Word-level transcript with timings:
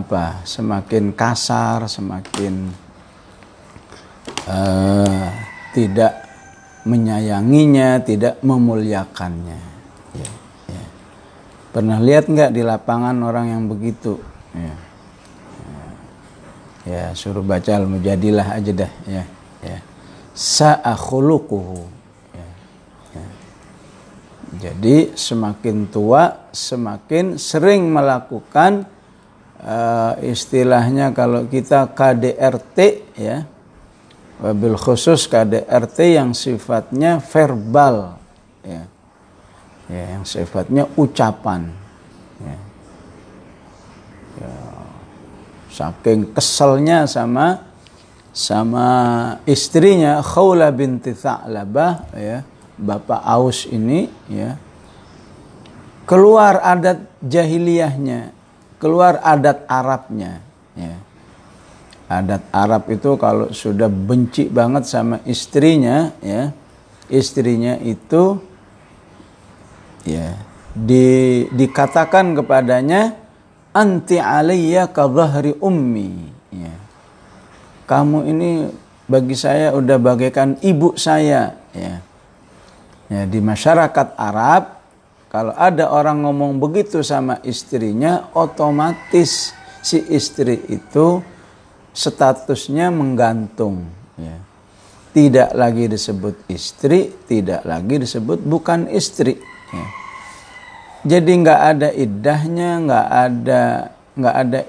apa 0.00 0.42
semakin 0.42 1.14
kasar 1.14 1.86
semakin 1.86 2.72
uh, 4.48 5.28
tidak 5.74 6.24
menyayanginya 6.84 8.00
tidak 8.04 8.38
memuliakannya. 8.44 9.60
Ya, 10.14 10.30
ya. 10.68 10.84
pernah 11.72 11.98
lihat 11.98 12.28
nggak 12.28 12.52
di 12.52 12.62
lapangan 12.62 13.16
orang 13.24 13.50
yang 13.50 13.62
begitu? 13.66 14.20
Ya, 14.54 14.74
ya, 16.84 17.04
suruh 17.16 17.42
baca 17.42 17.72
al 17.74 17.88
mujadilah 17.88 18.60
aja 18.60 18.72
dah 18.84 18.92
ya 19.08 19.24
ya. 19.64 19.78
Sa'akhuluquhu 20.34 21.86
ya, 22.34 22.48
ya. 23.16 23.26
jadi 24.60 24.96
semakin 25.14 25.88
tua 25.88 26.50
semakin 26.52 27.38
sering 27.40 27.88
melakukan 27.90 28.93
uh, 29.64 30.20
istilahnya 30.20 31.10
kalau 31.16 31.48
kita 31.48 31.90
KDRT 31.96 32.78
ya. 33.16 33.48
Wabil 34.34 34.76
khusus 34.76 35.30
KDRT 35.30 36.18
yang 36.20 36.34
sifatnya 36.34 37.22
verbal 37.22 38.18
ya, 38.66 38.82
ya 39.86 40.02
yang 40.18 40.26
sifatnya 40.26 40.90
ucapan 40.98 41.70
ya. 42.42 42.58
Ya, 44.34 44.54
saking 45.70 46.34
keselnya 46.34 47.06
sama 47.06 47.62
sama 48.34 48.88
istrinya 49.46 50.18
Khawla 50.18 50.74
binti 50.74 51.14
Tha'labah 51.14 52.10
ya. 52.18 52.42
Bapak 52.74 53.22
Aus 53.22 53.70
ini 53.70 54.10
ya. 54.26 54.58
Keluar 56.10 56.58
adat 56.58 57.06
jahiliyahnya 57.22 58.34
keluar 58.84 59.16
adat 59.24 59.64
Arabnya 59.64 60.44
ya. 60.76 60.92
adat 62.12 62.44
Arab 62.52 62.84
itu 62.92 63.16
kalau 63.16 63.48
sudah 63.48 63.88
benci 63.88 64.52
banget 64.52 64.84
sama 64.84 65.24
istrinya 65.24 66.12
ya 66.20 66.52
istrinya 67.08 67.80
itu 67.80 68.36
ya 70.04 70.36
di, 70.76 71.48
dikatakan 71.48 72.36
kepadanya 72.36 73.16
anti 73.72 74.20
alaiya 74.20 74.92
ka 74.92 75.08
ummi 75.64 76.12
ya. 76.52 76.74
kamu 77.88 78.18
ini 78.36 78.50
bagi 79.08 79.32
saya 79.32 79.72
udah 79.72 79.96
bagaikan 79.96 80.60
ibu 80.60 80.92
saya 81.00 81.56
ya 81.72 82.04
ya 83.08 83.22
di 83.24 83.40
masyarakat 83.40 84.12
Arab 84.20 84.83
kalau 85.34 85.50
ada 85.58 85.90
orang 85.90 86.22
ngomong 86.22 86.62
begitu 86.62 87.02
sama 87.02 87.42
istrinya, 87.42 88.30
otomatis 88.38 89.50
si 89.82 89.98
istri 90.14 90.62
itu 90.70 91.18
statusnya 91.90 92.94
menggantung. 92.94 93.82
Ya. 94.14 94.38
Tidak 95.10 95.58
lagi 95.58 95.90
disebut 95.90 96.46
istri, 96.46 97.10
tidak 97.26 97.66
lagi 97.66 97.98
disebut 97.98 98.46
bukan 98.46 98.86
istri. 98.94 99.34
Ya. 99.74 99.86
Jadi 101.02 101.30
nggak 101.34 101.60
ada 101.66 101.88
idahnya, 101.90 102.70
nggak 102.86 103.06
ada 103.10 103.62
nggak 104.14 104.36
ada 104.38 104.60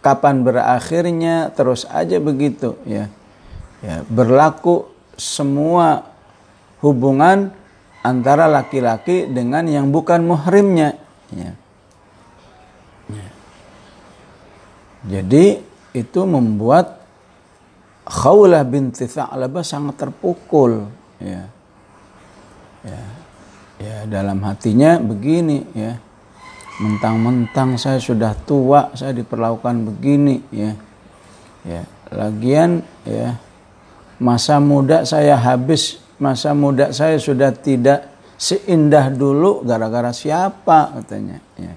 kapan 0.00 0.40
berakhirnya, 0.40 1.52
terus 1.52 1.84
aja 1.92 2.16
begitu. 2.16 2.80
Ya. 2.88 3.12
Ya, 3.84 4.00
berlaku 4.08 4.88
semua 5.20 6.08
hubungan 6.80 7.52
antara 8.04 8.44
laki-laki 8.46 9.24
dengan 9.26 9.64
yang 9.64 9.88
bukan 9.88 10.20
muhrimnya. 10.28 10.92
Ya. 11.32 11.56
Ya. 13.08 13.28
Jadi 15.08 15.64
itu 15.96 16.20
membuat 16.28 17.00
Khawlah 18.04 18.60
binti 18.68 19.08
Tha'labah 19.08 19.64
sangat 19.64 19.96
terpukul. 19.96 20.84
Ya. 21.16 21.48
Ya. 22.84 23.02
ya 23.80 23.96
dalam 24.04 24.44
hatinya 24.44 25.00
begini 25.00 25.64
ya. 25.72 25.96
Mentang-mentang 26.74 27.80
saya 27.80 28.02
sudah 28.02 28.34
tua, 28.44 28.92
saya 28.92 29.16
diperlakukan 29.16 29.88
begini 29.88 30.44
ya. 30.52 30.76
Ya, 31.64 31.88
lagian 32.12 32.84
ya 33.08 33.40
masa 34.20 34.60
muda 34.60 35.08
saya 35.08 35.32
habis 35.32 36.03
masa 36.18 36.54
muda 36.54 36.94
saya 36.94 37.18
sudah 37.18 37.50
tidak 37.50 38.14
seindah 38.38 39.14
dulu 39.14 39.62
gara-gara 39.62 40.10
siapa 40.10 40.94
katanya 41.00 41.38
ya. 41.58 41.74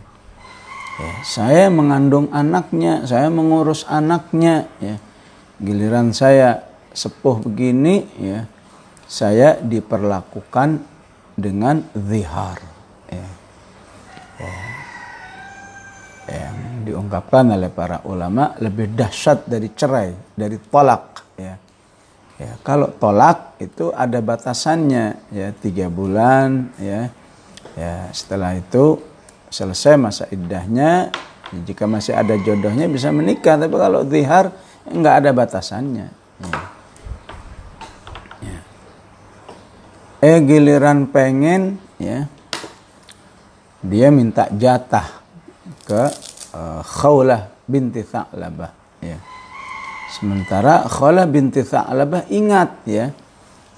ya 0.97 1.11
saya 1.25 1.69
mengandung 1.69 2.29
anaknya 2.33 3.05
saya 3.05 3.29
mengurus 3.29 3.85
anaknya 3.85 4.69
ya 4.81 4.97
giliran 5.61 6.13
saya 6.13 6.65
sepuh 6.93 7.41
begini 7.45 8.05
ya 8.17 8.45
saya 9.07 9.55
diperlakukan 9.61 10.83
dengan 11.37 11.85
zihar 11.93 12.59
ya. 13.07 13.27
ya. 14.41 14.55
yang 16.27 16.57
diungkapkan 16.83 17.53
oleh 17.53 17.69
para 17.69 18.01
ulama 18.09 18.57
lebih 18.59 18.91
dahsyat 18.97 19.45
dari 19.45 19.69
cerai 19.71 20.11
dari 20.33 20.57
tolak 20.57 21.16
ya 22.37 22.45
Ya, 22.45 22.53
kalau 22.61 22.93
tolak 22.93 23.57
itu 23.57 23.89
ada 23.97 24.21
batasannya 24.21 25.17
ya 25.33 25.49
tiga 25.57 25.89
bulan 25.89 26.69
ya. 26.77 27.09
Ya 27.73 28.13
setelah 28.13 28.53
itu 28.53 29.01
selesai 29.49 29.97
masa 29.97 30.29
iddahnya. 30.29 31.09
Jika 31.65 31.89
masih 31.89 32.13
ada 32.13 32.37
jodohnya 32.37 32.85
bisa 32.85 33.09
menikah. 33.09 33.57
Tapi 33.57 33.73
kalau 33.73 34.05
zihar 34.05 34.53
nggak 34.85 35.15
ada 35.25 35.31
batasannya. 35.33 36.07
Ya. 36.45 36.61
Ya. 38.45 38.59
Eh 40.21 40.37
giliran 40.45 41.09
pengen 41.09 41.81
ya 41.97 42.29
dia 43.81 44.13
minta 44.13 44.45
jatah 44.53 45.25
ke 45.89 46.03
uh, 46.53 46.81
Khawlah 46.85 47.49
binti 47.65 48.05
Tha'labah 48.05 49.01
ya. 49.01 49.17
Sementara 50.07 50.87
Khala 50.87 51.27
binti 51.27 51.61
Tha'labah 51.63 52.31
ingat 52.31 52.87
ya. 52.87 53.11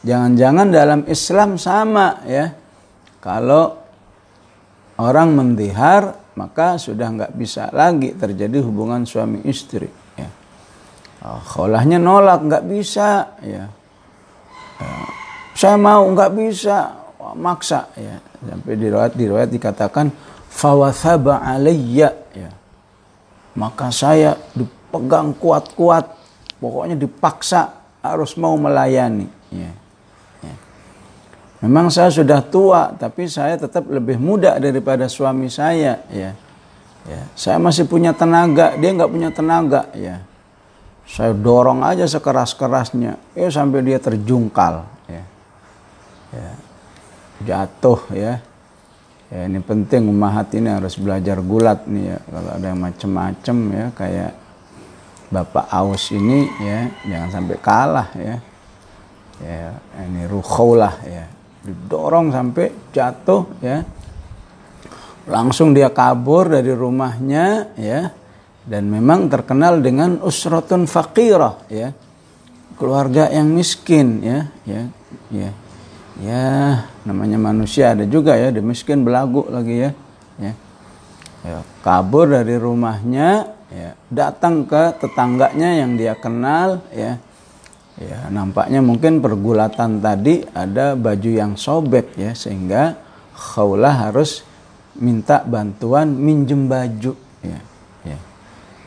Jangan-jangan 0.06 0.68
dalam 0.70 1.02
Islam 1.10 1.58
sama 1.60 2.24
ya. 2.24 2.54
Kalau 3.20 3.76
orang 5.02 5.36
mendihar 5.36 6.16
maka 6.40 6.80
sudah 6.80 7.12
nggak 7.12 7.34
bisa 7.36 7.68
lagi 7.76 8.16
terjadi 8.16 8.64
hubungan 8.64 9.04
suami 9.04 9.44
istri 9.44 9.92
ya. 10.16 10.30
Oh, 11.28 11.42
kholahnya 11.44 12.00
nolak 12.00 12.48
nggak 12.48 12.64
bisa 12.64 13.36
ya. 13.44 13.68
ya. 14.80 14.92
Saya 15.52 15.76
mau 15.76 16.08
nggak 16.08 16.32
bisa 16.32 16.96
maksa 17.36 17.92
ya. 18.00 18.24
Sampai 18.40 18.80
di 18.80 18.88
riwayat 18.88 19.52
dikatakan 19.52 20.08
fawathaba 20.48 21.44
alayya 21.44 22.16
ya. 22.32 22.52
Maka 23.60 23.92
saya 23.92 24.40
dipegang 24.56 25.36
kuat-kuat 25.36 26.19
pokoknya 26.60 26.96
dipaksa 27.00 27.80
harus 28.04 28.36
mau 28.40 28.56
melayani. 28.56 29.28
Ya. 29.52 29.72
Ya. 30.44 30.56
Memang 31.66 31.92
saya 31.92 32.12
sudah 32.12 32.40
tua, 32.44 32.96
tapi 32.96 33.28
saya 33.28 33.60
tetap 33.60 33.88
lebih 33.88 34.16
muda 34.20 34.56
daripada 34.60 35.08
suami 35.12 35.52
saya. 35.52 36.00
Ya. 36.12 36.32
Ya. 37.08 37.22
Saya 37.36 37.58
masih 37.60 37.88
punya 37.88 38.12
tenaga, 38.16 38.76
dia 38.76 38.92
nggak 38.92 39.12
punya 39.12 39.30
tenaga. 39.32 39.88
Ya. 39.96 40.24
Saya 41.10 41.34
dorong 41.34 41.82
aja 41.82 42.06
sekeras-kerasnya, 42.06 43.18
ya 43.34 43.48
sampai 43.50 43.82
dia 43.82 43.98
terjungkal. 43.98 44.86
Ya. 45.10 45.24
Ya. 46.36 46.52
Jatuh 47.40 48.02
ya. 48.14 48.34
Ya 49.30 49.46
ini 49.46 49.62
penting 49.62 50.10
umat 50.10 50.50
ini 50.58 50.74
harus 50.74 50.98
belajar 50.98 51.38
gulat 51.46 51.86
nih 51.86 52.14
ya. 52.14 52.18
Kalau 52.18 52.50
ada 52.50 52.66
yang 52.66 52.82
macem-macem 52.82 53.58
ya 53.70 53.86
kayak 53.94 54.32
Bapak 55.30 55.70
Aus 55.70 56.10
ini 56.10 56.50
ya 56.58 56.90
jangan 57.06 57.30
sampai 57.30 57.58
kalah 57.62 58.10
ya. 58.18 58.36
Ya, 59.40 59.72
ini 60.04 60.28
rukhaulah 60.28 61.00
ya. 61.06 61.26
Didorong 61.64 62.34
sampai 62.34 62.74
jatuh 62.92 63.46
ya. 63.62 63.86
Langsung 65.30 65.72
dia 65.72 65.94
kabur 65.94 66.50
dari 66.50 66.74
rumahnya 66.74 67.72
ya. 67.78 68.10
Dan 68.66 68.90
memang 68.90 69.30
terkenal 69.32 69.80
dengan 69.80 70.20
usratun 70.26 70.90
faqirah 70.90 71.72
ya. 71.72 71.94
Keluarga 72.76 73.28
yang 73.30 73.54
miskin 73.54 74.24
ya, 74.24 74.40
ya, 74.64 74.84
ya. 75.30 75.50
Ya, 76.20 76.48
namanya 77.08 77.40
manusia 77.40 77.96
ada 77.96 78.04
juga 78.04 78.36
ya, 78.36 78.52
dia 78.52 78.64
miskin 78.64 79.08
belagu 79.08 79.48
lagi 79.48 79.88
ya. 79.88 79.92
Ya. 80.36 80.54
ya 81.48 81.64
kabur 81.80 82.28
dari 82.28 82.60
rumahnya 82.60 83.59
ya, 83.74 83.90
datang 84.10 84.66
ke 84.66 84.98
tetangganya 84.98 85.86
yang 85.86 85.96
dia 85.98 86.18
kenal 86.18 86.82
ya 86.94 87.22
ya 88.00 88.32
nampaknya 88.32 88.80
mungkin 88.80 89.20
pergulatan 89.20 90.00
tadi 90.00 90.48
ada 90.56 90.96
baju 90.96 91.30
yang 91.30 91.60
sobek 91.60 92.16
ya 92.16 92.32
sehingga 92.32 92.96
khawlah 93.36 94.08
harus 94.10 94.48
minta 94.96 95.44
bantuan 95.44 96.16
minjem 96.16 96.72
baju 96.72 97.12
ya, 97.44 97.60
ya. 98.08 98.18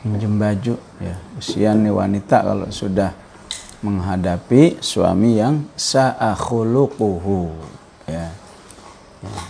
minjem 0.09 0.41
baju 0.41 0.75
ya 0.97 1.17
usian 1.37 1.85
nih 1.85 1.93
wanita 1.93 2.41
kalau 2.41 2.69
sudah 2.73 3.13
menghadapi 3.85 4.81
suami 4.81 5.37
yang 5.37 5.69
sa'akhuluquhu 5.77 7.53
ya. 8.09 8.33
ya. 9.21 9.41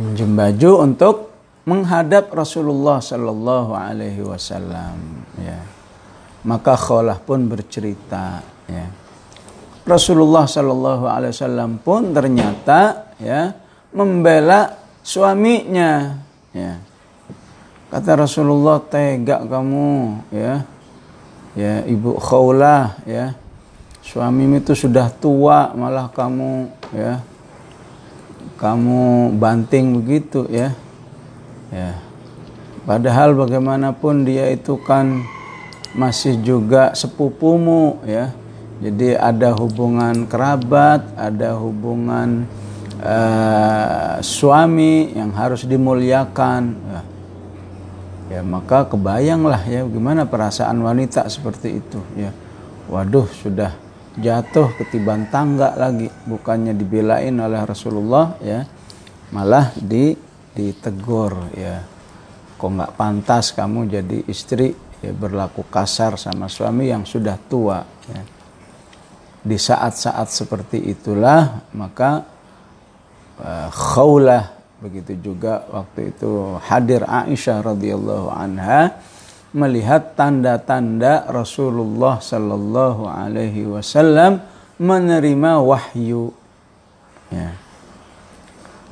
minjem 0.00 0.32
baju 0.32 0.70
untuk 0.88 1.31
menghadap 1.62 2.34
Rasulullah 2.34 2.98
Shallallahu 2.98 3.70
Alaihi 3.74 4.22
Wasallam 4.22 4.98
ya. 5.38 5.58
Maka 6.42 6.74
Kholah 6.74 7.22
pun 7.22 7.46
bercerita 7.46 8.42
ya. 8.66 8.86
Rasulullah 9.86 10.46
Shallallahu 10.46 11.06
Alaihi 11.06 11.30
Wasallam 11.34 11.78
pun 11.78 12.10
ternyata 12.10 13.14
ya 13.22 13.54
membela 13.94 14.74
suaminya 15.06 16.18
ya. 16.50 16.82
Kata 17.92 18.26
Rasulullah 18.26 18.82
tega 18.82 19.46
kamu 19.46 19.90
ya. 20.34 20.66
Ya 21.52 21.84
ibu 21.86 22.18
Khawlah 22.18 22.96
ya. 23.06 23.36
Suamimu 24.02 24.58
itu 24.58 24.74
sudah 24.74 25.14
tua 25.14 25.70
malah 25.78 26.10
kamu 26.10 26.66
ya. 26.90 27.22
Kamu 28.58 29.30
banting 29.38 30.02
begitu 30.02 30.46
ya 30.50 30.74
ya. 31.72 31.96
Padahal 32.82 33.32
bagaimanapun 33.38 34.26
dia 34.28 34.50
itu 34.52 34.76
kan 34.82 35.24
masih 35.96 36.38
juga 36.44 36.92
sepupumu 36.92 38.02
ya. 38.04 38.34
Jadi 38.82 39.14
ada 39.14 39.54
hubungan 39.54 40.26
kerabat 40.26 41.14
ada 41.14 41.54
hubungan 41.54 42.50
uh, 42.98 44.18
suami 44.18 45.14
yang 45.14 45.30
harus 45.32 45.62
dimuliakan. 45.62 46.62
Ya. 46.74 47.00
ya 48.38 48.40
maka 48.42 48.90
kebayanglah 48.90 49.62
ya 49.70 49.86
gimana 49.86 50.26
perasaan 50.26 50.82
wanita 50.82 51.30
seperti 51.30 51.78
itu 51.78 52.02
ya. 52.18 52.34
Waduh 52.90 53.30
sudah 53.30 53.70
jatuh 54.18 54.74
ketiban 54.74 55.30
tangga 55.30 55.78
lagi. 55.78 56.10
Bukannya 56.26 56.74
dibelain 56.74 57.38
oleh 57.38 57.62
Rasulullah 57.62 58.34
ya. 58.42 58.66
Malah 59.30 59.70
di 59.78 60.31
ditegur 60.52 61.52
ya 61.56 61.80
kok 62.62 62.70
nggak 62.70 62.94
pantas 62.94 63.50
kamu 63.50 63.90
jadi 63.90 64.18
istri 64.30 64.70
ya, 65.02 65.10
berlaku 65.10 65.66
kasar 65.66 66.14
sama 66.14 66.46
suami 66.46 66.94
yang 66.94 67.02
sudah 67.02 67.34
tua. 67.50 67.82
Ya. 68.06 68.22
Di 69.42 69.58
saat-saat 69.58 70.30
seperti 70.30 70.78
itulah 70.86 71.66
maka 71.74 72.22
uh, 73.42 73.68
khawlah 73.74 74.54
begitu 74.78 75.18
juga 75.18 75.66
waktu 75.74 76.14
itu 76.14 76.58
hadir 76.62 77.02
Aisyah 77.02 77.58
radhiyallahu 77.74 78.30
anha 78.30 79.02
melihat 79.50 80.14
tanda-tanda 80.14 81.26
Rasulullah 81.26 82.22
sallallahu 82.22 83.10
alaihi 83.10 83.66
wasallam 83.66 84.38
menerima 84.78 85.60
wahyu. 85.60 86.30
Ya. 87.28 87.61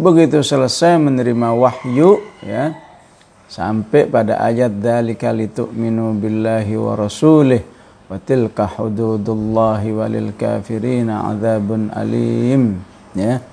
Begitu 0.01 0.41
selesai 0.41 0.97
menerima 0.97 1.53
wahyu, 1.53 2.25
ya, 2.41 2.73
sampai 3.53 4.09
pada 4.09 4.41
ayat 4.41 4.73
dzalika 4.81 5.29
litu'minu 5.29 6.17
billahi 6.17 6.73
wa 6.81 6.97
rasulih 6.97 7.61
wa 8.09 8.17
tilka 8.17 8.65
hududullahi 8.65 9.93
walil 9.93 10.33
kafirina 10.33 11.29
adzabun 11.29 11.93
alim. 11.93 12.81
Ya. 13.13 13.45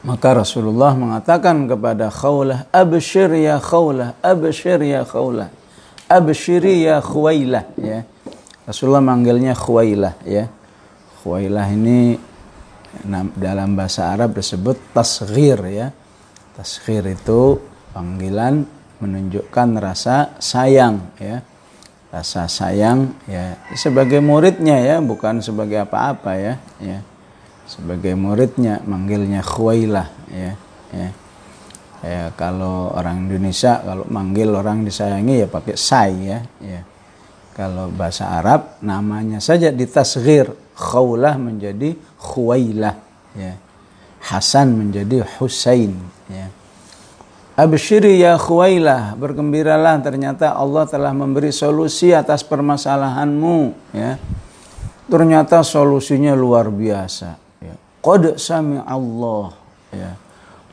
Maka 0.00 0.40
Rasulullah 0.40 0.96
mengatakan 0.96 1.68
kepada 1.68 2.08
Khawlah 2.08 2.64
abshir 2.72 3.28
ya 3.36 3.60
Khawlah 3.60 4.16
abshir 4.24 4.80
ya 4.80 5.04
Khawlah 5.04 5.52
abshiri 6.08 6.88
ya 6.88 7.04
Khuwailah. 7.04 7.76
Ya. 7.76 8.08
Rasulullah 8.64 9.04
manggilnya 9.04 9.52
Khuwailah 9.52 10.16
ya. 10.24 10.48
Khuwailah 11.20 11.68
ini 11.76 12.16
dalam 13.38 13.78
bahasa 13.78 14.10
Arab 14.10 14.34
disebut 14.36 14.94
tasghir 14.94 15.58
ya. 15.70 15.88
Tasghir 16.58 17.06
itu 17.06 17.62
panggilan 17.94 18.66
menunjukkan 19.00 19.68
rasa 19.78 20.36
sayang 20.42 21.14
ya. 21.16 21.40
Rasa 22.10 22.50
sayang 22.50 23.14
ya 23.30 23.54
sebagai 23.78 24.18
muridnya 24.18 24.82
ya 24.82 24.96
bukan 24.98 25.38
sebagai 25.38 25.86
apa-apa 25.86 26.34
ya 26.34 26.54
ya. 26.82 26.98
Sebagai 27.70 28.18
muridnya 28.18 28.82
manggilnya 28.82 29.46
khuailah 29.46 30.08
ya 30.34 30.52
ya. 30.90 31.08
Ya 32.00 32.22
kalau 32.34 32.90
orang 32.96 33.28
Indonesia 33.28 33.78
kalau 33.78 34.08
manggil 34.10 34.50
orang 34.50 34.82
disayangi 34.82 35.44
ya 35.44 35.46
pakai 35.46 35.78
say 35.78 36.10
ya 36.26 36.42
ya. 36.58 36.82
Kalau 37.54 37.92
bahasa 37.92 38.26
Arab 38.40 38.80
namanya 38.82 39.38
saja 39.38 39.70
ditasghir 39.70 40.50
khaulah 40.80 41.36
menjadi 41.36 41.92
khuailah 42.16 42.96
ya 43.36 43.60
Hasan 44.20 44.76
menjadi 44.76 45.24
Husain 45.36 45.92
ya 46.32 46.48
Absyiri 47.60 48.16
ya 48.16 48.40
khuwailah, 48.40 49.20
bergembiralah 49.20 50.00
ternyata 50.00 50.56
Allah 50.56 50.88
telah 50.88 51.12
memberi 51.12 51.52
solusi 51.52 52.08
atas 52.08 52.40
permasalahanmu 52.40 53.56
ya. 53.92 54.16
Ternyata 55.04 55.60
solusinya 55.60 56.32
luar 56.32 56.72
biasa 56.72 57.36
ya. 57.60 57.76
Qad 58.00 58.40
sami 58.40 58.80
Allah 58.80 59.52
ya. 59.92 60.16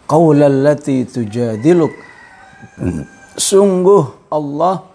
Qaulallati 0.07 1.04
tujadiluk. 1.12 1.92
Sungguh 3.36 4.31
Allah 4.31 4.88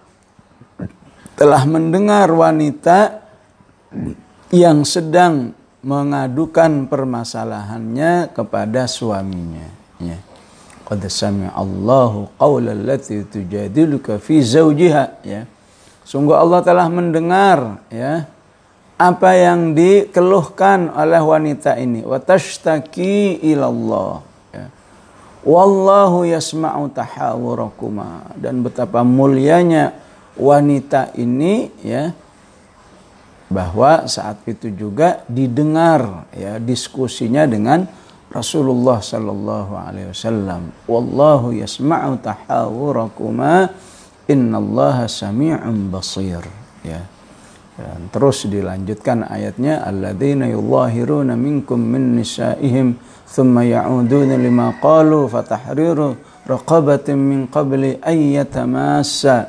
telah 1.36 1.62
mendengar 1.68 2.32
wanita 2.32 3.20
yang 4.52 4.84
sedang 4.84 5.56
mengadukan 5.80 6.86
permasalahannya 6.86 8.30
kepada 8.36 8.84
suaminya. 8.84 9.66
Ya. 9.98 10.20
Qad 10.84 11.02
Allahu 11.56 12.28
qawla 12.36 12.76
allati 12.76 13.24
tujadiluka 13.24 14.20
fi 14.20 14.44
zawjiha. 14.44 15.24
Ya. 15.24 15.48
Sungguh 16.04 16.36
Allah 16.36 16.60
telah 16.60 16.86
mendengar 16.92 17.80
ya 17.88 18.28
apa 19.00 19.30
yang 19.34 19.72
dikeluhkan 19.72 20.92
oleh 20.92 21.22
wanita 21.24 21.80
ini. 21.80 22.04
Wa 22.04 22.20
tashtaki 22.20 23.40
ila 23.56 23.72
Allah 23.72 24.14
ya. 24.52 24.66
wallahu 25.48 26.28
yasma'u 26.28 26.92
tahawurakuma. 26.92 28.36
Dan 28.36 28.60
betapa 28.60 29.00
mulianya 29.00 29.96
wanita 30.36 31.16
ini 31.16 31.72
ya 31.80 32.12
bahwa 33.52 34.08
saat 34.08 34.40
itu 34.48 34.72
juga 34.72 35.22
didengar 35.28 36.26
ya 36.32 36.56
diskusinya 36.56 37.44
dengan 37.44 37.84
Rasulullah 38.32 39.04
sallallahu 39.04 39.72
alaihi 39.76 40.08
wasallam. 40.08 40.72
Wallahu 40.88 41.52
yasma'u 41.52 42.16
tahawurakuma 42.24 43.68
innallaha 44.24 45.04
sami'un 45.04 45.92
basir 45.92 46.40
ya. 46.80 47.04
Dan 47.72 48.08
terus 48.12 48.48
dilanjutkan 48.48 49.28
ayatnya 49.28 49.84
alladzina 49.84 50.48
yudhahiruna 50.48 51.36
minkum 51.36 51.80
min 51.80 52.16
nisa'ihim 52.20 52.96
thumma 53.28 53.64
ya'uduna 53.64 54.36
lima 54.36 54.76
qalu 54.80 55.28
fatahriru 55.28 56.16
raqabatin 56.48 57.16
min 57.16 57.40
qabli 57.48 58.00
ay 58.00 58.36
yatamassa 58.36 59.48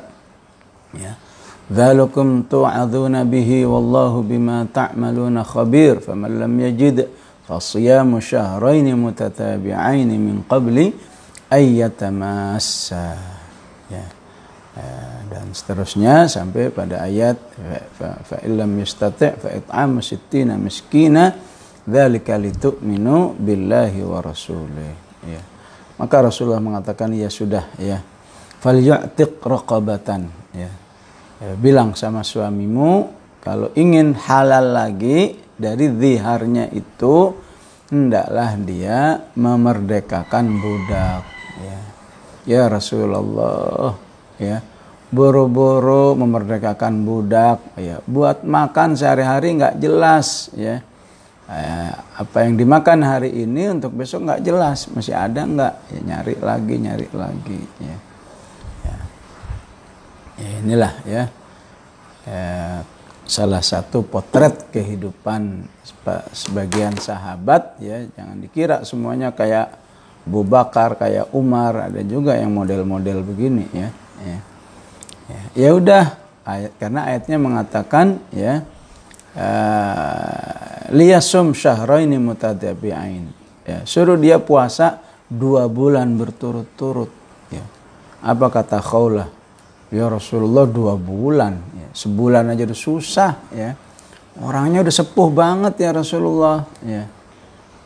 ya 0.96 1.23
dzalikum 1.69 2.49
tu'adzuna 2.49 3.25
bihi 3.25 3.65
wallahu 3.65 4.25
bima 4.25 4.65
ta'maluna 4.67 5.45
khabir 5.45 6.01
faman 6.01 6.39
lam 6.39 6.53
yajid 6.59 7.07
فصيام 7.49 8.13
شهرين 8.19 8.93
متتابعين 8.93 10.09
من 10.21 10.45
قبل 10.45 10.77
أن 11.49 11.63
يتماسا 11.81 13.09
ya. 13.89 14.05
dan 15.33 15.49
seterusnya 15.51 16.29
sampai 16.29 16.69
pada 16.69 17.03
ayat 17.03 17.41
fa 17.97 18.37
illam 18.45 18.69
yastati' 18.77 19.33
fa 19.41 19.49
it'am 19.49 19.97
sittina 19.99 20.61
miskina 20.61 21.33
dzalika 21.83 22.37
litu'minu 22.37 23.33
billahi 23.33 23.99
wa 24.05 24.21
rasulih 24.21 24.93
ya 25.25 25.41
maka 25.97 26.15
Rasulullah 26.23 26.63
mengatakan 26.63 27.11
ya 27.17 27.27
sudah 27.33 27.65
ya 27.81 27.99
falyu'tiq 28.61 29.41
raqabatan 29.41 30.29
ya. 30.53 30.69
ya 31.42 31.54
bilang 31.58 31.96
sama 31.98 32.22
suamimu 32.22 33.10
kalau 33.44 33.68
ingin 33.76 34.16
halal 34.16 34.72
lagi 34.72 35.36
dari 35.54 35.86
ziharnya 35.92 36.72
itu 36.72 37.44
hendaklah 37.92 38.56
dia 38.58 39.20
memerdekakan 39.36 40.46
budak 40.58 41.22
ya. 41.60 41.80
Ya 42.44 42.62
Rasulullah 42.68 43.96
ya. 44.40 44.58
Boro-boro 45.14 46.18
memerdekakan 46.18 47.06
budak 47.06 47.76
ya. 47.78 48.02
Buat 48.02 48.42
makan 48.42 48.98
sehari-hari 48.98 49.54
nggak 49.60 49.78
jelas 49.78 50.50
ya. 50.56 50.82
Eh, 51.44 51.92
apa 52.16 52.48
yang 52.48 52.56
dimakan 52.56 53.04
hari 53.04 53.44
ini 53.44 53.68
untuk 53.68 53.92
besok 53.92 54.24
nggak 54.24 54.42
jelas 54.42 54.88
masih 54.90 55.12
ada 55.12 55.44
nggak? 55.44 55.74
Ya, 55.92 56.00
nyari 56.00 56.34
lagi 56.40 56.74
nyari 56.80 57.08
lagi 57.12 57.60
ya. 57.78 57.96
Ya 60.38 60.50
inilah 60.62 60.92
ya. 61.06 61.22
Eh, 62.24 62.80
salah 63.24 63.64
satu 63.64 64.04
potret 64.04 64.68
kehidupan 64.68 65.64
sebagian 66.32 66.96
sahabat 67.00 67.80
ya. 67.80 68.04
Jangan 68.16 68.36
dikira 68.40 68.76
semuanya 68.84 69.32
kayak 69.32 69.76
Abu 70.24 70.44
Bakar 70.44 70.96
kayak 70.96 71.32
Umar. 71.32 71.88
Ada 71.88 72.04
juga 72.04 72.36
yang 72.36 72.52
model-model 72.52 73.24
begini 73.24 73.64
ya. 73.72 73.88
Ya 74.24 74.38
ya, 75.28 75.42
ya 75.56 75.70
udah 75.72 76.04
ayat 76.44 76.72
karena 76.76 77.00
ayatnya 77.08 77.38
mengatakan 77.40 78.06
ya 78.32 78.64
uh, 79.36 80.92
liyasum 80.92 81.56
syahraini 81.56 82.20
mutadabi'ain 82.20 83.24
ya 83.64 83.78
suruh 83.88 84.20
dia 84.20 84.36
puasa 84.36 85.00
dua 85.24 85.66
bulan 85.72 86.14
berturut-turut. 86.20 87.10
Ya 87.48 87.64
apa 88.20 88.46
kata 88.52 88.80
Khawlah 88.80 89.28
ya 89.94 90.10
Rasulullah 90.10 90.66
dua 90.66 90.98
bulan 90.98 91.54
ya. 91.78 91.88
sebulan 91.94 92.50
aja 92.50 92.66
udah 92.66 92.78
susah 92.78 93.30
ya 93.54 93.70
orangnya 94.42 94.82
udah 94.82 94.94
sepuh 94.94 95.30
banget 95.30 95.78
ya 95.78 95.90
Rasulullah 95.94 96.66
ya 96.82 97.06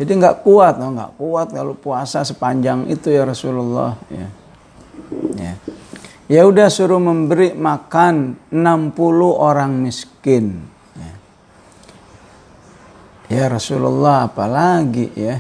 jadi 0.01 0.11
nggak 0.17 0.37
kuat 0.41 0.81
oh, 0.81 0.91
nggak 0.97 1.13
kuat 1.21 1.49
kalau 1.53 1.77
puasa 1.77 2.25
sepanjang 2.25 2.89
itu 2.89 3.13
ya 3.13 3.29
Rasulullah 3.29 3.93
ya 4.09 4.29
ya 5.37 5.53
ya 6.33 6.41
udah 6.49 6.73
suruh 6.73 6.97
memberi 6.97 7.53
makan 7.53 8.49
60 8.49 8.57
orang 9.29 9.77
miskin 9.77 10.65
ya, 10.97 11.13
ya 13.29 13.45
Rasulullah 13.53 14.33
apalagi 14.33 15.13
ya 15.13 15.37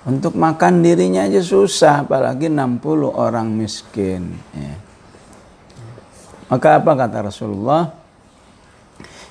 untuk 0.00 0.32
makan 0.32 0.80
dirinya 0.80 1.28
aja 1.28 1.44
susah, 1.44 2.08
apalagi 2.08 2.48
60 2.48 3.04
orang 3.04 3.52
miskin. 3.52 4.32
Ya. 4.56 4.74
Maka 6.50 6.82
apa 6.82 6.92
kata 6.98 7.30
Rasulullah? 7.30 7.94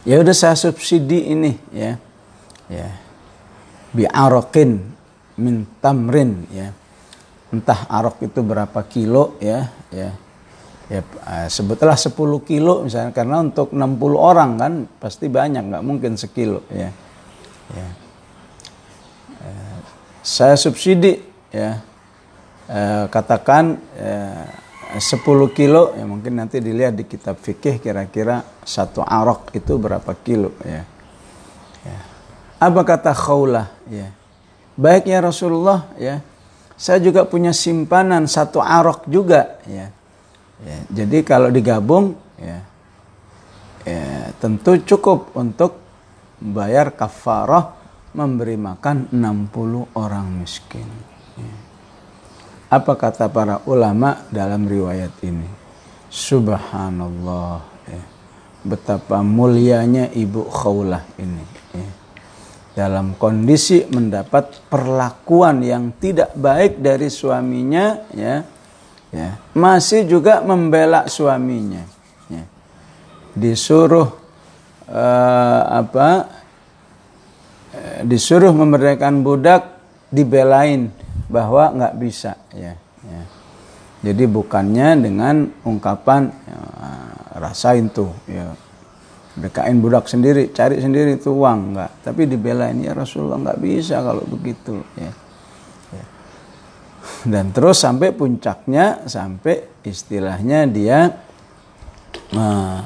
Ya 0.08 0.18
udah 0.24 0.32
saya 0.32 0.56
subsidi 0.56 1.36
ini 1.36 1.52
ya. 1.76 2.00
Ya. 2.72 2.90
Bi'arokin 3.92 4.80
min 5.38 5.68
tamrin 5.84 6.48
ya. 6.50 6.72
Entah 7.50 7.90
arok 7.90 8.30
itu 8.30 8.40
berapa 8.46 8.80
kilo 8.88 9.36
ya, 9.42 9.68
ya. 9.92 10.14
Ya, 10.90 11.06
eh, 11.06 11.48
sebutlah 11.54 11.94
10 11.94 12.18
kilo 12.42 12.82
misalnya 12.82 13.14
karena 13.14 13.46
untuk 13.46 13.70
60 13.70 14.18
orang 14.18 14.58
kan 14.58 14.74
pasti 14.98 15.30
banyak 15.30 15.70
nggak 15.70 15.86
mungkin 15.86 16.18
sekilo 16.18 16.66
ya. 16.74 16.90
Ya 17.78 17.88
saya 20.30 20.56
subsidi 20.60 21.18
ya 21.50 21.80
e, 22.70 22.80
katakan 23.10 23.80
eh, 23.98 24.46
10 24.98 25.22
kilo 25.54 25.94
ya 25.94 26.02
mungkin 26.10 26.42
nanti 26.42 26.58
dilihat 26.58 26.98
di 26.98 27.06
kitab 27.06 27.38
fikih 27.38 27.78
kira-kira 27.78 28.42
satu 28.66 29.06
arok 29.06 29.54
itu 29.54 29.78
berapa 29.78 30.10
kilo 30.26 30.58
ya. 30.66 30.82
ya. 31.86 32.00
Apa 32.58 32.82
kata 32.82 33.14
khaulah 33.14 33.70
ya. 33.86 34.10
Baik 34.74 35.06
ya 35.06 35.22
Rasulullah 35.22 35.94
ya. 36.02 36.26
Saya 36.74 36.98
juga 37.06 37.28
punya 37.30 37.54
simpanan 37.54 38.26
satu 38.26 38.66
arok 38.66 39.06
juga 39.06 39.62
ya. 39.70 39.94
ya 40.66 40.78
jadi 40.90 41.22
kalau 41.22 41.54
digabung 41.54 42.18
ya, 42.42 42.58
ya 43.86 44.34
tentu 44.42 44.82
cukup 44.82 45.38
untuk 45.38 45.78
bayar 46.42 46.98
kafarah 46.98 47.78
memberi 48.18 48.58
makan 48.58 49.14
60 49.14 49.94
orang 49.94 50.26
miskin. 50.42 51.19
Apa 52.70 52.94
kata 52.94 53.28
para 53.34 53.66
ulama 53.66 54.30
dalam 54.30 54.70
riwayat 54.70 55.14
ini? 55.26 55.50
Subhanallah. 56.10 57.66
Ya. 57.90 58.04
Betapa 58.62 59.26
mulianya 59.26 60.14
ibu 60.14 60.46
khawlah 60.46 61.02
ini. 61.18 61.46
Ya. 61.74 61.90
Dalam 62.86 63.18
kondisi 63.18 63.84
mendapat 63.90 64.70
perlakuan 64.70 65.66
yang 65.66 65.92
tidak 65.98 66.32
baik 66.38 66.80
dari 66.80 67.12
suaminya, 67.12 68.08
ya, 68.14 68.46
ya 69.12 69.36
masih 69.58 70.06
juga 70.06 70.46
membela 70.46 71.10
suaminya. 71.10 71.84
Ya. 72.30 72.46
Disuruh 73.34 74.08
uh, 74.88 75.62
apa 75.74 76.40
Eh, 77.70 78.02
disuruh 78.02 78.50
memerdekakan 78.50 79.22
budak 79.22 79.78
dibelain 80.10 80.90
bahwa 81.30 81.72
nggak 81.78 81.96
bisa 82.02 82.34
ya, 82.52 82.74
ya. 83.06 83.22
Jadi 84.00 84.24
bukannya 84.26 84.98
dengan 85.00 85.36
ungkapan 85.68 86.32
ya, 86.32 86.60
rasain 87.38 87.92
tuh 87.92 88.10
ya 88.26 88.52
bekain 89.40 89.80
budak 89.80 90.10
sendiri, 90.10 90.52
cari 90.52 90.84
sendiri 90.84 91.16
itu 91.16 91.32
uang 91.32 91.78
nggak, 91.78 91.92
tapi 92.04 92.28
dibelain 92.28 92.76
ya 92.82 92.92
Rasulullah 92.92 93.40
nggak 93.40 93.62
bisa 93.62 94.04
kalau 94.04 94.26
begitu 94.28 94.84
ya. 95.00 95.12
ya. 95.96 96.06
Dan 97.30 97.56
terus 97.56 97.80
sampai 97.80 98.12
puncaknya 98.12 99.08
sampai 99.08 99.84
istilahnya 99.88 100.68
dia 100.68 101.00
uh, 102.36 102.80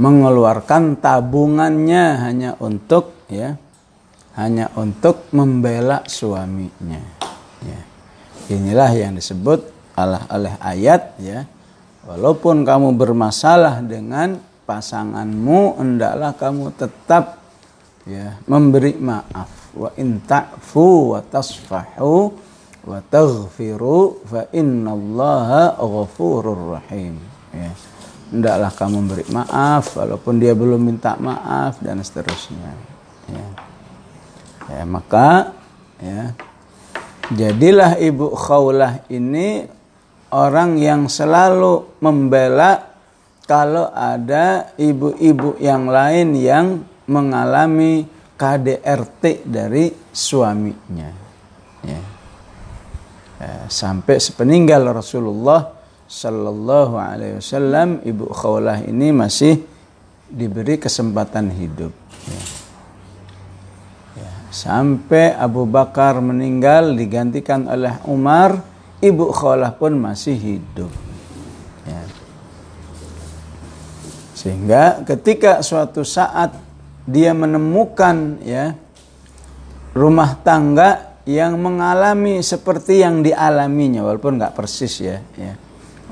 mengeluarkan 0.00 0.96
tabungannya 0.96 2.04
hanya 2.24 2.50
untuk 2.62 3.28
ya 3.28 3.60
hanya 4.32 4.72
untuk 4.80 5.28
membela 5.36 6.08
suaminya. 6.08 7.11
Inilah 8.52 8.92
yang 8.92 9.16
disebut 9.16 9.64
Allah 9.96 10.28
oleh 10.28 10.52
ayat 10.60 11.16
ya. 11.16 11.48
Walaupun 12.04 12.66
kamu 12.66 12.98
bermasalah 12.98 13.80
dengan 13.80 14.36
pasanganmu, 14.66 15.78
hendaklah 15.78 16.34
kamu 16.34 16.74
tetap 16.74 17.38
ya 18.04 18.36
memberi 18.44 18.98
maaf. 18.98 19.72
Wa 19.72 19.88
in 19.96 20.20
ta'fu 20.20 21.16
wa 21.16 21.20
tasfahu 21.24 22.12
wa 22.82 22.98
taghfiru 23.00 24.26
fa 24.26 24.50
innallaha 24.52 25.78
ghafurur 25.78 26.76
rahim. 26.76 27.16
Ya. 27.54 27.72
Hendaklah 28.34 28.72
kamu 28.74 28.98
beri 29.06 29.26
maaf 29.30 29.96
walaupun 29.96 30.42
dia 30.42 30.52
belum 30.52 30.82
minta 30.82 31.16
maaf 31.16 31.78
dan 31.80 32.02
seterusnya. 32.02 32.72
Ya 33.30 33.46
ya, 34.70 34.82
maka 34.86 35.56
ya 35.98 36.34
jadilah 37.36 37.96
ibu 37.98 38.32
khawlah 38.36 39.08
ini 39.08 39.64
orang 40.32 40.80
yang 40.80 41.08
selalu 41.08 42.00
membela 42.00 42.92
kalau 43.44 43.90
ada 43.92 44.72
ibu-ibu 44.78 45.58
yang 45.58 45.90
lain 45.90 46.38
yang 46.38 46.66
mengalami 47.10 48.06
KDRT 48.38 49.44
dari 49.44 49.90
suaminya. 50.14 51.10
Ya. 51.82 52.00
ya 53.42 53.52
sampai 53.66 54.22
sepeninggal 54.22 54.86
Rasulullah 54.94 55.74
Sallallahu 56.06 56.94
Alaihi 56.94 57.42
Wasallam 57.42 58.00
ibu 58.06 58.30
khawlah 58.30 58.86
ini 58.86 59.10
masih 59.10 59.58
diberi 60.30 60.78
kesempatan 60.78 61.50
hidup. 61.50 61.92
Ya 62.30 62.61
sampai 64.52 65.32
Abu 65.32 65.64
Bakar 65.64 66.20
meninggal 66.20 66.92
digantikan 66.92 67.64
oleh 67.64 67.96
Umar 68.04 68.60
ibu 69.00 69.32
Khalah 69.32 69.72
pun 69.72 69.96
masih 69.96 70.36
hidup. 70.36 70.92
Ya. 71.82 72.02
sehingga 74.38 75.02
ketika 75.02 75.66
suatu 75.66 76.06
saat 76.06 76.54
dia 77.02 77.34
menemukan 77.34 78.38
ya 78.38 78.78
rumah 79.90 80.38
tangga 80.46 81.18
yang 81.26 81.58
mengalami 81.58 82.38
seperti 82.38 83.02
yang 83.02 83.26
dialaminya 83.26 84.06
walaupun 84.06 84.38
nggak 84.38 84.54
persis 84.54 84.94
ya, 85.02 85.18
ya. 85.34 85.58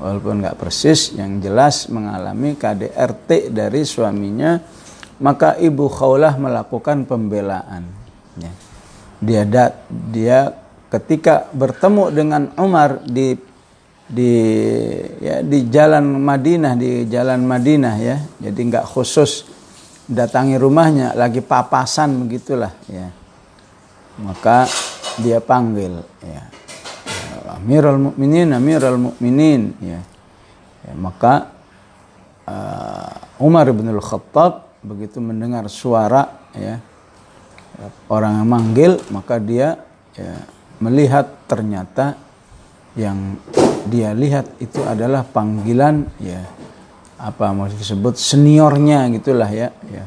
Walaupun 0.01 0.41
nggak 0.41 0.57
persis 0.57 1.13
yang 1.13 1.37
jelas 1.37 1.85
mengalami 1.87 2.57
KDRT 2.57 3.53
dari 3.53 3.85
suaminya 3.85 4.57
maka 5.21 5.61
ibu 5.61 5.85
Khawlah 5.85 6.41
melakukan 6.41 7.05
pembelaan 7.05 8.00
Ya. 8.39 8.51
Dia 9.21 9.43
dat, 9.45 9.73
dia 9.89 10.55
ketika 10.91 11.47
bertemu 11.53 12.03
dengan 12.11 12.41
Umar 12.59 13.03
di 13.05 13.37
di 14.11 14.33
ya 15.23 15.39
di 15.39 15.71
jalan 15.71 16.19
Madinah 16.19 16.75
di 16.75 17.07
jalan 17.07 17.47
Madinah 17.47 17.95
ya. 18.01 18.17
Jadi 18.43 18.59
nggak 18.67 18.85
khusus 18.87 19.47
datangi 20.09 20.59
rumahnya 20.59 21.15
lagi 21.15 21.39
papasan 21.39 22.27
begitulah 22.27 22.75
ya. 22.91 23.07
Maka 24.19 24.67
dia 25.23 25.39
panggil 25.39 26.03
ya, 26.19 26.43
Amirul 27.55 28.11
Mukminin 28.11 28.51
Amirul 28.51 28.99
Mukminin 28.99 29.71
ya, 29.79 29.99
ya 30.83 30.93
maka 30.99 31.55
uh, 32.47 33.39
Umar 33.39 33.71
bin 33.71 33.87
Khattab 33.97 34.83
begitu 34.83 35.23
mendengar 35.23 35.65
suara 35.71 36.51
ya 36.51 36.90
orang 38.09 38.41
yang 38.43 38.49
manggil 38.49 38.91
maka 39.09 39.37
dia 39.41 39.79
ya, 40.13 40.35
melihat 40.81 41.29
ternyata 41.45 42.17
yang 42.97 43.39
dia 43.87 44.11
lihat 44.13 44.45
itu 44.61 44.83
adalah 44.83 45.25
panggilan 45.25 46.05
ya 46.21 46.43
apa 47.21 47.53
mau 47.53 47.69
disebut 47.69 48.17
seniornya 48.17 49.05
gitulah 49.13 49.49
ya 49.49 49.69
ya 49.89 50.05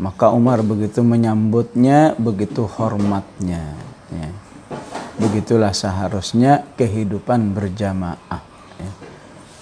maka 0.00 0.32
Umar 0.32 0.64
begitu 0.64 1.04
menyambutnya 1.04 2.16
begitu 2.16 2.66
hormatnya 2.66 3.76
ya. 4.10 4.30
begitulah 5.20 5.70
seharusnya 5.70 6.66
kehidupan 6.74 7.54
berjamaah 7.54 8.42
ya. 8.80 8.92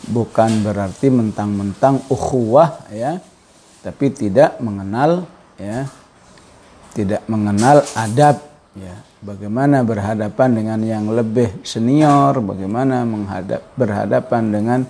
bukan 0.08 0.64
berarti 0.64 1.12
mentang-mentang 1.12 2.00
ukhuwah 2.08 2.88
ya 2.88 3.20
tapi 3.84 4.10
tidak 4.12 4.56
mengenal 4.58 5.28
ya 5.60 5.86
tidak 6.98 7.22
mengenal 7.30 7.86
adab. 7.94 8.42
Ya 8.74 9.06
bagaimana 9.22 9.82
berhadapan 9.82 10.48
dengan 10.54 10.78
yang 10.82 11.10
lebih 11.10 11.62
senior 11.66 12.38
bagaimana 12.38 13.02
menghadap 13.02 13.74
berhadapan 13.74 14.42
dengan 14.50 14.80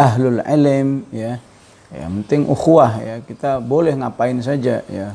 ahlul 0.00 0.40
ilm 0.40 1.08
ya. 1.12 1.40
Yang 1.94 2.10
penting 2.24 2.42
ukhuwah 2.50 2.92
ya. 2.98 3.14
Kita 3.22 3.60
boleh 3.60 3.94
ngapain 3.94 4.40
saja 4.40 4.82
ya. 4.88 5.08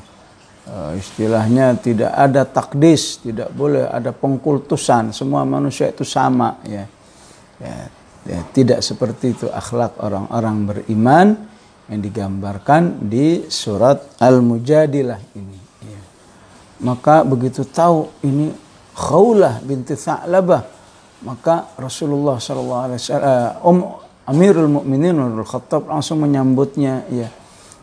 Uh, 0.70 0.94
istilahnya 0.94 1.74
tidak 1.82 2.14
ada 2.14 2.46
takdis 2.46 3.18
tidak 3.26 3.50
boleh 3.52 3.90
ada 3.90 4.14
pengkultusan. 4.14 5.12
Semua 5.12 5.42
manusia 5.44 5.90
itu 5.90 6.06
sama 6.06 6.62
ya. 6.64 6.86
Ya, 7.60 7.78
ya 8.30 8.40
tidak 8.56 8.80
seperti 8.86 9.36
itu 9.36 9.48
akhlak 9.50 9.98
orang-orang 10.00 10.70
beriman 10.70 11.28
yang 11.90 12.00
digambarkan 12.06 13.10
di 13.10 13.50
surat 13.50 14.22
al-mujadilah 14.22 15.20
ini. 15.36 15.59
Maka 16.84 17.28
begitu 17.28 17.68
tahu 17.68 18.08
ini 18.24 18.52
Khawlah 19.00 19.64
binti 19.64 19.96
Tha'labah 19.96 20.80
maka 21.24 21.76
Rasulullah 21.76 22.40
sallallahu 22.40 22.84
alaihi 22.88 23.00
wasallam 23.00 23.52
um, 23.64 23.78
Amirul 24.30 24.70
Mukminin 24.70 25.18
Umar 25.18 25.42
Khattab 25.42 25.90
langsung 25.90 26.22
menyambutnya 26.22 27.02
ya. 27.10 27.28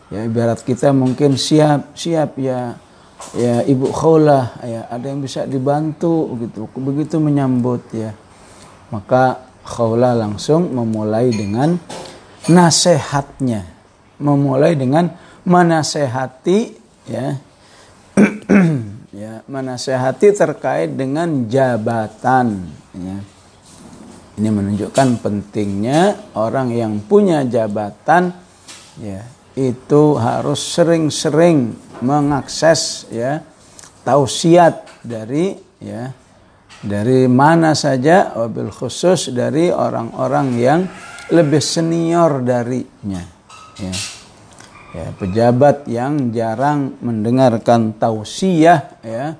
Ya 0.07 0.23
ibarat 0.23 0.63
kita 0.63 0.95
mungkin 0.95 1.35
siap 1.35 1.91
siap 1.91 2.39
ya 2.39 2.79
ya 3.35 3.59
Ibu 3.67 3.91
Khawlah 3.91 4.63
ya 4.63 4.87
ada 4.87 5.05
yang 5.11 5.19
bisa 5.19 5.43
dibantu 5.43 6.31
gitu. 6.39 6.71
Begitu 6.71 7.19
menyambut 7.19 7.83
ya. 7.91 8.15
Maka 8.95 9.43
Khawlah 9.67 10.15
langsung 10.15 10.71
memulai 10.71 11.35
dengan 11.35 11.75
nasihatnya. 12.47 13.67
Memulai 14.23 14.79
dengan 14.79 15.11
menasehati 15.43 16.59
ya. 17.11 17.35
Menasehati 19.47 20.35
terkait 20.35 20.91
dengan 20.93 21.47
jabatan 21.47 22.67
ya 22.95 23.17
ini 24.37 24.49
menunjukkan 24.53 25.23
pentingnya 25.23 26.31
orang 26.37 26.69
yang 26.69 27.01
punya 27.01 27.41
jabatan 27.47 28.29
ya 29.01 29.25
itu 29.57 30.13
harus 30.21 30.61
sering-sering 30.61 31.73
mengakses 32.05 33.09
ya 33.09 33.41
tausiat 34.05 34.85
dari 35.01 35.57
ya 35.81 36.13
dari 36.77 37.25
mana 37.25 37.73
saja 37.73 38.37
wabil 38.37 38.69
khusus 38.69 39.33
dari 39.33 39.73
orang-orang 39.73 40.47
yang 40.61 40.81
lebih 41.33 41.59
senior 41.59 42.45
darinya 42.45 43.23
ya. 43.81 43.93
Ya 44.97 45.13
pejabat 45.13 45.85
yang 45.85 46.33
jarang 46.33 46.97
mendengarkan 47.05 47.93
tausiah 47.93 48.97
ya 49.05 49.37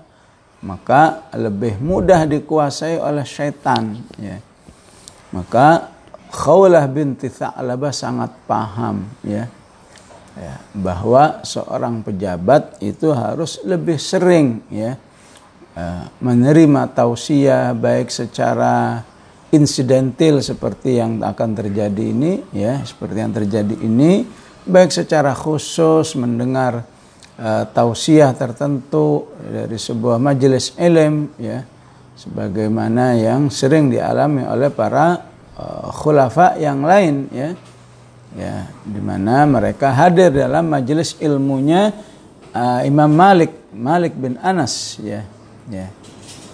maka 0.66 1.30
lebih 1.38 1.78
mudah 1.78 2.26
dikuasai 2.26 2.98
oleh 2.98 3.26
syaitan 3.26 3.98
ya. 4.18 4.42
Maka 5.36 5.94
Khawlah 6.28 6.84
binti 6.92 7.32
Tha'labah 7.32 7.96
sangat 7.96 8.36
paham 8.44 9.08
ya, 9.24 9.48
ya 10.36 10.54
bahwa 10.76 11.40
seorang 11.48 12.04
pejabat 12.04 12.84
itu 12.84 13.16
harus 13.16 13.64
lebih 13.64 13.96
sering 13.96 14.60
ya 14.68 15.00
eh, 15.72 16.04
menerima 16.20 16.92
tausiah 16.92 17.72
baik 17.72 18.12
secara 18.12 19.08
insidentil 19.56 20.44
seperti 20.44 21.00
yang 21.00 21.24
akan 21.24 21.56
terjadi 21.56 22.04
ini 22.12 22.44
ya 22.52 22.84
seperti 22.84 23.18
yang 23.24 23.32
terjadi 23.32 23.76
ini 23.80 24.28
baik 24.68 24.92
secara 24.92 25.32
khusus 25.32 26.14
mendengar 26.20 26.84
uh, 27.40 27.64
tausiah 27.72 28.36
tertentu 28.36 29.32
dari 29.40 29.80
sebuah 29.80 30.20
majelis 30.20 30.76
ilm 30.76 31.32
ya 31.40 31.64
sebagaimana 32.20 33.16
yang 33.16 33.48
sering 33.48 33.88
dialami 33.88 34.44
oleh 34.44 34.68
para 34.68 35.24
uh, 35.56 35.88
khulafa 35.96 36.60
yang 36.60 36.84
lain 36.84 37.32
ya 37.32 37.50
ya 38.36 38.68
di 38.84 39.00
mana 39.00 39.48
mereka 39.48 39.96
hadir 39.96 40.30
dalam 40.36 40.68
majelis 40.68 41.16
ilmunya 41.24 41.96
uh, 42.52 42.84
Imam 42.84 43.10
Malik 43.10 43.72
Malik 43.72 44.14
bin 44.20 44.36
Anas 44.44 45.00
ya 45.00 45.24
ya. 45.72 45.88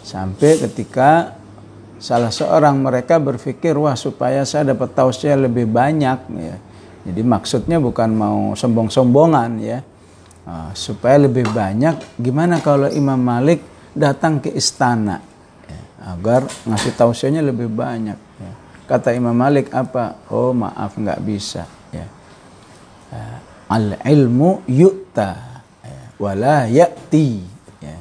Sampai 0.03 0.59
ketika 0.59 1.33
salah 1.97 2.29
seorang 2.29 2.75
mereka 2.77 3.17
berpikir 3.17 3.73
wah 3.79 3.95
supaya 3.95 4.43
saya 4.43 4.75
dapat 4.75 4.91
tausiah 4.91 5.39
lebih 5.39 5.65
banyak 5.65 6.19
ya 6.37 6.55
jadi 7.03 7.21
maksudnya 7.23 7.77
bukan 7.83 8.09
mau 8.15 8.39
sombong-sombongan 8.55 9.51
ya 9.59 9.79
uh, 10.47 10.71
supaya 10.71 11.19
lebih 11.19 11.47
banyak 11.51 12.19
gimana 12.19 12.63
kalau 12.63 12.87
Imam 12.87 13.19
Malik 13.19 13.59
datang 13.93 14.39
ke 14.39 14.49
istana 14.55 15.33
agar 16.03 16.43
ngasih 16.67 16.93
tausiahnya 16.99 17.39
lebih 17.39 17.71
banyak. 17.71 18.19
Ya. 18.19 18.51
Kata 18.83 19.15
Imam 19.15 19.31
Malik 19.31 19.71
apa? 19.71 20.19
Oh 20.27 20.51
maaf 20.51 20.99
nggak 20.99 21.19
bisa. 21.23 21.63
Ya. 21.95 22.07
Uh, 23.13 23.39
Al 23.71 23.97
ilmu 24.03 24.67
yu'ta 24.67 25.63
ya. 25.81 26.01
wala 26.19 26.67
ya'ti. 26.67 27.29
Ya. 27.79 27.97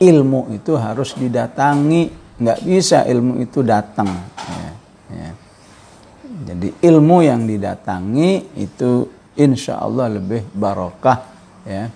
Ilmu 0.00 0.52
itu 0.52 0.76
harus 0.76 1.16
didatangi, 1.16 2.12
nggak 2.36 2.60
bisa 2.60 3.08
ilmu 3.08 3.40
itu 3.40 3.64
datang. 3.64 4.08
Ya. 4.36 4.70
Ya. 5.10 5.30
Jadi 6.40 6.72
ilmu 6.80 7.20
yang 7.20 7.44
didatangi 7.44 8.56
itu 8.56 9.04
insya 9.36 9.80
Allah 9.80 10.08
lebih 10.08 10.48
barokah 10.56 11.20
ya 11.68 11.88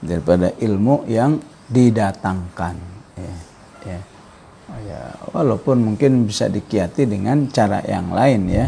daripada 0.00 0.56
ilmu 0.56 1.04
yang 1.04 1.36
didatangkan. 1.68 2.76
Ya. 3.20 3.34
Ya 3.84 4.00
ya 4.86 5.00
walaupun 5.34 5.82
mungkin 5.82 6.30
bisa 6.30 6.46
dikiati 6.46 7.08
dengan 7.08 7.50
cara 7.50 7.82
yang 7.84 8.14
lain 8.14 8.46
ya 8.46 8.66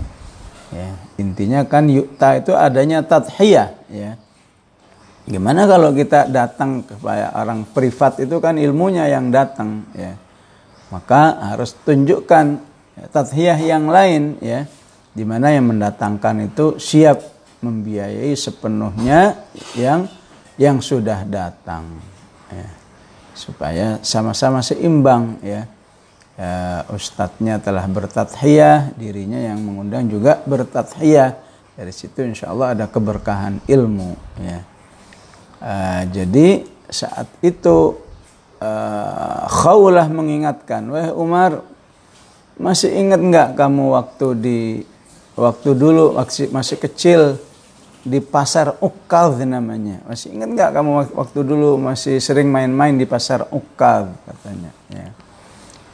ya 0.73 0.91
intinya 1.21 1.63
kan 1.69 1.87
yukta 1.87 2.43
itu 2.43 2.53
adanya 2.57 3.05
tadhiyah 3.05 3.69
ya 3.93 4.11
gimana 5.29 5.71
kalau 5.71 5.95
kita 5.95 6.27
datang 6.27 6.83
kepada 6.83 7.31
orang 7.39 7.63
privat 7.71 8.19
itu 8.19 8.37
kan 8.43 8.59
ilmunya 8.59 9.07
yang 9.07 9.31
datang 9.31 9.87
ya 9.95 10.19
maka 10.91 11.39
harus 11.55 11.73
tunjukkan 11.87 12.59
ya, 12.99 13.05
tadhiyah 13.13 13.59
yang 13.63 13.87
lain 13.87 14.37
ya 14.43 14.67
di 15.13 15.25
mana 15.29 15.53
yang 15.53 15.69
mendatangkan 15.69 16.49
itu 16.53 16.81
siap 16.81 17.21
membiayai 17.61 18.33
sepenuhnya 18.35 19.49
yang 19.77 20.09
yang 20.57 20.81
sudah 20.81 21.25
datang 21.29 21.85
ya 22.53 22.69
supaya 23.33 24.01
sama-sama 24.03 24.61
seimbang 24.61 25.41
ya 25.41 25.69
ya, 26.37 26.83
ustadznya 26.93 27.61
telah 27.61 27.85
bertathiyah, 27.89 28.97
dirinya 28.97 29.41
yang 29.41 29.61
mengundang 29.61 30.09
juga 30.09 30.41
bertathiyah. 30.45 31.37
Dari 31.73 31.93
situ 31.93 32.21
insya 32.21 32.53
Allah 32.53 32.77
ada 32.77 32.85
keberkahan 32.89 33.65
ilmu. 33.65 34.13
Ya. 34.41 34.61
Uh, 35.63 36.03
jadi 36.13 36.69
saat 36.93 37.31
itu 37.41 37.97
uh, 38.61 39.49
Khawlah 39.49 40.11
mengingatkan, 40.13 40.85
wah 40.93 41.15
Umar 41.17 41.65
masih 42.61 42.93
ingat 42.93 43.21
nggak 43.23 43.49
kamu 43.57 43.85
waktu 43.97 44.27
di 44.37 44.59
waktu 45.39 45.71
dulu 45.73 46.17
masih 46.17 46.49
masih 46.53 46.77
kecil 46.77 47.21
di 48.03 48.19
pasar 48.19 48.75
Ukal 48.83 49.39
namanya 49.47 50.03
masih 50.05 50.35
ingat 50.35 50.49
nggak 50.51 50.71
kamu 50.75 50.91
waktu 51.15 51.39
dulu 51.47 51.79
masih 51.79 52.19
sering 52.19 52.51
main-main 52.51 52.99
di 52.99 53.07
pasar 53.07 53.47
Ukal 53.55 54.11
katanya 54.27 54.71
ya 54.91 55.07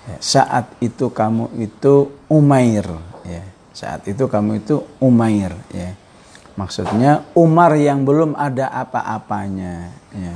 Ya, 0.09 0.17
saat 0.25 0.67
itu 0.81 1.13
kamu 1.13 1.53
itu 1.61 2.09
Umair 2.33 2.89
ya. 3.29 3.45
Saat 3.77 4.09
itu 4.09 4.25
kamu 4.25 4.65
itu 4.65 4.81
Umair 5.05 5.53
ya. 5.69 5.93
Maksudnya 6.57 7.29
Umar 7.37 7.77
yang 7.77 8.09
belum 8.09 8.33
ada 8.33 8.73
apa-apanya 8.73 9.93
ya. 10.17 10.35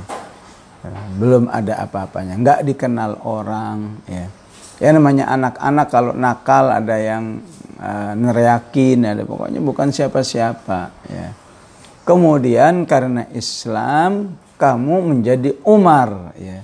Belum 1.17 1.49
ada 1.49 1.79
apa-apanya, 1.79 2.37
nggak 2.37 2.59
dikenal 2.69 3.23
orang 3.25 4.03
ya. 4.05 4.27
Ya 4.77 4.89
namanya 4.91 5.31
anak-anak 5.31 5.87
kalau 5.89 6.11
nakal 6.11 6.69
ada 6.69 6.99
yang 6.99 7.39
uh, 7.79 8.13
neriakin 8.17 9.05
ada 9.07 9.23
pokoknya 9.23 9.61
bukan 9.61 9.89
siapa-siapa 9.93 10.79
ya. 11.09 11.27
Kemudian 12.03 12.83
karena 12.83 13.25
Islam 13.31 14.35
kamu 14.59 14.95
menjadi 15.13 15.55
Umar 15.63 16.35
ya. 16.35 16.59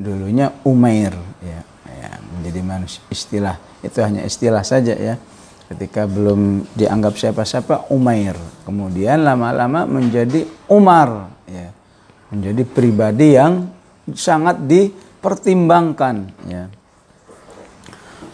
Dulunya 0.00 0.48
Umair 0.64 1.12
ya 1.44 1.60
menjadi 2.40 2.60
manusia 2.64 3.04
istilah 3.12 3.60
itu 3.84 4.00
hanya 4.00 4.24
istilah 4.24 4.64
saja 4.64 4.96
ya 4.96 5.14
ketika 5.68 6.08
belum 6.08 6.64
dianggap 6.72 7.20
siapa-siapa 7.20 7.92
Umair 7.92 8.34
kemudian 8.64 9.20
lama-lama 9.20 9.84
menjadi 9.84 10.48
Umar 10.72 11.28
ya 11.44 11.68
menjadi 12.32 12.62
pribadi 12.64 13.36
yang 13.36 13.68
sangat 14.16 14.64
dipertimbangkan 14.64 16.16
ya 16.48 16.64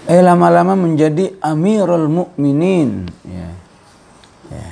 eh 0.06 0.22
lama-lama 0.22 0.78
menjadi 0.78 1.34
Amirul 1.42 2.06
Mukminin 2.06 3.10
ya. 3.26 3.50
ya 4.54 4.70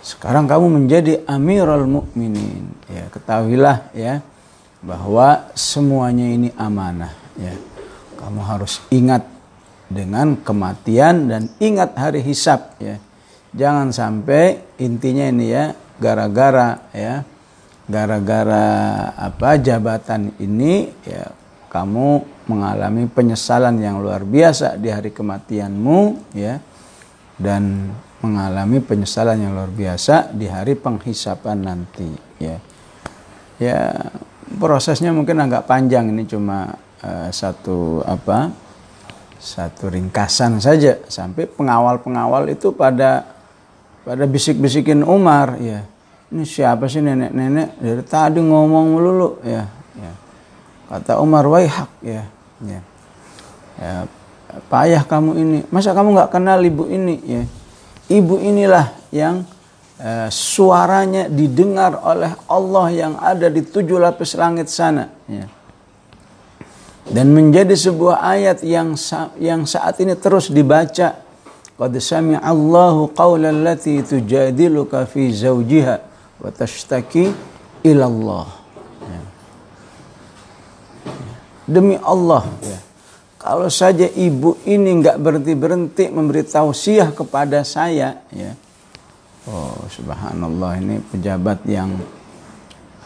sekarang 0.00 0.48
kamu 0.48 0.80
menjadi 0.80 1.20
Amirul 1.28 1.84
Mukminin 1.84 2.72
ya 2.88 3.04
ketahuilah 3.12 3.92
ya 3.92 4.24
bahwa 4.80 5.52
semuanya 5.52 6.24
ini 6.24 6.48
amanah 6.56 7.12
ya 7.36 7.52
kamu 8.16 8.40
harus 8.40 8.80
ingat 8.88 9.28
dengan 9.90 10.40
kematian 10.40 11.28
dan 11.28 11.50
ingat 11.60 11.98
hari 11.98 12.24
hisab 12.24 12.78
ya. 12.80 12.96
Jangan 13.50 13.90
sampai 13.90 14.62
intinya 14.78 15.26
ini 15.26 15.50
ya 15.50 15.74
gara-gara 15.98 16.78
ya 16.94 17.26
gara-gara 17.90 18.66
apa 19.18 19.58
jabatan 19.58 20.30
ini 20.38 20.86
ya 21.02 21.34
kamu 21.70 22.08
mengalami 22.50 23.06
penyesalan 23.06 23.78
yang 23.78 24.02
luar 24.02 24.26
biasa 24.26 24.74
di 24.74 24.90
hari 24.90 25.14
kematianmu 25.14 25.98
ya 26.34 26.58
dan 27.38 27.94
mengalami 28.20 28.82
penyesalan 28.82 29.38
yang 29.38 29.54
luar 29.54 29.70
biasa 29.70 30.34
di 30.34 30.50
hari 30.50 30.74
penghisapan 30.74 31.62
nanti 31.62 32.10
ya. 32.42 32.58
Ya 33.62 34.10
prosesnya 34.58 35.14
mungkin 35.14 35.38
agak 35.38 35.70
panjang 35.70 36.10
ini 36.10 36.26
cuma 36.26 36.74
uh, 37.06 37.28
satu 37.30 38.02
apa 38.02 38.50
satu 39.40 39.88
ringkasan 39.88 40.60
saja 40.60 41.00
sampai 41.08 41.48
pengawal-pengawal 41.48 42.50
itu 42.52 42.76
pada 42.76 43.24
pada 44.04 44.24
bisik-bisikin 44.26 45.06
Umar 45.06 45.56
ya. 45.62 45.86
Ini 46.30 46.46
siapa 46.46 46.86
sih 46.86 47.02
nenek-nenek? 47.02 47.78
Dari 47.82 48.04
tadi 48.06 48.38
ngomong 48.38 48.86
melulu 48.94 49.42
ya, 49.42 49.66
ya. 49.98 50.12
Kata 50.90 51.22
Umar 51.22 51.46
waihak 51.46 51.88
ya 52.02 52.26
ya, 52.60 52.80
ya 53.78 54.10
payah 54.66 55.06
kamu 55.06 55.30
ini? 55.38 55.58
Masa 55.70 55.94
kamu 55.94 56.18
nggak 56.18 56.30
kenal 56.34 56.58
ibu 56.64 56.90
ini? 56.90 57.16
Ya. 57.22 57.42
Ibu 58.10 58.42
inilah 58.42 58.90
yang 59.14 59.46
uh, 60.02 60.28
suaranya 60.28 61.30
didengar 61.30 61.94
oleh 62.02 62.34
Allah 62.50 62.86
yang 62.90 63.14
ada 63.22 63.46
di 63.46 63.62
tujuh 63.62 64.02
lapis 64.02 64.34
langit 64.34 64.66
sana. 64.66 65.06
Ya. 65.30 65.46
Dan 67.10 67.34
menjadi 67.34 67.74
sebuah 67.74 68.22
ayat 68.22 68.62
yang 68.66 68.94
yang 69.38 69.66
saat 69.66 69.98
ini 70.02 70.14
terus 70.18 70.50
dibaca. 70.50 71.26
Qad 71.80 71.96
sami'a 71.96 72.44
Allahu 72.44 73.08
qawlan 73.16 73.64
lati 73.64 74.04
tujadiluka 74.04 75.08
fi 75.08 75.32
zawjiha 75.32 75.96
wa 76.44 76.52
tashtaki 76.52 77.32
ila 77.88 78.04
Allah 78.04 78.46
ya. 79.08 79.20
Demi 81.70 81.94
Allah 82.02 82.42
ya. 82.58 82.78
kalau 83.38 83.70
saja 83.70 84.10
ibu 84.10 84.58
ini 84.66 84.98
nggak 84.98 85.16
berhenti 85.22 85.52
berhenti 85.54 86.04
memberi 86.10 86.42
tausiah 86.42 87.14
kepada 87.14 87.62
saya 87.62 88.26
ya 88.34 88.58
oh 89.46 89.86
subhanallah 89.86 90.82
ini 90.82 90.98
pejabat 91.14 91.62
yang 91.70 91.94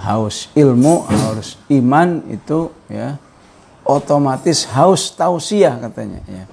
haus 0.01 0.49
ilmu 0.57 1.05
haus 1.05 1.61
iman 1.69 2.25
itu 2.33 2.73
ya 2.89 3.21
otomatis 3.85 4.65
haus 4.73 5.13
tausiah 5.13 5.77
katanya 5.77 6.25
ya. 6.25 6.45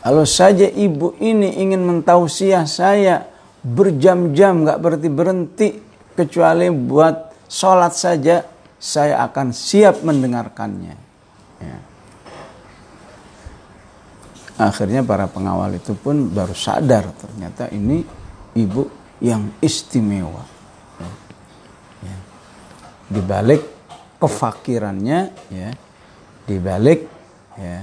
Kalau 0.00 0.24
saja 0.24 0.64
ibu 0.64 1.12
ini 1.20 1.60
ingin 1.60 1.84
mentausiah 1.84 2.64
saya 2.64 3.28
berjam-jam 3.60 4.64
nggak 4.64 4.80
berhenti 4.80 5.10
berhenti 5.12 5.68
kecuali 6.16 6.72
buat 6.72 7.36
sholat 7.44 7.92
saja 7.92 8.40
saya 8.80 9.20
akan 9.28 9.52
siap 9.52 10.00
mendengarkannya. 10.00 11.09
Ya. 11.60 11.78
Akhirnya 14.60 15.00
para 15.00 15.24
pengawal 15.24 15.76
itu 15.80 15.96
pun 15.96 16.28
baru 16.28 16.52
sadar 16.52 17.08
ternyata 17.16 17.72
ini 17.72 18.04
ibu 18.56 18.88
yang 19.20 19.52
istimewa. 19.60 20.44
Ya. 21.00 21.10
Ya. 22.04 22.16
Di 23.08 23.20
balik 23.24 23.62
kefakirannya 24.20 25.20
ya 25.48 25.70
di 26.44 26.56
balik 26.60 27.08
ya 27.56 27.78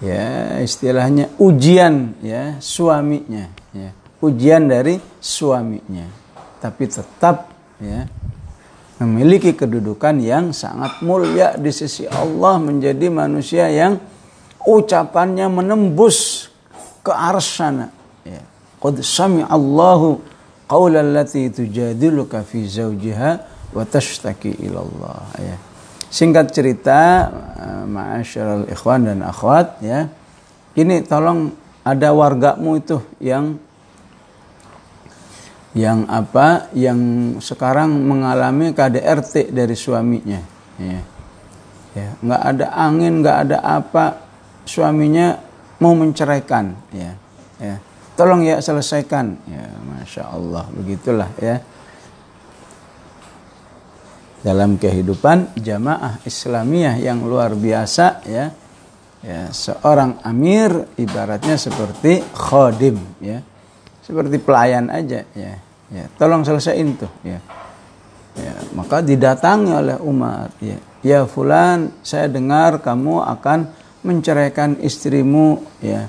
ya 0.00 0.26
istilahnya 0.64 1.28
ujian 1.36 2.16
ya 2.24 2.56
suaminya 2.62 3.52
ya 3.76 3.90
ujian 4.24 4.70
dari 4.70 4.96
suaminya 5.20 6.08
tapi 6.64 6.88
tetap 6.88 7.52
ya 7.82 8.08
memiliki 8.98 9.54
kedudukan 9.54 10.18
yang 10.18 10.50
sangat 10.50 10.98
mulia 11.06 11.54
di 11.54 11.70
sisi 11.70 12.06
Allah 12.10 12.58
menjadi 12.58 13.06
manusia 13.06 13.70
yang 13.70 13.94
ucapannya 14.66 15.46
menembus 15.46 16.50
ke 17.06 17.14
arah 17.14 17.42
sana. 17.42 17.94
Ya. 18.26 18.42
Qad 18.82 18.98
sami 19.06 19.46
Allahu 19.46 20.18
qawla 20.66 21.00
allati 21.00 21.46
tujadiluka 21.48 22.42
fi 22.42 22.66
zawjiha 22.66 23.30
wa 23.70 23.82
tashtaki 23.86 24.58
ila 24.66 24.82
Allah. 24.82 25.18
Ya. 25.38 25.56
Singkat 26.08 26.50
cerita, 26.50 27.00
eh, 27.54 27.84
ma'asyarul 27.86 28.66
ikhwan 28.72 29.06
dan 29.06 29.22
akhwat 29.22 29.78
ya. 29.84 30.10
Ini 30.74 31.06
tolong 31.06 31.52
ada 31.86 32.10
wargamu 32.12 32.78
itu 32.80 32.98
yang 33.22 33.60
yang 35.76 36.08
apa? 36.08 36.72
Yang 36.72 37.00
sekarang 37.44 37.92
mengalami 38.08 38.72
KDRT 38.72 39.52
dari 39.52 39.76
suaminya. 39.76 40.40
Ya. 40.78 41.00
ya 41.92 42.08
nggak 42.22 42.42
ada 42.54 42.66
angin 42.72 43.20
nggak 43.20 43.38
ada 43.48 43.58
apa. 43.60 44.04
Suaminya 44.64 45.36
mau 45.80 45.92
menceraikan. 45.92 46.72
Ya. 46.94 47.12
Ya. 47.60 47.76
Tolong 48.16 48.46
ya 48.46 48.62
selesaikan. 48.64 49.36
Ya 49.44 49.64
masya 49.84 50.24
Allah 50.32 50.64
begitulah 50.72 51.28
ya. 51.36 51.60
Dalam 54.38 54.78
kehidupan 54.78 55.58
jamaah 55.58 56.22
Islamiyah 56.22 56.96
yang 57.02 57.26
luar 57.26 57.52
biasa 57.58 58.22
ya. 58.24 58.54
Ya, 59.18 59.50
seorang 59.50 60.22
amir 60.22 60.70
ibaratnya 60.94 61.58
seperti 61.58 62.22
khodim 62.38 63.02
ya. 63.18 63.42
Seperti 64.08 64.40
pelayan 64.40 64.88
aja 64.88 65.22
ya. 65.36 65.54
Ya, 65.88 66.04
tolong 66.20 66.44
selesaiin 66.44 66.96
tuh 66.96 67.08
ya. 67.24 67.40
Ya, 68.38 68.54
maka 68.76 69.04
didatangi 69.04 69.72
oleh 69.72 69.96
Umar 70.00 70.52
ya. 70.60 70.80
Ya 71.04 71.28
fulan, 71.28 71.92
saya 72.00 72.28
dengar 72.28 72.80
kamu 72.80 73.20
akan 73.24 73.68
menceraikan 74.04 74.80
istrimu 74.80 75.60
ya. 75.84 76.08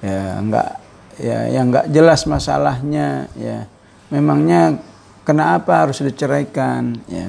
Ya, 0.00 0.40
enggak 0.40 0.80
ya 1.16 1.38
yang 1.52 1.72
enggak 1.72 1.86
jelas 1.92 2.24
masalahnya 2.24 3.28
ya. 3.36 3.68
Memangnya 4.12 4.80
kenapa 5.24 5.84
harus 5.84 6.00
diceraikan 6.00 6.96
ya 7.08 7.28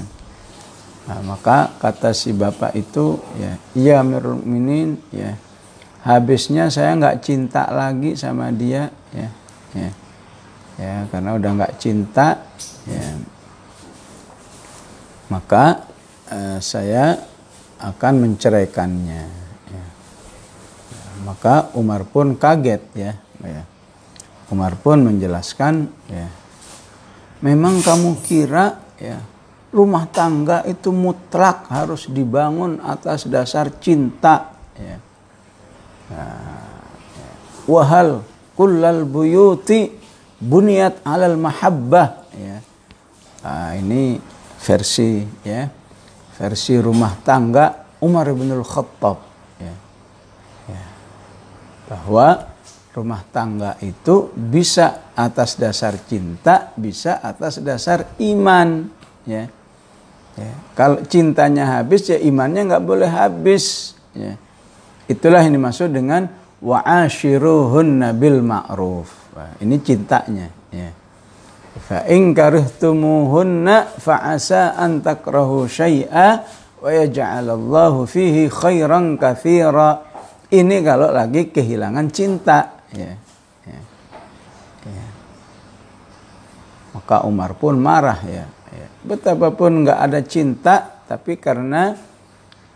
Nah, 1.07 1.23
maka 1.23 1.71
kata 1.79 2.11
si 2.11 2.35
bapak 2.35 2.75
itu 2.75 3.15
ya, 3.39 3.55
iya 3.79 4.03
Amirul 4.03 4.43
Mukminin 4.43 4.99
ya. 5.15 5.39
Habisnya 6.03 6.67
saya 6.67 6.99
nggak 6.99 7.23
cinta 7.23 7.63
lagi 7.71 8.19
sama 8.19 8.51
dia 8.51 8.91
ya. 9.15 9.31
Ya. 9.77 9.91
Ya, 10.77 10.95
karena 11.09 11.37
udah 11.37 11.51
nggak 11.57 11.75
cinta 11.77 12.41
ya. 12.85 13.05
Maka 15.29 15.85
eh, 16.33 16.57
saya 16.61 17.17
akan 17.77 18.13
menceraikannya 18.25 19.23
ya. 19.69 19.85
Maka 21.25 21.69
Umar 21.77 22.05
pun 22.09 22.37
kaget 22.37 22.81
ya, 22.97 23.13
ya. 23.41 23.61
Umar 24.49 24.77
pun 24.81 25.05
menjelaskan 25.05 25.89
ya. 26.09 26.27
Memang 27.45 27.85
kamu 27.85 28.17
kira 28.25 28.81
ya 28.97 29.21
rumah 29.77 30.07
tangga 30.07 30.63
itu 30.63 30.89
mutlak 30.95 31.67
harus 31.67 32.07
dibangun 32.07 32.79
atas 32.79 33.27
dasar 33.27 33.69
cinta 33.77 34.55
ya. 34.79 34.97
Nah, 36.07 36.71
ya. 37.11 37.29
wahal 37.67 38.23
kullal 38.57 39.05
buyuti 39.05 39.93
buniat 40.41 41.05
alal 41.05 41.37
mahabbah 41.37 42.33
ya. 42.33 42.57
Nah, 43.45 43.71
ini 43.77 44.17
versi 44.59 45.23
ya 45.45 45.69
versi 46.35 46.73
rumah 46.81 47.15
tangga 47.21 47.85
Umar 48.01 48.27
bin 48.33 48.51
Khattab 48.59 49.17
ya. 49.61 49.75
ya. 50.73 50.83
bahwa 51.87 52.57
rumah 52.97 53.21
tangga 53.29 53.77
itu 53.85 54.33
bisa 54.33 55.13
atas 55.13 55.55
dasar 55.55 56.01
cinta 56.03 56.73
bisa 56.73 57.21
atas 57.21 57.61
dasar 57.61 58.17
iman 58.17 58.89
ya 59.23 59.45
Ya. 60.37 60.53
Kalau 60.77 61.01
cintanya 61.09 61.81
habis 61.81 62.05
ya 62.05 62.21
imannya 62.21 62.69
nggak 62.69 62.85
boleh 62.85 63.09
habis. 63.09 63.97
Ya. 64.13 64.37
Itulah 65.09 65.41
yang 65.41 65.57
dimaksud 65.57 65.89
dengan 65.89 66.29
wa 66.61 66.81
ashiruhunna 66.81 68.17
bil 68.17 68.41
ma'ruf. 68.41 69.29
ini 69.61 69.77
cintanya 69.81 70.49
ya. 70.73 70.89
Fa 71.77 72.09
in 72.09 72.33
karihtumuhunna 72.33 74.01
fa 74.01 74.33
asa 74.33 74.73
an 74.73 75.05
takrahu 75.05 75.69
syai'a 75.69 76.41
wa 76.81 76.89
yaj'alallahu 76.89 78.09
fihi 78.09 78.49
khairan 78.49 79.21
katsira. 79.21 80.01
Ini 80.47 80.79
kalau 80.81 81.11
lagi 81.11 81.51
kehilangan 81.53 82.07
cinta 82.09 82.81
ya. 82.95 83.13
ya. 83.67 83.81
ya. 84.89 85.05
Maka 86.97 87.27
Umar 87.27 87.53
pun 87.59 87.77
marah 87.77 88.17
ya. 88.25 88.47
ya. 88.73 88.87
Betapapun 89.05 89.85
nggak 89.85 89.99
ada 90.01 90.19
cinta 90.25 91.03
tapi 91.05 91.37
karena 91.37 91.93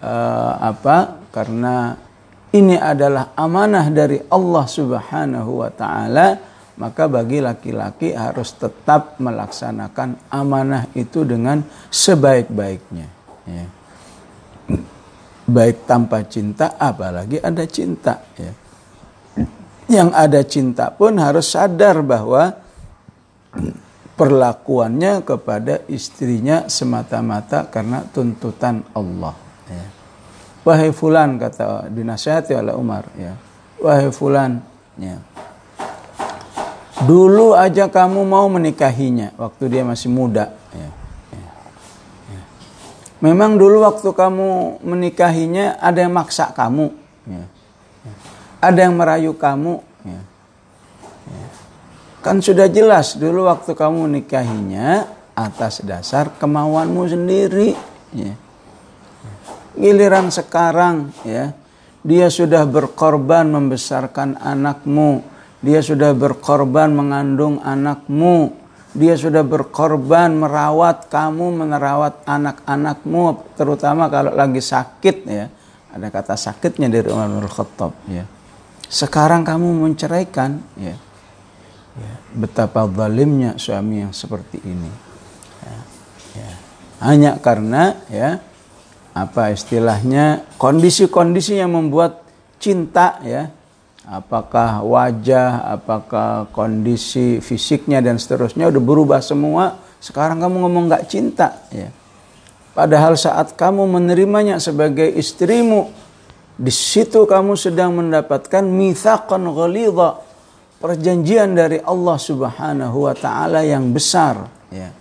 uh, 0.03 0.53
apa? 0.61 1.25
Karena 1.31 1.95
ini 2.51 2.75
adalah 2.75 3.31
amanah 3.39 3.87
dari 3.87 4.19
Allah 4.27 4.65
Subhanahu 4.67 5.63
wa 5.63 5.71
taala, 5.71 6.35
maka 6.75 7.07
bagi 7.07 7.39
laki-laki 7.39 8.11
harus 8.11 8.51
tetap 8.59 9.15
melaksanakan 9.23 10.27
amanah 10.27 10.91
itu 10.91 11.23
dengan 11.23 11.63
sebaik-baiknya. 11.87 13.07
Ya. 13.47 13.65
Baik 15.47 15.87
tanpa 15.87 16.27
cinta, 16.27 16.75
apalagi 16.75 17.39
ada 17.39 17.63
cinta. 17.63 18.19
Ya. 18.35 18.51
Yang 19.87 20.09
ada 20.11 20.41
cinta 20.43 20.85
pun 20.91 21.19
harus 21.23 21.51
sadar 21.51 22.03
bahwa 22.03 22.51
perlakuannya 24.19 25.23
kepada 25.23 25.87
istrinya 25.87 26.67
semata-mata 26.67 27.67
karena 27.71 28.03
tuntutan 28.11 28.83
Allah. 28.91 29.35
Ya 29.71 30.00
wahai 30.61 30.93
fulan 30.93 31.41
kata 31.41 31.89
dinasihati 31.89 32.53
oleh 32.53 32.73
Umar 32.77 33.09
ya 33.17 33.33
wahai 33.81 34.13
fulan 34.13 34.61
ya 34.97 35.17
dulu 37.01 37.57
aja 37.57 37.89
kamu 37.89 38.21
mau 38.21 38.45
menikahinya 38.45 39.33
waktu 39.41 39.73
dia 39.73 39.81
masih 39.81 40.13
muda 40.13 40.53
ya. 40.69 40.89
memang 43.25 43.57
dulu 43.57 43.81
waktu 43.81 44.05
kamu 44.13 44.81
menikahinya 44.85 45.81
ada 45.81 46.05
yang 46.05 46.13
maksa 46.13 46.53
kamu 46.53 46.93
ya. 47.25 47.43
ada 48.61 48.79
yang 48.85 48.93
merayu 48.93 49.33
kamu 49.33 49.81
ya. 50.05 50.21
Ya. 51.25 51.47
kan 52.21 52.37
sudah 52.37 52.69
jelas 52.69 53.17
dulu 53.17 53.49
waktu 53.49 53.73
kamu 53.73 54.05
menikahinya 54.05 55.09
atas 55.33 55.81
dasar 55.81 56.29
kemauanmu 56.37 57.01
sendiri 57.09 57.73
ya 58.13 58.37
Giliran 59.71 60.27
sekarang 60.27 61.15
ya, 61.23 61.55
dia 62.03 62.27
sudah 62.27 62.67
berkorban 62.67 63.47
membesarkan 63.47 64.35
anakmu, 64.41 65.23
dia 65.63 65.79
sudah 65.79 66.11
berkorban 66.11 66.91
mengandung 66.91 67.61
anakmu, 67.63 68.51
dia 68.91 69.15
sudah 69.15 69.45
berkorban 69.47 70.35
merawat 70.35 71.07
kamu, 71.07 71.63
menerawat 71.63 72.27
anak-anakmu, 72.27 73.55
terutama 73.55 74.11
kalau 74.11 74.35
lagi 74.35 74.59
sakit 74.59 75.17
ya. 75.29 75.47
Ada 75.91 76.07
kata 76.07 76.35
sakitnya 76.39 76.87
dari 76.87 77.11
Umar 77.11 77.27
bin 77.27 77.47
Khattab 77.51 77.91
ya. 78.07 78.23
Sekarang 78.91 79.43
kamu 79.43 79.87
menceraikan 79.87 80.59
ya. 80.79 80.95
ya. 81.95 82.13
Betapa 82.31 82.87
zalimnya 82.87 83.59
suami 83.59 84.03
yang 84.03 84.15
seperti 84.15 84.59
ini. 84.63 84.91
Ya. 85.63 85.79
Ya. 86.39 86.51
Hanya 87.03 87.31
karena 87.43 87.99
ya 88.07 88.39
apa 89.11 89.51
istilahnya 89.51 90.47
kondisi-kondisi 90.55 91.59
yang 91.59 91.75
membuat 91.75 92.23
cinta 92.59 93.19
ya. 93.23 93.51
Apakah 94.11 94.83
wajah 94.83 95.71
apakah 95.77 96.49
kondisi 96.51 97.39
fisiknya 97.39 98.03
dan 98.03 98.19
seterusnya 98.19 98.67
udah 98.67 98.81
berubah 98.81 99.19
semua 99.23 99.79
sekarang 100.03 100.41
kamu 100.41 100.67
ngomong 100.67 100.83
nggak 100.91 101.05
cinta 101.07 101.63
ya. 101.71 101.87
Padahal 102.71 103.19
saat 103.19 103.55
kamu 103.55 103.87
menerimanya 103.87 104.57
sebagai 104.57 105.07
istrimu 105.11 105.91
di 106.55 106.71
situ 106.71 107.27
kamu 107.27 107.55
sedang 107.55 107.95
mendapatkan 107.95 108.63
mitsaqan 108.63 109.43
ghalidha 109.47 110.23
perjanjian 110.81 111.55
dari 111.55 111.79
Allah 111.83 112.17
Subhanahu 112.17 113.07
wa 113.07 113.15
taala 113.15 113.61
yang 113.63 113.91
besar 113.93 114.49
ya 114.71 115.00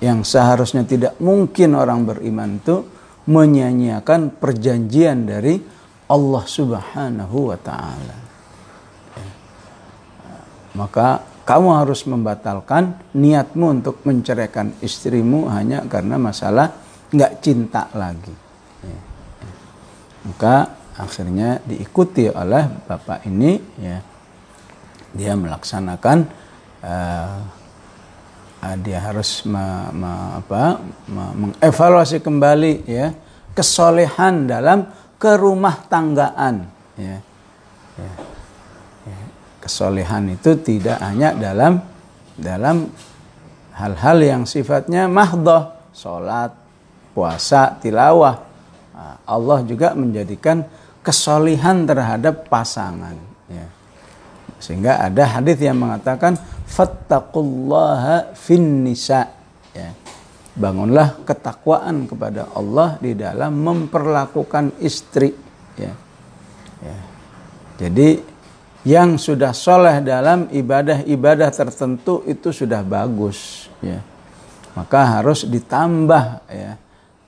yang 0.00 0.24
seharusnya 0.24 0.88
tidak 0.88 1.20
mungkin 1.20 1.76
orang 1.76 2.08
beriman 2.08 2.56
itu 2.56 2.76
menyanyiakan 3.28 4.40
perjanjian 4.40 5.28
dari 5.28 5.60
Allah 6.10 6.44
Subhanahu 6.48 7.52
wa 7.52 7.58
taala. 7.60 8.16
Maka 10.74 11.08
kamu 11.44 11.68
harus 11.76 12.06
membatalkan 12.08 13.12
niatmu 13.12 13.66
untuk 13.80 14.00
menceraikan 14.08 14.80
istrimu 14.80 15.52
hanya 15.52 15.84
karena 15.84 16.16
masalah 16.16 16.72
nggak 17.12 17.32
cinta 17.44 17.90
lagi. 17.92 18.34
Maka 20.20 20.80
akhirnya 21.00 21.60
diikuti 21.64 22.28
oleh 22.28 22.64
bapak 22.84 23.24
ini 23.24 23.56
ya 23.80 23.98
dia 25.10 25.32
melaksanakan 25.34 26.18
uh, 26.84 27.59
dia 28.60 29.00
harus 29.00 29.48
me, 29.48 29.64
me, 29.96 30.12
apa, 30.36 30.76
me, 31.08 31.24
mengevaluasi 31.48 32.20
kembali 32.20 32.84
ya 32.84 33.16
kesolehan 33.56 34.44
dalam 34.44 34.84
kerumah 35.16 35.88
tanggaan 35.88 36.68
ya. 37.00 37.16
ya. 37.96 38.12
ya. 39.08 39.18
kesolehan 39.64 40.36
itu 40.36 40.60
tidak 40.60 41.00
hanya 41.00 41.32
dalam 41.32 41.80
dalam 42.36 42.92
hal-hal 43.80 44.18
yang 44.20 44.42
sifatnya 44.44 45.08
mahdoh 45.08 45.72
sholat 45.96 46.52
puasa 47.16 47.80
tilawah 47.80 48.36
nah, 48.92 49.16
Allah 49.24 49.64
juga 49.64 49.96
menjadikan 49.96 50.68
kesolehan 51.00 51.88
terhadap 51.88 52.44
pasangan 52.52 53.16
ya. 53.48 53.79
Sehingga 54.60 55.00
ada 55.00 55.40
hadis 55.40 55.56
yang 55.58 55.80
mengatakan 55.80 56.36
fattaqullaha 56.68 58.36
fin 58.36 58.84
nisa 58.84 59.26
ya. 59.72 59.90
bangunlah 60.54 61.24
ketakwaan 61.24 62.04
kepada 62.04 62.52
Allah 62.52 63.00
di 63.00 63.16
dalam 63.16 63.56
memperlakukan 63.56 64.78
istri 64.84 65.32
ya. 65.80 65.92
ya. 66.84 66.98
jadi 67.80 68.20
yang 68.84 69.20
sudah 69.20 69.52
soleh 69.52 70.00
dalam 70.00 70.48
ibadah-ibadah 70.48 71.52
tertentu 71.52 72.24
itu 72.24 72.48
sudah 72.48 72.80
bagus 72.80 73.68
ya 73.84 74.00
maka 74.72 75.20
harus 75.20 75.44
ditambah 75.44 76.24
ya 76.48 76.72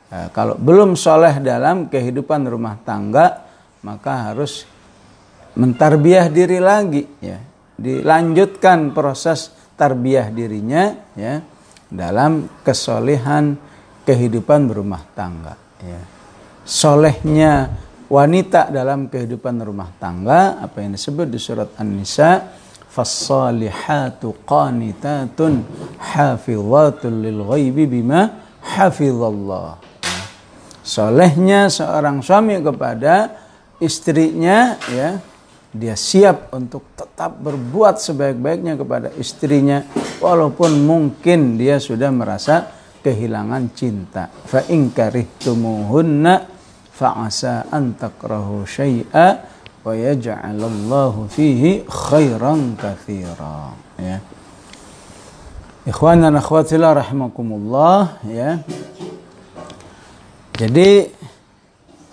e, 0.09 0.19
kalau 0.33 0.57
belum 0.57 0.97
soleh 0.97 1.43
dalam 1.45 1.93
kehidupan 1.93 2.49
rumah 2.49 2.81
tangga 2.81 3.45
maka 3.85 4.33
harus 4.33 4.65
mentarbiah 5.57 6.33
diri 6.33 6.59
lagi 6.63 7.05
ya 7.21 7.39
dilanjutkan 7.77 8.95
proses 8.95 9.53
tarbiyah 9.75 10.31
dirinya 10.31 10.95
ya 11.19 11.43
dalam 11.93 12.63
kesolehan 12.63 13.59
kehidupan 14.07 14.71
berumah 14.71 15.03
tangga 15.13 15.55
ya. 15.83 16.01
Solehnya 16.63 17.69
wanita 18.07 18.71
dalam 18.71 19.11
kehidupan 19.11 19.59
rumah 19.67 19.91
tangga 19.99 20.63
apa 20.63 20.79
yang 20.79 20.95
disebut 20.95 21.27
di 21.27 21.43
surat 21.43 21.75
An-Nisa 21.75 22.55
fassalihatu 22.87 24.47
qanitatun 24.47 25.67
hafizatun 25.99 27.13
lil 27.19 27.41
ghaibi 27.43 27.91
bima 27.91 28.47
hafizallah. 28.63 29.83
Ya. 30.07 30.23
Solehnya 30.87 31.67
seorang 31.67 32.23
suami 32.23 32.63
kepada 32.63 33.43
istrinya 33.83 34.79
ya 34.87 35.19
dia 35.73 35.97
siap 35.97 36.53
untuk 36.53 36.93
tetap 36.93 37.41
berbuat 37.41 37.97
sebaik-baiknya 37.97 38.77
kepada 38.77 39.09
istrinya 39.17 39.81
walaupun 40.21 40.85
mungkin 40.85 41.57
dia 41.57 41.81
sudah 41.81 42.13
merasa 42.13 42.69
kehilangan 43.01 43.73
cinta. 43.73 44.29
Fa 44.29 44.69
in 44.69 44.93
karihtumuhunna 44.93 46.45
fa 46.93 47.25
asa 47.25 47.67
an 47.73 47.97
takrahu 47.97 48.69
syai'a 48.69 49.27
wa 49.83 49.93
yaj'alallahu 49.97 51.27
fihi 51.33 51.89
khairan 51.89 52.77
katsira 52.77 53.73
ya. 53.97 54.21
Ikhwan 55.89 56.23
dan 56.23 56.39
akhwatillah 56.39 57.01
rahimakumullah 57.03 58.23
ya. 58.29 58.61
Jadi 60.55 61.11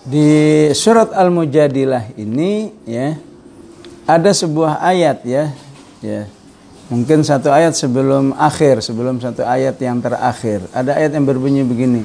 di 0.10 0.30
surat 0.74 1.14
Al-Mujadilah 1.14 2.18
ini 2.18 2.72
ya 2.88 3.29
ada 4.10 4.34
sebuah 4.34 4.82
ayat 4.82 5.22
ya 5.22 5.54
ya. 6.02 6.26
Mungkin 6.90 7.22
satu 7.22 7.54
ayat 7.54 7.78
sebelum 7.78 8.34
akhir 8.34 8.82
sebelum 8.82 9.22
satu 9.22 9.46
ayat 9.46 9.78
yang 9.78 10.02
terakhir. 10.02 10.66
Ada 10.74 10.98
ayat 10.98 11.14
yang 11.14 11.30
berbunyi 11.30 11.62
begini 11.62 12.02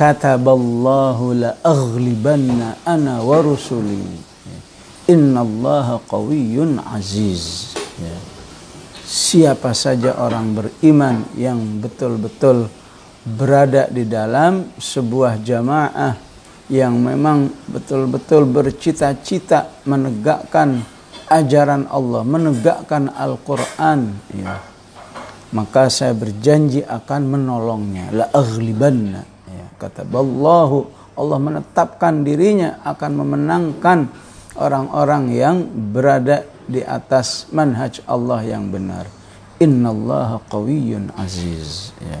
kataballahu 0.00 1.36
la 1.36 1.60
aghlibanna 1.60 2.80
ana 2.88 3.20
wa 3.20 3.44
rusuli. 3.44 4.00
Innallaha 5.04 6.00
qawiyyun 6.08 6.80
aziz. 6.80 7.76
Ya. 8.00 8.16
siapa 9.04 9.70
saja 9.76 10.16
orang 10.18 10.56
beriman 10.56 11.22
yang 11.38 11.60
betul-betul 11.78 12.66
berada 13.22 13.86
di 13.86 14.08
dalam 14.08 14.74
sebuah 14.80 15.38
jamaah 15.44 16.16
yang 16.72 16.96
memang 16.96 17.52
betul-betul 17.70 18.48
bercita-cita 18.48 19.84
menegakkan 19.84 20.82
ajaran 21.28 21.88
Allah, 21.88 22.22
menegakkan 22.24 23.12
Al-Quran, 23.12 24.00
ya. 24.34 24.60
maka 25.54 25.88
saya 25.88 26.12
berjanji 26.12 26.84
akan 26.84 27.22
menolongnya. 27.28 28.10
La 28.12 28.26
aghlibanna. 28.32 29.22
Ya. 29.48 29.66
Kata 29.78 30.04
Allah, 30.04 30.70
Allah 31.14 31.38
menetapkan 31.38 32.26
dirinya 32.26 32.82
akan 32.82 33.10
memenangkan 33.22 33.98
orang-orang 34.58 35.30
yang 35.30 35.56
berada 35.92 36.46
di 36.64 36.80
atas 36.80 37.50
manhaj 37.52 38.00
Allah 38.08 38.40
yang 38.42 38.72
benar. 38.72 39.06
Innallaha 39.62 40.42
qawiyyun 40.50 41.14
aziz. 41.14 41.94
Ya. 42.02 42.20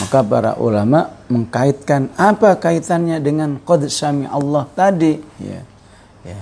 Maka 0.00 0.24
para 0.24 0.52
ulama 0.56 1.12
mengkaitkan 1.28 2.08
apa 2.16 2.56
kaitannya 2.56 3.20
dengan 3.20 3.60
qad 3.60 3.84
sami 3.92 4.24
Allah 4.24 4.64
tadi 4.72 5.20
ya. 5.38 5.60
Ya. 6.24 6.40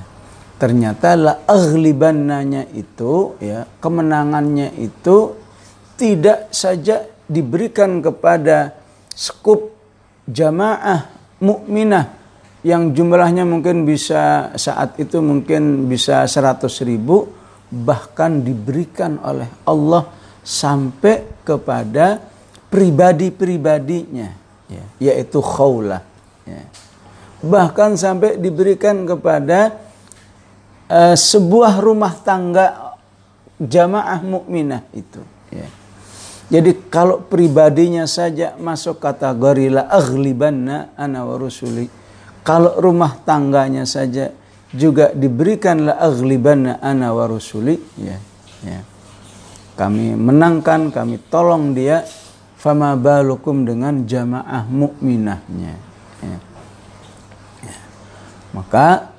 Ternyata 0.59 1.15
la 1.15 1.35
aghlibannanya 1.47 2.67
itu 2.75 3.39
ya, 3.39 3.63
kemenangannya 3.79 4.75
itu 4.75 5.39
tidak 5.95 6.51
saja 6.51 7.07
diberikan 7.31 8.03
kepada 8.03 8.75
skup 9.15 9.71
jamaah 10.27 11.11
mukminah 11.39 12.19
yang 12.67 12.91
jumlahnya 12.91 13.47
mungkin 13.47 13.87
bisa 13.87 14.51
saat 14.59 14.99
itu 14.99 15.23
mungkin 15.23 15.87
bisa 15.87 16.27
100 16.27 16.67
ribu 16.83 17.31
bahkan 17.71 18.43
diberikan 18.43 19.21
oleh 19.23 19.47
Allah 19.63 20.11
sampai 20.43 21.45
kepada 21.47 22.19
pribadi-pribadinya 22.67 24.29
ya, 24.67 24.85
yaitu 24.99 25.39
khawlah 25.39 26.03
ya. 26.49 26.63
bahkan 27.45 27.95
sampai 27.95 28.41
diberikan 28.41 29.07
kepada 29.07 29.88
uh, 30.89 31.15
sebuah 31.17 31.79
rumah 31.81 32.13
tangga 32.21 32.97
jamaah 33.61 34.23
mukminah 34.23 34.87
itu 34.95 35.21
ya. 35.51 35.69
jadi 36.49 36.71
kalau 36.89 37.21
pribadinya 37.23 38.07
saja 38.07 38.55
masuk 38.57 39.03
kategori 39.03 39.73
la 39.73 39.83
aghlibanna 39.91 40.95
ana 40.95 41.27
wa 41.27 41.35
rusuli 41.37 41.91
kalau 42.47 42.79
rumah 42.81 43.19
tangganya 43.27 43.85
saja 43.85 44.33
juga 44.73 45.13
diberikan 45.13 45.91
la 45.91 45.95
aghlibanna 45.99 46.79
ana 46.79 47.11
wa 47.13 47.25
rusuli 47.27 47.77
ya 47.99 48.17
ya 48.63 48.81
kami 49.79 50.19
menangkan 50.19 50.91
kami 50.91 51.23
tolong 51.31 51.75
dia 51.75 52.03
fama 52.59 52.99
balukum 52.99 53.63
dengan 53.63 54.03
jamaah 54.03 54.67
mukminahnya 54.67 55.75
ya. 56.23 56.39
ya. 57.63 57.77
maka 58.51 59.18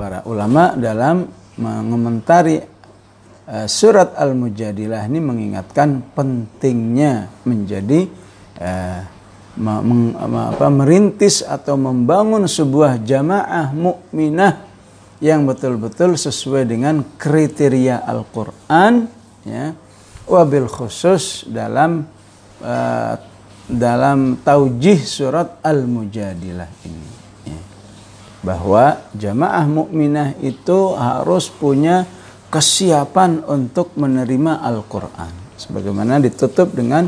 para 0.00 0.24
ulama 0.24 0.72
dalam 0.80 1.28
mengomentari 1.60 2.56
uh, 2.56 3.68
surat 3.68 4.16
al-mujadilah 4.16 5.04
ini 5.04 5.20
mengingatkan 5.20 6.00
pentingnya 6.16 7.28
menjadi 7.44 8.08
apa, 9.60 10.68
merintis 10.68 11.44
atau 11.44 11.76
membangun 11.76 12.48
sebuah 12.48 13.00
jamaah 13.04 13.76
mukminah 13.76 14.64
yang 15.20 15.44
betul-betul 15.44 16.16
sesuai 16.16 16.64
dengan 16.64 17.04
kriteria 17.20 18.00
Al-Qur'an 18.04 19.04
ya 19.44 19.76
wabil 20.24 20.68
khusus 20.68 21.44
dalam 21.44 22.08
uh, 22.64 23.14
dalam 23.68 24.40
taujih 24.40 25.00
surat 25.04 25.60
Al-Mujadilah 25.60 26.68
ini. 26.88 27.19
Bahwa 28.40 29.04
jamaah 29.12 29.68
mukminah 29.68 30.36
itu 30.40 30.96
harus 30.96 31.52
punya 31.52 32.08
kesiapan 32.48 33.44
untuk 33.46 33.94
menerima 33.94 34.64
Al-Qur'an. 34.64 35.32
Sebagaimana 35.60 36.16
ditutup 36.18 36.72
dengan 36.72 37.06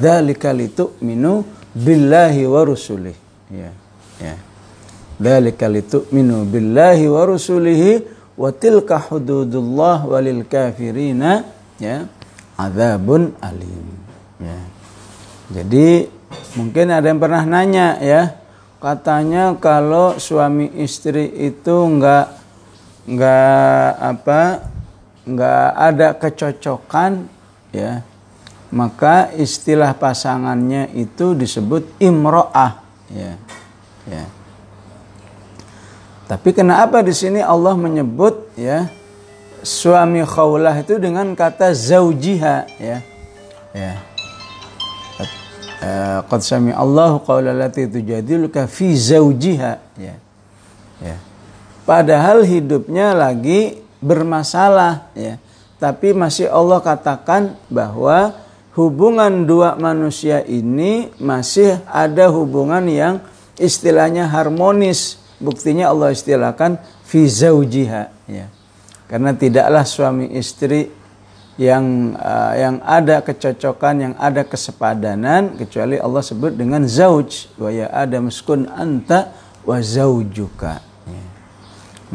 dzalika 0.00 0.56
minu 1.04 1.44
billahi 1.76 2.48
wa 2.48 2.60
rusulih 2.64 3.14
ya 3.52 3.70
ya. 4.20 4.36
Dzalika 5.20 5.68
minu 6.12 6.48
billahi 6.48 7.04
wa 7.12 7.22
rusulihi 7.28 7.92
wa 8.40 8.48
tilka 8.56 8.96
hududullah 8.96 10.08
walil 10.08 10.48
kafirina. 10.48 11.44
Ya 11.76 12.08
adzabun 12.60 13.36
alim. 13.40 13.88
Ya. 14.40 14.60
Jadi 15.60 16.08
mungkin 16.56 16.92
ada 16.92 17.08
yang 17.08 17.20
pernah 17.20 17.42
nanya 17.44 17.96
ya, 18.00 18.39
katanya 18.80 19.52
kalau 19.60 20.16
suami 20.16 20.72
istri 20.80 21.28
itu 21.28 21.76
nggak 21.76 22.26
nggak 23.04 23.88
apa 24.00 24.40
nggak 25.28 25.66
ada 25.76 26.08
kecocokan 26.16 27.28
ya 27.76 28.00
maka 28.72 29.28
istilah 29.36 29.92
pasangannya 29.92 30.88
itu 30.96 31.36
disebut 31.36 32.00
imro'ah 32.00 32.80
ya 33.12 33.36
ya. 34.08 34.24
Tapi 36.30 36.54
kenapa 36.54 37.02
di 37.02 37.10
sini 37.10 37.42
Allah 37.42 37.74
menyebut 37.74 38.54
ya 38.54 38.86
suami 39.66 40.22
khawlah 40.22 40.78
itu 40.78 40.96
dengan 40.96 41.34
kata 41.34 41.74
zaujiha 41.74 42.56
ya 42.78 42.98
ya 43.74 43.92
qad 46.28 46.40
sami 46.44 46.76
Allahu 46.76 47.24
qawla 47.24 47.56
lati 47.56 47.88
tujadiluka 47.88 48.68
fi 48.68 48.92
zaujiha 48.92 49.72
ya. 49.96 50.14
Ya. 51.00 51.16
Padahal 51.88 52.44
hidupnya 52.44 53.16
lagi 53.16 53.80
bermasalah 54.04 55.08
ya. 55.16 55.40
Tapi 55.80 56.12
masih 56.12 56.52
Allah 56.52 56.84
katakan 56.84 57.56
bahwa 57.72 58.36
hubungan 58.76 59.48
dua 59.48 59.80
manusia 59.80 60.44
ini 60.44 61.08
masih 61.16 61.80
ada 61.88 62.28
hubungan 62.28 62.84
yang 62.84 63.24
istilahnya 63.56 64.28
harmonis. 64.28 65.16
Buktinya 65.40 65.88
Allah 65.88 66.12
istilahkan 66.12 66.76
fi 67.08 67.24
zaujiha 67.24 68.02
ya. 68.28 68.46
Karena 69.08 69.32
tidaklah 69.32 69.88
suami 69.88 70.36
istri 70.36 70.99
yang 71.60 72.16
uh, 72.16 72.56
yang 72.56 72.80
ada 72.80 73.20
kecocokan, 73.20 73.94
yang 74.00 74.14
ada 74.16 74.48
kesepadanan 74.48 75.60
kecuali 75.60 76.00
Allah 76.00 76.24
sebut 76.24 76.56
dengan 76.56 76.88
zauj 76.88 77.52
wa 77.60 77.68
ya 77.68 77.92
adam 77.92 78.32
skun 78.32 78.64
anta 78.64 79.28
wa 79.68 79.76
zaujuka. 79.76 80.80
Ya. 81.04 81.24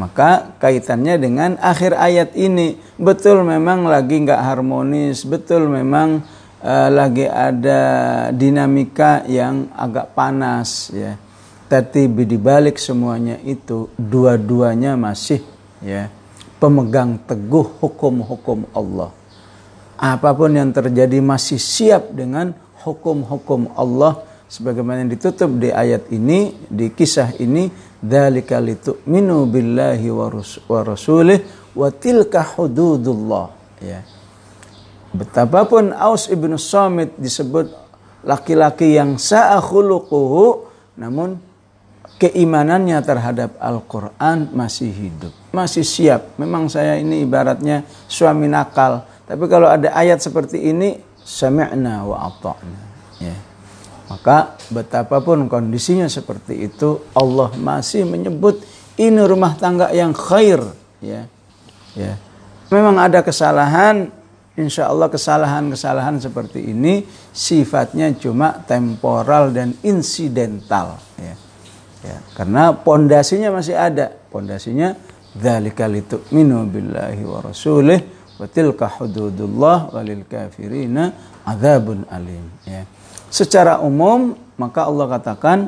Maka 0.02 0.58
kaitannya 0.58 1.22
dengan 1.22 1.62
akhir 1.62 1.94
ayat 1.94 2.34
ini 2.34 2.82
betul 2.98 3.46
memang 3.46 3.86
lagi 3.86 4.18
nggak 4.26 4.42
harmonis, 4.42 5.22
betul 5.30 5.70
memang 5.70 6.26
uh, 6.66 6.90
lagi 6.90 7.30
ada 7.30 7.82
dinamika 8.34 9.30
yang 9.30 9.70
agak 9.78 10.18
panas 10.18 10.90
ya. 10.90 11.22
Tapi 11.70 12.10
di 12.10 12.38
balik 12.42 12.82
semuanya 12.82 13.38
itu 13.46 13.94
dua-duanya 13.94 14.98
masih 14.98 15.42
ya 15.86 16.10
pemegang 16.58 17.22
teguh 17.30 17.78
hukum-hukum 17.78 18.66
Allah 18.74 19.14
apa 19.96 20.36
pun 20.36 20.52
yang 20.52 20.76
terjadi 20.76 21.24
masih 21.24 21.60
siap 21.60 22.12
dengan 22.12 22.52
hukum-hukum 22.84 23.72
Allah 23.80 24.22
sebagaimana 24.52 25.08
yang 25.08 25.12
ditutup 25.16 25.50
di 25.58 25.72
ayat 25.72 26.12
ini 26.12 26.54
di 26.68 26.92
kisah 26.92 27.34
ini 27.40 27.72
dzalika 28.04 28.60
litu'minu 28.62 29.48
billahi 29.50 30.08
wa 30.12 30.80
rasulih 30.84 31.40
wa 31.74 31.88
tilka 31.90 32.44
hududullah. 32.44 33.48
Ya. 33.82 34.04
Betapapun 35.16 35.96
Aus 35.96 36.28
ibnu 36.28 36.60
Samit 36.60 37.16
disebut 37.16 37.72
laki-laki 38.28 39.00
yang 39.00 39.16
sa'a 39.16 39.64
khuluquhu 39.64 40.68
namun 41.00 41.40
keimanannya 42.20 43.00
terhadap 43.04 43.56
Al-Quran 43.60 44.52
masih 44.52 44.92
hidup 44.92 45.34
masih 45.56 45.88
siap. 45.88 46.36
Memang 46.36 46.68
saya 46.68 47.00
ini 47.00 47.24
ibaratnya 47.24 47.88
suami 48.12 48.52
nakal 48.52 49.08
tapi 49.26 49.50
kalau 49.50 49.66
ada 49.66 49.90
ayat 49.98 50.22
seperti 50.22 50.62
ini, 50.70 51.02
sami'na 51.26 52.06
wa 52.06 52.30
ata'na. 52.30 52.82
Ya. 53.18 53.36
Maka 54.06 54.54
betapapun 54.70 55.50
kondisinya 55.50 56.06
seperti 56.06 56.70
itu, 56.70 57.02
Allah 57.18 57.50
masih 57.58 58.06
menyebut 58.06 58.62
ini 59.02 59.18
rumah 59.26 59.58
tangga 59.58 59.90
yang 59.90 60.14
khair. 60.14 60.62
Ya. 61.02 61.26
Ya. 61.98 62.22
Memang 62.70 63.02
ada 63.02 63.26
kesalahan, 63.26 64.14
insya 64.54 64.94
Allah 64.94 65.10
kesalahan-kesalahan 65.10 66.22
seperti 66.22 66.62
ini 66.62 67.02
sifatnya 67.34 68.14
cuma 68.14 68.62
temporal 68.70 69.50
dan 69.50 69.74
insidental. 69.82 71.02
Ya. 71.18 71.34
Ya. 72.06 72.18
Karena 72.38 72.78
pondasinya 72.78 73.50
masih 73.50 73.74
ada. 73.74 74.14
Pondasinya 74.30 74.94
dzalika 75.34 75.90
litu'minu 75.90 76.70
billahi 76.70 77.26
wa 77.26 77.42
rasulih 77.42 78.15
wa 78.36 78.88
hududullah 79.00 79.96
walil 79.96 80.24
kafirina 80.28 81.16
adzabun 81.48 82.04
alim. 82.12 82.46
Ya. 82.68 82.84
Secara 83.32 83.80
umum 83.80 84.36
maka 84.56 84.88
Allah 84.88 85.06
katakan 85.12 85.60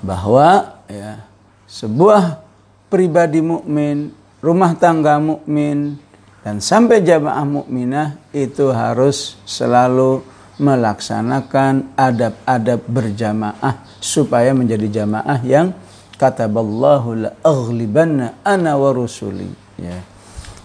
bahwa 0.00 0.80
ya 0.88 1.24
sebuah 1.68 2.40
pribadi 2.88 3.44
mukmin 3.44 4.12
rumah 4.40 4.72
tangga 4.76 5.20
mukmin 5.20 6.00
dan 6.40 6.58
sampai 6.58 7.04
jamaah 7.04 7.44
mukminah 7.44 8.16
itu 8.32 8.72
harus 8.72 9.36
selalu 9.44 10.24
melaksanakan 10.60 11.96
adab-adab 11.96 12.80
berjamaah 12.84 13.80
supaya 14.00 14.52
menjadi 14.52 15.04
jamaah 15.04 15.40
yang 15.44 15.72
kataballahu 16.20 17.28
la 17.28 17.30
aghlibanna 17.40 18.40
ana 18.44 18.76
wa 18.76 18.92
rusuli. 18.92 19.48
Ya. 19.80 20.04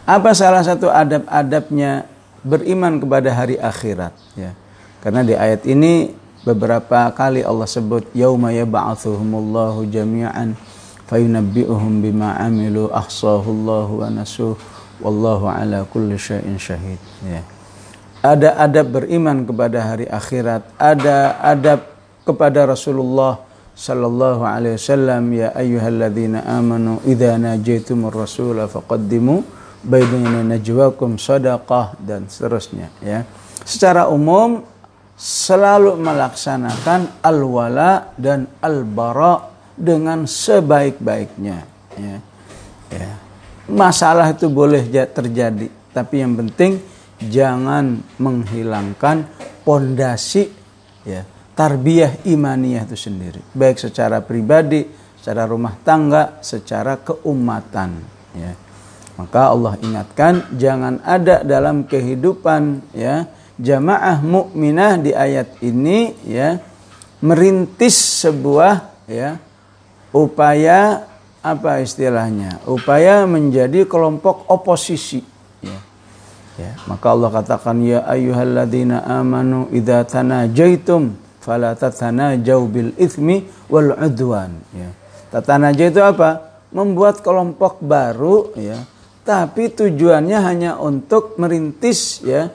Apa 0.06 0.38
salah 0.38 0.62
satu 0.62 0.86
adab-adabnya 0.94 2.06
beriman 2.46 3.02
kepada 3.02 3.34
hari 3.34 3.58
akhirat? 3.58 4.14
Ya. 4.38 4.54
Karena 5.02 5.26
di 5.26 5.34
ayat 5.34 5.66
ini 5.66 6.14
beberapa 6.46 7.10
kali 7.10 7.42
Allah 7.42 7.66
sebut 7.66 8.06
yauma 8.14 8.54
yab'atsuhumullahu 8.54 9.90
jami'an 9.90 10.54
fayunabbi'uhum 11.10 12.06
bima 12.06 12.38
amilu 12.38 12.94
ahsahullahu 12.94 14.06
wa 14.06 14.14
nasuh 14.14 14.54
wallahu 15.02 15.50
ala 15.50 15.90
kulli 15.90 16.22
syai'in 16.22 16.62
syahid. 16.62 17.02
Ya. 17.26 17.42
Ada 18.22 18.62
adab 18.62 19.02
beriman 19.02 19.42
kepada 19.42 19.82
hari 19.82 20.06
akhirat, 20.06 20.70
ada 20.78 21.38
adab 21.42 21.82
kepada 22.26 22.70
Rasulullah 22.70 23.42
sallallahu 23.74 24.46
alaihi 24.46 24.78
wasallam 24.78 25.34
ya 25.34 25.50
ayyuhalladzina 25.54 26.46
amanu 26.46 27.02
idza 27.06 27.36
najaitumur 27.42 28.14
rasula 28.14 28.72
faqaddimu 28.72 29.65
baina 29.86 30.42
najwakum 30.42 31.22
sadaqah 31.22 31.96
dan 32.02 32.26
seterusnya 32.26 32.90
ya. 33.06 33.22
Secara 33.66 34.10
umum 34.10 34.66
selalu 35.16 35.96
melaksanakan 35.96 37.24
al-wala 37.24 38.12
dan 38.20 38.50
al-bara 38.60 39.54
dengan 39.78 40.26
sebaik-baiknya 40.26 41.58
ya. 41.96 42.18
Ya. 42.92 43.12
Masalah 43.66 44.30
itu 44.30 44.46
boleh 44.46 44.86
terjadi, 44.90 45.70
tapi 45.90 46.22
yang 46.22 46.38
penting 46.38 46.78
jangan 47.18 48.04
menghilangkan 48.20 49.26
pondasi 49.64 50.52
ya 51.08 51.24
tarbiyah 51.56 52.28
imaniyah 52.28 52.84
itu 52.84 52.98
sendiri 53.00 53.40
baik 53.56 53.80
secara 53.80 54.20
pribadi 54.20 54.84
secara 55.16 55.48
rumah 55.48 55.74
tangga 55.82 56.44
secara 56.44 57.00
keumatan 57.00 58.04
ya 58.36 58.52
maka 59.16 59.52
Allah 59.52 59.80
ingatkan 59.80 60.44
jangan 60.60 61.00
ada 61.04 61.44
dalam 61.44 61.88
kehidupan 61.88 62.84
ya 62.92 63.28
jamaah 63.56 64.20
mukminah 64.20 65.00
di 65.00 65.16
ayat 65.16 65.56
ini 65.64 66.12
ya 66.28 66.60
merintis 67.24 67.96
sebuah 68.24 69.08
ya 69.08 69.40
upaya 70.12 71.08
apa 71.40 71.80
istilahnya 71.80 72.60
upaya 72.68 73.24
menjadi 73.24 73.88
kelompok 73.88 74.48
oposisi 74.52 75.24
ya 75.64 75.80
Ya, 76.56 76.72
maka 76.88 77.12
Allah 77.12 77.36
katakan 77.36 77.84
ya 77.84 78.08
ayyuhalladzina 78.08 79.04
amanu 79.04 79.68
idza 79.76 80.08
tanajaitum 80.08 81.12
fala 81.44 81.76
tatanajau 81.76 82.64
bil 82.72 82.96
itsmi 82.96 83.44
wal 83.68 83.92
udwan 83.92 84.56
ya. 84.72 84.88
Tatanaja 85.36 85.84
itu 85.92 86.00
apa? 86.00 86.64
Membuat 86.72 87.20
kelompok 87.20 87.84
baru 87.84 88.56
ya. 88.56 88.80
Tapi 89.26 89.74
tujuannya 89.74 90.38
hanya 90.38 90.72
untuk 90.78 91.36
merintis 91.42 92.22
ya 92.22 92.46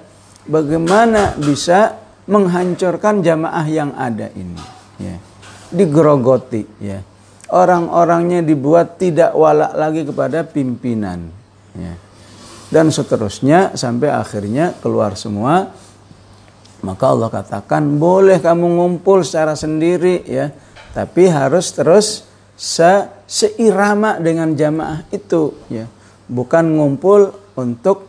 bagaimana 0.47 1.35
bisa 1.35 1.99
menghancurkan 2.31 3.27
jamaah 3.27 3.67
yang 3.67 3.91
ada 3.99 4.31
ini 4.33 4.63
ya. 5.03 5.19
Digerogoti 5.75 6.63
ya. 6.79 7.03
Orang-orangnya 7.51 8.47
dibuat 8.47 9.03
tidak 9.03 9.35
walak 9.35 9.75
lagi 9.75 10.07
kepada 10.07 10.47
pimpinan 10.47 11.35
ya 11.75 11.95
dan 12.71 12.89
seterusnya 12.89 13.75
sampai 13.75 14.15
akhirnya 14.15 14.79
keluar 14.79 15.19
semua 15.19 15.75
maka 16.81 17.05
Allah 17.13 17.29
katakan 17.29 17.99
boleh 18.01 18.41
kamu 18.41 18.79
ngumpul 18.79 19.27
secara 19.27 19.59
sendiri 19.59 20.25
ya 20.25 20.55
tapi 20.95 21.29
harus 21.29 21.75
terus 21.75 22.25
se 22.55 23.11
seirama 23.27 24.17
dengan 24.23 24.55
jamaah 24.55 25.05
itu 25.11 25.55
ya 25.69 25.85
bukan 26.31 26.79
ngumpul 26.79 27.35
untuk 27.59 28.07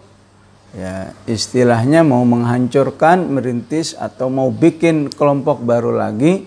ya 0.72 1.12
istilahnya 1.26 2.06
mau 2.06 2.22
menghancurkan 2.24 3.28
merintis 3.28 3.98
atau 3.98 4.30
mau 4.30 4.54
bikin 4.54 5.12
kelompok 5.12 5.66
baru 5.66 5.92
lagi 5.92 6.46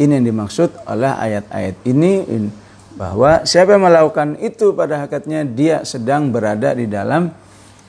ini 0.00 0.12
yang 0.16 0.26
dimaksud 0.32 0.86
oleh 0.88 1.12
ayat-ayat 1.12 1.76
ini 1.84 2.12
bahwa 2.96 3.44
siapa 3.44 3.76
yang 3.76 3.84
melakukan 3.84 4.40
itu 4.40 4.72
pada 4.72 5.04
hakikatnya 5.04 5.44
dia 5.44 5.76
sedang 5.84 6.32
berada 6.32 6.72
di 6.72 6.88
dalam 6.88 7.28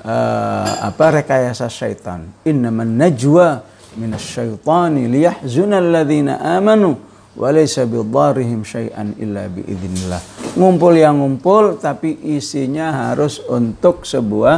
uh, 0.03 0.69
apa 0.83 1.23
rekayasa 1.23 1.71
syaitan. 1.71 2.27
Innaman 2.43 2.99
najwa 2.99 3.63
minasyaitani 3.95 5.07
liyahzuna 5.07 5.79
alladhina 5.79 6.43
amanu 6.59 7.06
wa 7.37 7.53
laysa 7.53 7.85
bidarrihim 7.85 8.65
syai'an 8.65 9.13
illa 9.21 9.45
biidznillah. 9.45 10.21
Ngumpul 10.57 10.97
yang 10.97 11.21
ngumpul 11.21 11.77
tapi 11.77 12.17
isinya 12.33 13.13
harus 13.13 13.37
untuk 13.45 14.09
sebuah 14.09 14.55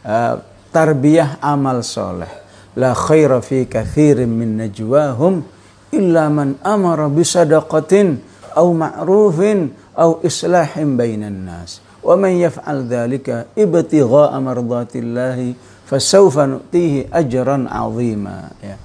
uh, 0.00 0.34
tarbiyah 0.72 1.44
amal 1.44 1.84
soleh. 1.84 2.48
La 2.80 2.96
khaira 2.96 3.44
fi 3.44 3.68
kathirin 3.68 4.32
min 4.32 4.56
najwahum 4.56 5.44
illa 5.92 6.28
man 6.32 6.56
amara 6.64 7.08
bisadaqatin 7.12 8.16
au 8.56 8.72
ma'rufin 8.72 9.68
au 9.96 10.20
islahin 10.24 10.96
bainan 10.96 11.44
nas. 11.44 11.84
Wa 12.00 12.16
man 12.16 12.32
yaf'al 12.32 12.88
dzalika 12.88 13.52
ibtigha'a 13.56 14.36
mardatillahi 14.40 15.56
fasawfa 15.84 16.48
nu'tihi 16.48 17.12
ajran 17.12 17.68
'azima 17.68 18.56
ya. 18.64 18.76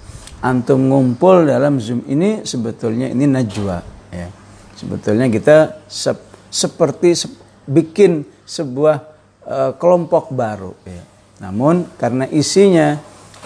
Antum 0.42 0.89
ngumpul 0.89 1.46
dalam 1.46 1.78
Zoom 1.78 2.02
ini 2.10 2.42
sebetulnya 2.42 3.14
ini 3.14 3.30
najwa 3.30 3.78
ya. 4.10 4.26
Sebetulnya 4.74 5.30
kita 5.30 5.86
sep, 5.86 6.18
seperti 6.50 7.14
sep, 7.14 7.34
bikin 7.70 8.26
sebuah 8.42 8.98
uh, 9.46 9.72
kelompok 9.78 10.34
baru 10.34 10.74
ya. 10.82 11.04
Namun 11.46 11.94
karena 11.94 12.26
isinya 12.26 12.98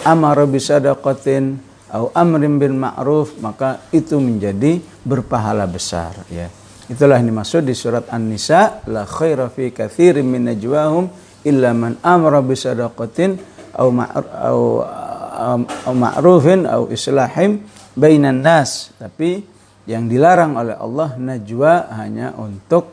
amara 0.08 0.48
bisadaqatin 0.48 1.44
au 1.92 2.08
amrin 2.16 2.56
bil 2.56 2.72
ma'ruf 2.72 3.36
maka 3.44 3.84
itu 3.92 4.16
menjadi 4.16 4.80
berpahala 5.04 5.68
besar 5.68 6.16
ya. 6.32 6.48
Itulah 6.88 7.20
yang 7.20 7.28
dimaksud 7.28 7.66
di 7.66 7.74
surat 7.76 8.08
An-Nisa, 8.08 8.86
la 8.88 9.04
khaira 9.04 9.52
fi 9.52 9.68
katsirin 9.68 10.24
min 10.24 10.48
najwahum 10.48 11.12
illa 11.44 11.76
man 11.76 12.00
amara 12.00 12.40
bi 12.40 12.56
sadaqatin 12.56 13.36
au 13.76 13.92
ma'rufin 15.92 16.64
au 16.66 16.88
islahim 16.88 17.64
bainan 17.96 18.40
nas. 18.40 18.92
Tapi 18.96 19.42
yang 19.86 20.10
dilarang 20.10 20.58
oleh 20.58 20.76
Allah 20.76 21.14
najwa 21.16 21.92
hanya 21.94 22.34
untuk 22.34 22.90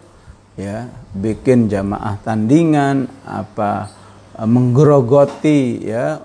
ya 0.54 0.86
bikin 1.18 1.66
jamaah 1.66 2.22
tandingan 2.22 3.10
apa 3.26 3.90
menggerogoti 4.46 5.82
ya 5.82 6.22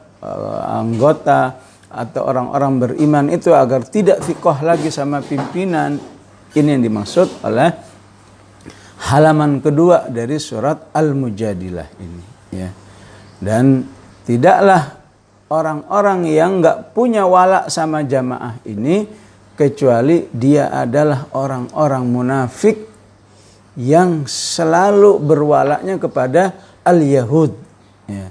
anggota 0.68 1.56
atau 1.88 2.28
orang-orang 2.28 2.72
beriman 2.84 3.32
itu 3.32 3.48
agar 3.56 3.88
tidak 3.88 4.20
fikoh 4.20 4.60
lagi 4.60 4.92
sama 4.92 5.24
pimpinan 5.24 5.96
ini 6.52 6.68
yang 6.76 6.84
dimaksud 6.84 7.40
oleh 7.48 7.72
halaman 9.08 9.64
kedua 9.64 10.12
dari 10.12 10.36
surat 10.36 10.92
Al-Mujadilah 10.92 11.88
ini 12.02 12.24
ya. 12.52 12.68
Dan 13.38 13.86
tidaklah 14.26 14.97
orang-orang 15.48 16.28
yang 16.28 16.60
nggak 16.60 16.92
punya 16.92 17.24
wala 17.24 17.72
sama 17.72 18.04
jamaah 18.04 18.60
ini 18.68 19.08
kecuali 19.58 20.28
dia 20.30 20.70
adalah 20.70 21.32
orang-orang 21.34 22.04
munafik 22.06 22.76
yang 23.78 24.26
selalu 24.26 25.18
berwalaknya 25.22 25.98
kepada 25.98 26.54
al-Yahud. 26.86 27.50
Ya. 28.06 28.30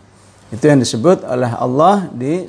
Itu 0.51 0.63
yang 0.63 0.80
disebut 0.80 1.28
oleh 1.28 1.51
Allah 1.51 2.07
di 2.11 2.47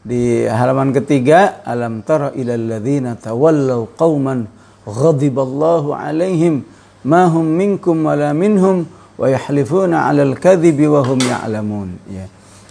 di 0.00 0.48
halaman 0.48 0.96
ketiga 0.96 1.60
alam 1.64 2.00
tara 2.00 2.32
ilal 2.32 2.76
ladzina 2.76 3.16
tawallaw 3.20 3.84
qauman 4.00 4.48
ghadiballahu 4.88 5.92
alaihim 5.92 6.64
ma 7.04 7.28
hum 7.28 7.44
minkum 7.44 8.08
wala 8.08 8.32
minhum 8.32 8.88
wa 9.20 9.26
yahlifuna 9.28 10.08
'alal 10.08 10.32
kadhibi 10.40 10.88
wa 10.88 11.04
hum 11.04 11.20
ya'lamun 11.20 11.88
ya. 12.08 12.24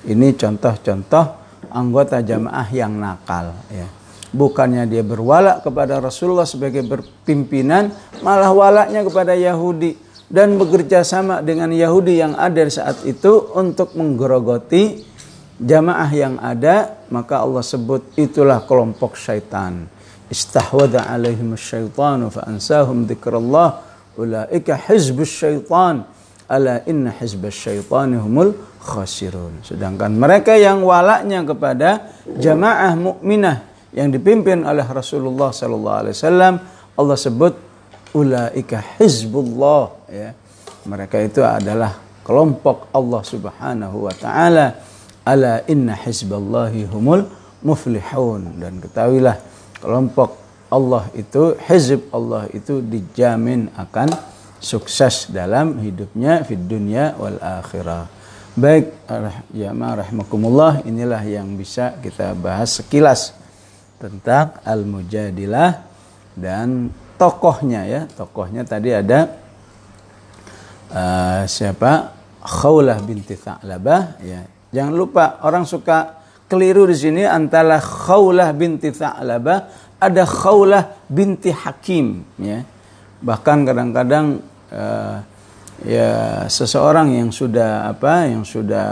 Ini 0.08 0.36
contoh-contoh 0.38 1.26
anggota 1.74 2.24
jamaah 2.24 2.68
yang 2.72 2.96
nakal 2.96 3.52
ya. 3.68 3.88
Bukannya 4.30 4.86
dia 4.86 5.02
berwalak 5.02 5.66
kepada 5.66 5.98
Rasulullah 5.98 6.46
sebagai 6.46 6.86
berpimpinan, 6.86 7.90
malah 8.22 8.54
walaknya 8.54 9.02
kepada 9.02 9.34
Yahudi. 9.34 10.10
dan 10.30 10.62
bekerja 10.62 11.02
sama 11.02 11.42
dengan 11.42 11.74
Yahudi 11.74 12.22
yang 12.22 12.38
ada 12.38 12.62
saat 12.70 13.02
itu 13.02 13.50
untuk 13.58 13.98
menggerogoti 13.98 15.02
jamaah 15.58 16.10
yang 16.14 16.38
ada 16.38 17.02
maka 17.10 17.42
Allah 17.42 17.66
sebut 17.66 18.14
itulah 18.14 18.62
kelompok 18.64 19.18
syaitan 19.18 19.90
istahwada 20.30 21.10
alaihim 21.10 21.58
syaitanu 21.58 22.30
fa 22.30 22.46
ansahum 22.46 23.10
dzikrallah 23.10 23.82
ulaika 24.16 24.78
hizbus 24.78 25.34
syaitan 25.34 26.06
ala 26.50 26.82
inna 26.90 27.14
hizbas 27.14 27.54
syaitani 27.54 28.18
humul 28.18 28.58
khasirun. 28.82 29.62
Sedangkan 29.62 30.18
mereka 30.18 30.58
yang 30.58 30.82
walaknya 30.82 31.46
kepada 31.46 32.10
jamaah 32.26 32.98
mukminah 32.98 33.70
yang 33.94 34.10
dipimpin 34.10 34.66
oleh 34.66 34.84
Rasulullah 34.84 35.54
sallallahu 35.54 36.00
alaihi 36.06 36.16
wasallam 36.18 36.54
Allah 36.98 37.18
sebut 37.18 37.54
ulaika 38.18 38.82
hizbullah. 38.98 40.10
Ya. 40.10 40.34
Mereka 40.90 41.22
itu 41.22 41.46
adalah 41.46 42.02
kelompok 42.26 42.90
Allah 42.92 43.22
Subhanahu 43.22 44.10
wa 44.10 44.14
taala. 44.18 44.68
Ala 45.22 45.62
inna 45.70 45.94
hizballahi 45.94 46.90
humul 46.90 47.30
muflihun. 47.62 48.58
Dan 48.58 48.82
ketahuilah 48.82 49.38
kelompok 49.78 50.42
Allah 50.70 51.10
itu 51.18 51.58
hizb 51.66 52.10
Allah 52.14 52.46
itu 52.54 52.82
dijamin 52.82 53.74
akan 53.74 54.10
sukses 54.60 55.32
dalam 55.32 55.80
hidupnya 55.80 56.44
di 56.44 56.56
dunia 56.60 57.16
wal 57.16 57.40
akhirah. 57.40 58.06
Baik 58.60 58.92
ya 59.56 59.72
rahimakumullah 59.72 60.84
inilah 60.84 61.24
yang 61.24 61.56
bisa 61.56 61.96
kita 62.04 62.36
bahas 62.36 62.84
sekilas 62.84 63.32
tentang 63.96 64.60
al 64.68 64.84
mujadilah 64.84 65.88
dan 66.36 66.92
tokohnya 67.16 67.88
ya. 67.88 68.02
Tokohnya 68.12 68.68
tadi 68.68 68.92
ada 68.92 69.32
uh, 70.92 71.44
siapa? 71.48 72.20
Khawlah 72.40 73.00
binti 73.04 73.36
Tha'labah 73.36 74.20
ya. 74.24 74.44
Jangan 74.72 74.94
lupa 74.96 75.44
orang 75.44 75.68
suka 75.68 76.20
keliru 76.48 76.88
di 76.88 76.96
sini 76.96 77.24
antara 77.24 77.80
Khawlah 77.80 78.52
binti 78.56 78.92
Tha'labah 78.92 79.60
ada 80.00 80.24
Khawlah 80.24 81.08
binti 81.08 81.52
Hakim 81.52 82.24
ya 82.40 82.64
bahkan 83.20 83.68
kadang-kadang 83.68 84.40
uh, 84.72 85.24
ya 85.84 86.44
seseorang 86.52 87.16
yang 87.16 87.30
sudah 87.32 87.88
apa 87.88 88.28
yang 88.28 88.44
sudah 88.44 88.88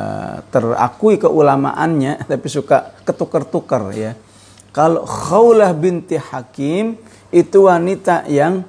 terakui 0.47 1.19
keulamaannya 1.19 2.21
tapi 2.31 2.47
suka 2.47 2.95
ketukar-tukar 3.03 3.91
ya 3.95 4.15
kalau 4.77 5.09
Khawlah 5.09 5.73
binti 5.73 6.21
Hakim 6.21 7.01
itu 7.33 7.65
wanita 7.65 8.29
yang 8.29 8.61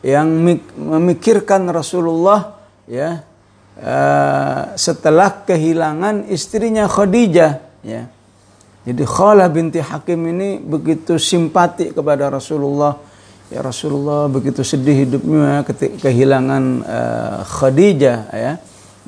yang 0.00 0.30
memikirkan 0.78 1.68
Rasulullah 1.68 2.56
ya 2.88 3.20
uh, 3.76 4.62
setelah 4.78 5.44
kehilangan 5.44 6.30
istrinya 6.30 6.88
Khadijah 6.88 7.52
ya. 7.84 8.06
Jadi 8.80 9.04
Khalah 9.04 9.52
binti 9.52 9.76
Hakim 9.76 10.24
ini 10.32 10.56
begitu 10.56 11.20
simpati 11.20 11.92
kepada 11.92 12.32
Rasulullah. 12.32 12.96
Ya 13.50 13.66
Rasulullah 13.66 14.30
begitu 14.30 14.62
sedih 14.62 14.94
hidupnya 15.02 15.66
ketika 15.66 16.06
kehilangan 16.06 16.64
uh, 16.86 17.38
Khadijah 17.42 18.30
ya. 18.30 18.52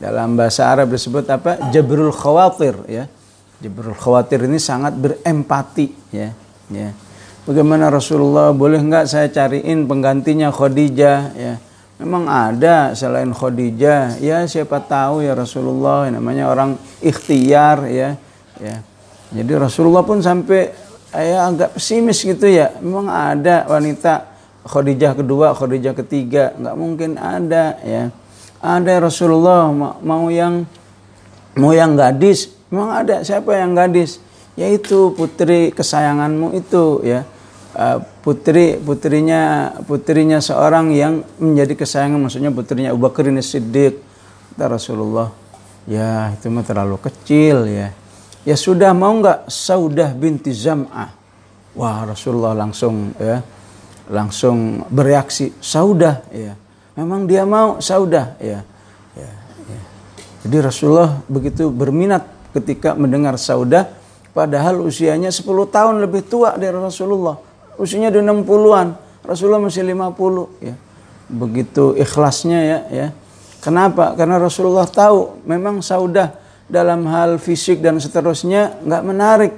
Dalam 0.03 0.35
bahasa 0.35 0.67
Arab 0.67 0.91
disebut 0.91 1.31
apa? 1.31 1.71
Jabrul 1.71 2.11
khawatir 2.11 2.75
ya. 2.91 3.07
Jabrul 3.63 3.95
khawatir 3.95 4.51
ini 4.51 4.59
sangat 4.59 4.99
berempati 4.99 5.95
ya. 6.11 6.35
Ya 6.67 6.91
Bagaimana 7.43 7.91
Rasulullah 7.91 8.55
boleh 8.55 8.83
nggak 8.83 9.07
saya 9.11 9.27
cariin 9.31 9.87
penggantinya 9.91 10.51
Khadijah 10.51 11.21
ya. 11.35 11.55
Memang 12.03 12.27
ada 12.27 12.99
selain 12.99 13.31
Khadijah. 13.31 14.19
Ya 14.19 14.43
siapa 14.51 14.83
tahu 14.83 15.23
ya 15.23 15.39
Rasulullah 15.39 16.11
namanya 16.11 16.51
orang 16.51 16.75
ikhtiar 16.99 17.87
ya. 17.91 18.19
Ya. 18.59 18.83
Jadi 19.31 19.53
Rasulullah 19.55 20.03
pun 20.03 20.19
sampai 20.19 20.71
ya 21.15 21.47
agak 21.47 21.79
pesimis 21.79 22.23
gitu 22.23 22.47
ya. 22.47 22.75
Memang 22.79 23.07
ada 23.07 23.71
wanita 23.71 24.32
Khadijah 24.63 25.19
kedua, 25.19 25.55
Khadijah 25.59 25.95
ketiga, 25.99 26.55
nggak 26.55 26.77
mungkin 26.79 27.11
ada 27.19 27.79
ya. 27.83 28.15
Ada 28.63 29.03
Rasulullah 29.03 29.69
mau 29.99 30.31
yang 30.31 30.67
mau 31.59 31.75
yang 31.75 31.99
gadis, 31.99 32.55
memang 32.71 33.03
ada. 33.03 33.27
Siapa 33.27 33.59
yang 33.59 33.75
gadis? 33.75 34.23
yaitu 34.57 35.17
putri 35.17 35.73
kesayanganmu 35.73 36.53
itu 36.57 37.01
ya. 37.05 37.25
Uh, 37.73 38.05
putri 38.21 38.77
putrinya 38.77 39.73
putrinya 39.89 40.45
seorang 40.45 40.93
yang 40.93 41.25
menjadi 41.41 41.73
kesayangan 41.73 42.21
maksudnya 42.21 42.53
putrinya 42.53 42.93
Abu 42.93 43.09
Bakar 43.09 43.25
Siddiq 43.41 43.97
kata 44.53 44.77
Rasulullah. 44.77 45.33
Ya 45.89 46.37
itu 46.37 46.53
mah 46.53 46.69
terlalu 46.69 47.01
kecil 47.01 47.65
ya. 47.65 47.97
Ya 48.45 48.57
sudah 48.61 48.93
mau 48.93 49.17
nggak? 49.17 49.49
Saudah 49.49 50.13
binti 50.13 50.53
Zam'ah. 50.53 51.17
Wah 51.73 52.05
Rasulullah 52.05 52.53
langsung 52.53 53.17
ya 53.17 53.41
langsung 54.11 54.87
bereaksi 54.91 55.55
Saudah 55.63 56.25
ya 56.33 56.59
memang 56.99 57.27
dia 57.27 57.47
mau 57.47 57.79
Saudah 57.79 58.35
ya 58.43 58.65
ya, 59.15 59.31
ya. 59.69 59.81
jadi 60.47 60.57
Rasulullah 60.71 61.23
begitu 61.31 61.71
berminat 61.71 62.27
ketika 62.57 62.97
mendengar 62.99 63.39
Saudah 63.39 64.03
Padahal 64.33 64.81
usianya 64.81 65.29
10 65.29 65.45
tahun 65.69 66.01
lebih 66.01 66.25
tua 66.25 66.57
dari 66.57 66.73
Rasulullah. 66.73 67.37
Usianya 67.77 68.09
udah 68.09 68.23
60-an. 68.33 68.89
Rasulullah 69.29 69.61
masih 69.61 69.85
50 69.85 70.65
ya. 70.65 70.75
Begitu 71.29 71.93
ikhlasnya 72.01 72.59
ya 72.65 72.79
ya. 72.89 73.09
Kenapa? 73.61 74.17
Karena 74.17 74.41
Rasulullah 74.41 74.89
tahu 74.89 75.45
memang 75.45 75.85
saudah 75.85 76.33
dalam 76.67 77.05
hal 77.07 77.37
fisik 77.37 77.85
dan 77.85 78.01
seterusnya 78.01 78.81
nggak 78.83 79.03
menarik. 79.05 79.53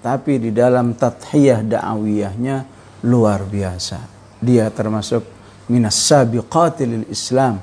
Tapi 0.00 0.40
di 0.40 0.50
dalam 0.54 0.96
tathiyah 0.96 1.60
da'awiyahnya 1.66 2.56
luar 3.04 3.44
biasa. 3.44 3.98
Dia 4.40 4.68
termasuk 4.72 5.22
minas 5.68 5.96
sabiqatil 5.96 7.08
Islam. 7.08 7.60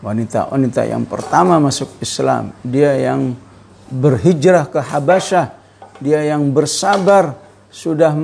Wanita-wanita 0.00 0.84
yang 0.86 1.08
pertama 1.08 1.56
masuk 1.60 1.96
Islam. 2.00 2.52
Dia 2.60 2.94
yang 2.96 3.32
berhijrah 3.90 4.66
ke 4.68 4.80
Habasyah 4.82 5.66
dia 6.00 6.20
yang 6.24 6.52
bersabar 6.52 7.36
sudah 7.72 8.14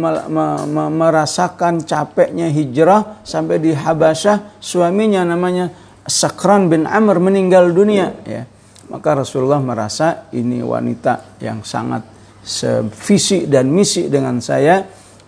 merasakan 0.88 1.84
capeknya 1.84 2.48
hijrah 2.48 3.20
sampai 3.20 3.60
di 3.60 3.72
Habasyah 3.76 4.60
suaminya 4.62 5.28
namanya 5.28 5.68
Sakran 6.08 6.72
bin 6.72 6.88
Amr 6.88 7.20
meninggal 7.20 7.68
dunia 7.70 8.16
ya 8.24 8.48
maka 8.88 9.24
Rasulullah 9.24 9.60
merasa 9.60 10.28
ini 10.32 10.60
wanita 10.60 11.40
yang 11.40 11.64
sangat 11.64 12.04
sevisi 12.42 13.46
dan 13.46 13.68
misi 13.68 14.08
dengan 14.08 14.40
saya 14.40 14.82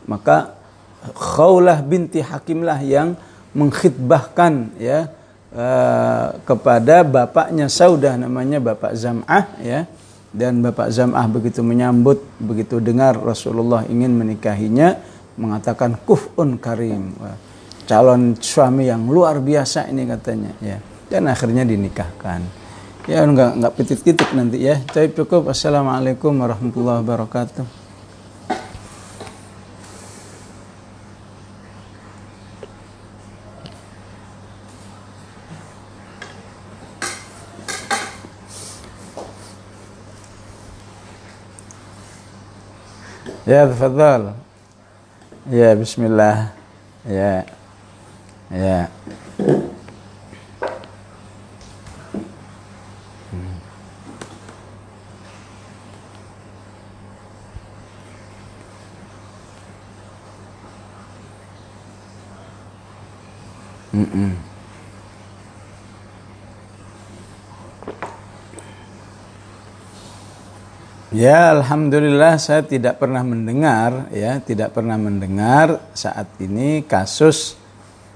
maka 0.09 0.54
Khawlah 1.13 1.85
binti 1.85 2.25
Hakimlah 2.25 2.81
yang 2.81 3.13
mengkhidbahkan 3.53 4.81
ya 4.81 5.13
uh, 5.53 6.27
kepada 6.49 7.05
bapaknya 7.05 7.69
Saudah 7.69 8.17
namanya 8.17 8.59
Bapak 8.63 8.97
Zam'ah 8.97 9.61
ya. 9.61 9.85
Dan 10.35 10.65
Bapak 10.65 10.91
Zam'ah 10.91 11.31
begitu 11.31 11.63
menyambut 11.63 12.19
begitu 12.43 12.83
dengar 12.83 13.15
Rasulullah 13.21 13.87
ingin 13.87 14.17
menikahinya 14.17 14.99
mengatakan 15.37 16.01
kufun 16.03 16.59
karim. 16.59 17.15
Calon 17.85 18.35
suami 18.41 18.89
yang 18.89 19.07
luar 19.07 19.39
biasa 19.45 19.93
ini 19.93 20.09
katanya 20.09 20.53
ya. 20.59 20.81
Dan 21.07 21.29
akhirnya 21.29 21.69
dinikahkan. 21.69 22.41
Ya 23.05 23.21
enggak 23.23 23.61
enggak 23.61 23.73
pitit-pitit 23.77 24.33
nanti 24.33 24.65
ya. 24.65 24.81
Tapi 24.81 25.13
cukup. 25.13 25.53
Assalamualaikum 25.53 26.33
warahmatullahi 26.35 27.05
wabarakatuh 27.05 27.84
Ya, 43.45 43.69
tafadhal. 43.69 44.33
Ya, 45.53 45.77
bismillah. 45.77 46.57
Ya. 47.05 47.45
Ya. 48.49 48.89
Mm-mm. 63.95 64.54
Ya, 71.15 71.55
alhamdulillah 71.55 72.43
saya 72.43 72.67
tidak 72.67 72.99
pernah 72.99 73.23
mendengar 73.23 74.11
ya, 74.11 74.43
tidak 74.43 74.75
pernah 74.75 74.99
mendengar 74.99 75.79
saat 75.95 76.27
ini 76.43 76.83
kasus 76.83 77.55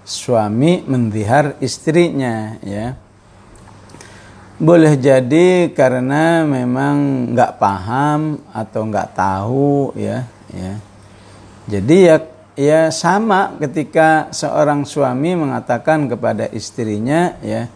suami 0.03 0.83
mendihar 0.83 1.55
istrinya 1.63 2.59
ya. 2.59 2.99
Boleh 4.59 4.99
jadi 4.99 5.71
karena 5.71 6.43
memang 6.43 7.31
nggak 7.39 7.63
paham 7.63 8.43
atau 8.51 8.83
nggak 8.91 9.15
tahu 9.15 9.95
ya 9.95 10.27
ya. 10.51 10.73
Jadi 11.71 11.97
ya 12.03 12.17
ya 12.59 12.81
sama 12.91 13.55
ketika 13.63 14.35
seorang 14.35 14.83
suami 14.83 15.39
mengatakan 15.39 16.11
kepada 16.11 16.51
istrinya 16.51 17.39
ya 17.47 17.71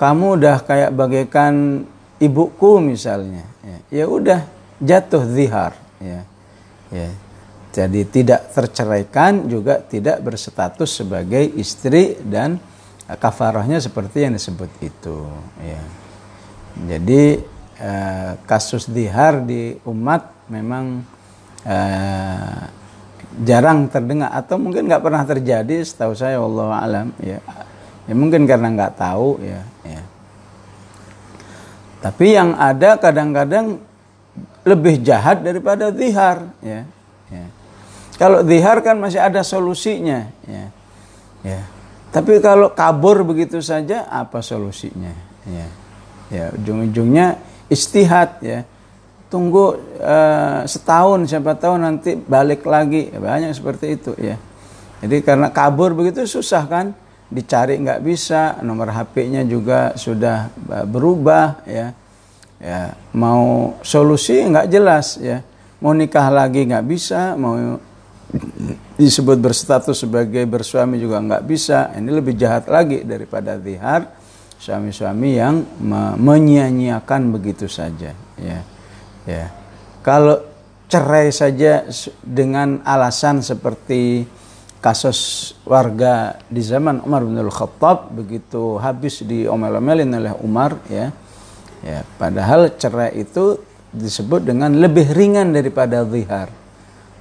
kamu 0.00 0.40
udah 0.40 0.56
kayak 0.64 0.96
bagaikan 0.96 1.84
ibuku 2.18 2.82
misalnya 2.82 3.46
ya, 3.62 3.78
ya 4.02 4.04
udah 4.06 4.40
jatuh 4.78 5.22
zihar 5.26 5.74
ya 5.98 6.22
ya. 6.92 7.10
Jadi 7.68 8.00
tidak 8.10 8.50
terceraikan 8.50 9.46
juga 9.46 9.78
tidak 9.78 10.24
berstatus 10.24 10.98
sebagai 10.98 11.46
istri 11.54 12.16
dan 12.18 12.58
kafarahnya 13.06 13.78
seperti 13.78 14.26
yang 14.26 14.34
disebut 14.34 14.70
itu 14.82 15.16
ya. 15.62 15.82
Jadi 16.96 17.38
eh, 17.78 18.32
kasus 18.48 18.88
dihar 18.88 19.44
di 19.44 19.76
umat 19.84 20.48
memang 20.50 21.04
eh, 21.62 22.62
jarang 23.44 23.86
terdengar 23.86 24.32
atau 24.34 24.58
mungkin 24.58 24.88
nggak 24.88 25.04
pernah 25.04 25.22
terjadi 25.22 25.84
setahu 25.84 26.16
saya 26.16 26.40
Allah 26.40 26.82
alam 26.82 27.08
ya. 27.22 27.38
Ya 28.08 28.14
mungkin 28.16 28.48
karena 28.48 28.72
nggak 28.72 28.96
tahu 28.96 29.36
ya 29.44 29.60
tapi 31.98 32.34
yang 32.38 32.54
ada 32.54 32.98
kadang-kadang 32.98 33.82
lebih 34.62 35.00
jahat 35.02 35.42
daripada 35.42 35.90
dihar 35.90 36.50
ya 36.62 36.86
ya 37.32 37.46
kalau 38.18 38.42
dihar 38.42 38.82
kan 38.82 38.98
masih 38.98 39.18
ada 39.22 39.42
solusinya 39.42 40.30
ya 40.46 40.64
ya 41.42 41.60
tapi 42.08 42.40
kalau 42.40 42.72
kabur 42.72 43.20
begitu 43.20 43.60
saja, 43.60 44.08
apa 44.08 44.40
solusinya? 44.40 45.12
Ya, 45.44 45.66
ya 46.32 46.44
ujung-ujungnya 46.56 47.36
istihad 47.68 48.40
ya. 48.40 48.64
Tunggu 49.28 49.76
uh, 50.00 50.64
setahun, 50.64 51.28
siapa 51.28 51.52
tahu 51.52 51.76
nanti 51.76 52.16
balik 52.16 52.64
lagi. 52.64 53.12
Ya, 53.12 53.20
banyak 53.20 53.52
seperti 53.52 54.00
itu 54.00 54.16
ya. 54.16 54.40
Jadi 55.04 55.20
karena 55.20 55.52
kabur 55.52 55.92
begitu 55.92 56.24
susah 56.24 56.64
kan, 56.64 56.96
dicari 57.28 57.76
nggak 57.76 58.00
bisa, 58.00 58.56
nomor 58.64 58.88
HP-nya 58.92 59.44
juga 59.44 59.92
sudah 59.94 60.48
eh, 60.48 60.86
berubah 60.88 61.64
ya. 61.68 61.88
Ya, 62.58 62.90
mau 63.14 63.78
solusi 63.86 64.42
nggak 64.42 64.66
jelas 64.66 65.14
ya. 65.22 65.46
Mau 65.78 65.94
nikah 65.94 66.26
lagi 66.26 66.66
nggak 66.66 66.86
bisa, 66.90 67.38
mau 67.38 67.54
disebut 68.98 69.38
berstatus 69.38 70.02
sebagai 70.02 70.42
bersuami 70.42 70.98
juga 70.98 71.22
nggak 71.22 71.44
bisa. 71.46 71.94
Ini 71.94 72.10
lebih 72.10 72.34
jahat 72.34 72.66
lagi 72.66 73.06
daripada 73.06 73.54
zihar 73.62 74.10
suami-suami 74.58 75.38
yang 75.38 75.62
menyia-nyiakan 76.18 77.30
begitu 77.30 77.70
saja. 77.70 78.10
Ya, 78.34 78.60
ya. 79.22 79.46
Kalau 80.02 80.42
cerai 80.90 81.30
saja 81.30 81.86
dengan 82.26 82.82
alasan 82.82 83.44
seperti 83.44 84.26
kasus 84.78 85.52
warga 85.66 86.38
di 86.46 86.62
zaman 86.62 87.02
Umar 87.02 87.26
bin 87.26 87.38
Khattab 87.50 88.14
begitu 88.14 88.78
habis 88.78 89.22
diomel-omelin 89.26 90.10
oleh 90.14 90.34
Umar 90.42 90.78
ya 90.86 91.10
ya 91.82 92.02
padahal 92.18 92.74
cerai 92.78 93.18
itu 93.18 93.58
disebut 93.90 94.46
dengan 94.46 94.78
lebih 94.78 95.10
ringan 95.14 95.50
daripada 95.50 96.06
zihar 96.06 96.50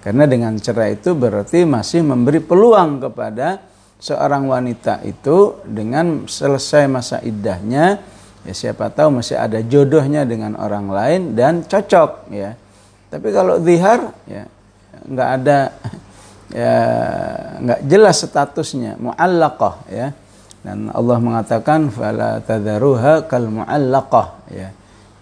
karena 0.05 0.23
dengan 0.29 0.53
cerai 0.55 0.95
itu 0.95 1.17
berarti 1.17 1.65
masih 1.65 2.05
memberi 2.05 2.39
peluang 2.39 3.01
kepada 3.01 3.59
seorang 3.97 4.45
wanita 4.45 5.01
itu 5.01 5.57
dengan 5.65 6.29
selesai 6.29 6.85
masa 6.85 7.17
iddahnya 7.25 7.97
ya 8.47 8.53
siapa 8.53 8.87
tahu 8.93 9.19
masih 9.19 9.35
ada 9.35 9.59
jodohnya 9.59 10.23
dengan 10.23 10.55
orang 10.55 10.87
lain 10.87 11.21
dan 11.35 11.67
cocok 11.67 12.31
ya. 12.31 12.55
Tapi 13.07 13.27
kalau 13.35 13.59
zihar 13.59 14.15
ya 14.23 14.47
nggak 15.07 15.29
ada 15.43 15.75
ya 16.51 16.75
nggak 17.61 17.79
jelas 17.87 18.23
statusnya 18.23 18.99
muallaqah 18.99 19.75
ya. 19.91 20.07
Dan 20.61 20.91
Allah 20.91 21.17
mengatakan 21.23 21.87
fala 21.93 22.43
tadharuha 22.43 23.29
kal 23.29 23.47
muallaqah 23.47 24.27
ya. 24.51 24.69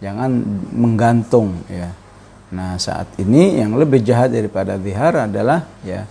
Jangan 0.01 0.31
menggantung 0.75 1.63
ya 1.71 1.93
Nah 2.53 2.77
saat 2.77 3.17
ini 3.17 3.57
yang 3.57 3.73
lebih 3.73 4.05
jahat 4.05 4.29
daripada 4.29 4.77
zihar 4.77 5.27
adalah 5.27 5.65
ya 5.81 6.05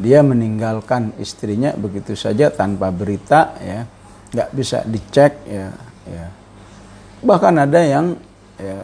dia 0.00 0.24
meninggalkan 0.24 1.12
istrinya 1.20 1.74
begitu 1.74 2.14
saja 2.14 2.48
tanpa 2.48 2.88
berita 2.88 3.58
ya 3.60 3.84
nggak 4.32 4.48
bisa 4.56 4.86
dicek 4.88 5.32
ya 5.44 5.68
ya 6.08 6.26
bahkan 7.20 7.54
ada 7.60 7.80
yang 7.82 8.16
ya 8.56 8.78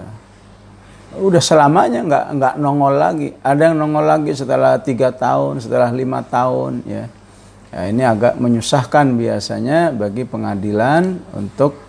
udah 1.17 1.41
selamanya 1.41 2.05
nggak 2.05 2.25
nggak 2.37 2.55
nongol 2.61 2.93
lagi 2.93 3.33
ada 3.41 3.73
yang 3.73 3.81
nongol 3.81 4.05
lagi 4.05 4.37
setelah 4.37 4.77
tiga 4.77 5.09
tahun 5.09 5.65
setelah 5.65 5.89
lima 5.89 6.21
tahun 6.21 6.85
ya 6.85 7.09
ya 7.73 7.81
ini 7.89 8.03
agak 8.05 8.37
menyusahkan 8.37 9.17
biasanya 9.17 9.93
bagi 9.97 10.29
pengadilan 10.29 11.17
untuk 11.33 11.89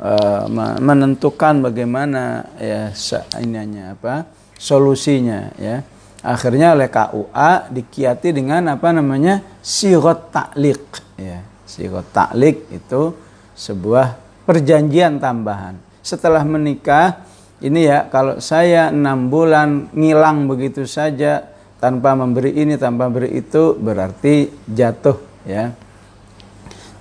uh, 0.00 0.48
menentukan 0.80 1.60
bagaimana 1.64 2.48
ya 2.56 2.92
ininya 3.40 3.96
apa 3.96 4.28
solusinya 4.58 5.52
ya. 5.60 5.84
Akhirnya 6.24 6.72
oleh 6.72 6.88
KUA 6.88 7.68
dikiati 7.68 8.32
dengan 8.32 8.72
apa 8.72 8.88
namanya 8.96 9.44
sirot 9.60 10.32
taklik 10.32 10.80
ya. 11.20 11.44
Sirot 11.68 12.08
taklik 12.16 12.64
itu 12.72 13.12
sebuah 13.52 14.16
perjanjian 14.48 15.20
tambahan. 15.20 15.76
Setelah 16.00 16.40
menikah 16.48 17.28
ini 17.62 17.86
ya 17.86 18.10
kalau 18.10 18.42
saya 18.42 18.90
enam 18.90 19.30
bulan 19.30 19.94
ngilang 19.94 20.50
begitu 20.50 20.82
saja 20.90 21.54
tanpa 21.78 22.18
memberi 22.18 22.50
ini 22.56 22.74
tanpa 22.74 23.06
memberi 23.06 23.38
itu 23.38 23.78
berarti 23.78 24.50
jatuh 24.66 25.18
ya. 25.46 25.70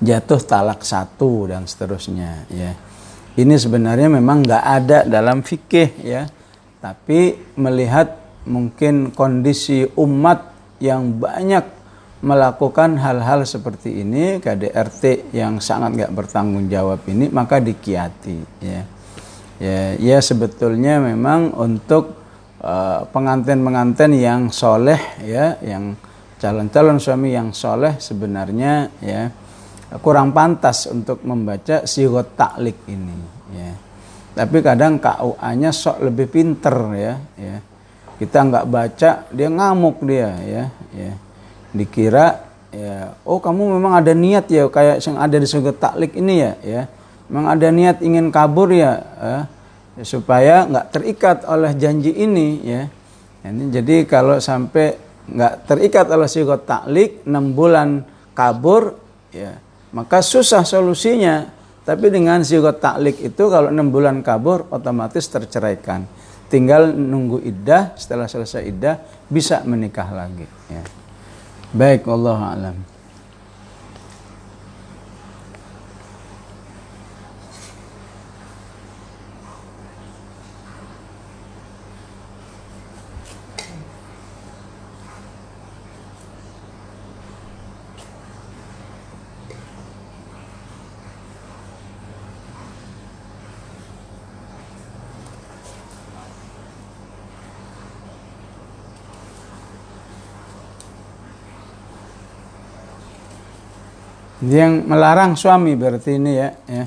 Jatuh 0.04 0.42
talak 0.44 0.84
satu 0.84 1.48
dan 1.48 1.64
seterusnya 1.66 2.46
ya. 2.52 2.76
Ini 3.34 3.56
sebenarnya 3.58 4.12
memang 4.14 4.46
nggak 4.46 4.66
ada 4.68 5.00
dalam 5.08 5.42
fikih 5.42 5.90
ya. 6.04 6.28
Tapi 6.84 7.56
melihat 7.58 8.20
mungkin 8.44 9.16
kondisi 9.16 9.88
umat 9.96 10.52
yang 10.84 11.16
banyak 11.16 11.64
melakukan 12.24 13.00
hal-hal 13.00 13.44
seperti 13.44 14.04
ini 14.04 14.40
KDRT 14.40 15.36
yang 15.36 15.60
sangat 15.60 15.96
nggak 15.96 16.12
bertanggung 16.16 16.72
jawab 16.72 17.04
ini 17.12 17.28
maka 17.28 17.60
dikiati 17.60 18.64
ya 18.64 18.93
ya 19.58 19.98
ya 19.98 20.18
sebetulnya 20.22 21.02
memang 21.02 21.54
untuk 21.54 22.18
uh, 22.62 23.06
pengantin-pengantin 23.10 24.14
yang 24.18 24.42
soleh 24.50 25.20
ya 25.26 25.58
yang 25.62 25.98
calon-calon 26.38 26.98
suami 26.98 27.34
yang 27.34 27.54
soleh 27.54 27.98
sebenarnya 27.98 28.90
ya 29.02 29.30
kurang 30.02 30.34
pantas 30.34 30.90
untuk 30.90 31.22
membaca 31.22 31.86
sigot 31.86 32.34
taklik 32.34 32.82
ini 32.90 33.18
ya 33.54 33.72
tapi 34.34 34.66
kadang 34.66 34.98
KUA-nya 34.98 35.70
sok 35.70 36.10
lebih 36.10 36.26
pinter 36.26 36.74
ya, 36.98 37.14
ya. 37.38 37.58
Kita 38.18 38.46
nggak 38.46 38.66
baca, 38.66 39.12
dia 39.30 39.50
ngamuk 39.50 40.02
dia 40.06 40.30
ya, 40.42 40.64
ya. 40.90 41.12
Dikira 41.74 42.50
ya, 42.74 43.14
oh 43.26 43.38
kamu 43.38 43.78
memang 43.78 43.98
ada 43.98 44.14
niat 44.14 44.50
ya 44.50 44.66
kayak 44.70 45.02
yang 45.02 45.18
ada 45.22 45.38
di 45.38 45.46
surga 45.46 45.72
taklik 45.78 46.18
ini 46.18 46.42
ya, 46.42 46.54
ya. 46.66 46.82
Memang 47.32 47.56
ada 47.56 47.68
niat 47.72 48.04
ingin 48.04 48.32
kabur 48.34 48.72
ya, 48.74 49.00
ya. 49.00 49.38
ya 50.00 50.04
supaya 50.04 50.68
nggak 50.68 50.88
terikat 50.92 51.38
oleh 51.48 51.72
janji 51.78 52.12
ini 52.12 52.50
ya. 52.64 52.84
Ini 53.44 53.72
jadi 53.72 54.08
kalau 54.08 54.40
sampai 54.40 54.96
nggak 55.28 55.68
terikat 55.68 56.08
oleh 56.12 56.28
surga 56.28 56.58
taklik 56.64 57.24
6 57.24 57.32
bulan 57.56 58.04
kabur 58.36 59.00
ya, 59.32 59.56
maka 59.96 60.20
susah 60.20 60.68
solusinya 60.68 61.48
tapi 61.84 62.08
dengan 62.08 62.40
sigot 62.48 62.80
taklik 62.80 63.20
itu 63.20 63.44
kalau 63.52 63.68
enam 63.68 63.92
bulan 63.92 64.24
kabur 64.24 64.72
otomatis 64.72 65.28
terceraikan. 65.28 66.08
Tinggal 66.48 66.96
nunggu 66.96 67.44
iddah, 67.44 67.98
setelah 68.00 68.30
selesai 68.30 68.64
iddah 68.64 68.96
bisa 69.28 69.66
menikah 69.68 70.08
lagi. 70.16 70.48
Ya. 70.72 70.84
Baik, 71.76 72.08
Allah 72.08 72.40
alam. 72.40 72.78
Yang 104.44 104.84
melarang 104.84 105.40
suami 105.40 105.72
berarti 105.80 106.20
ini 106.20 106.32
ya 106.36 106.50
ya. 106.68 106.86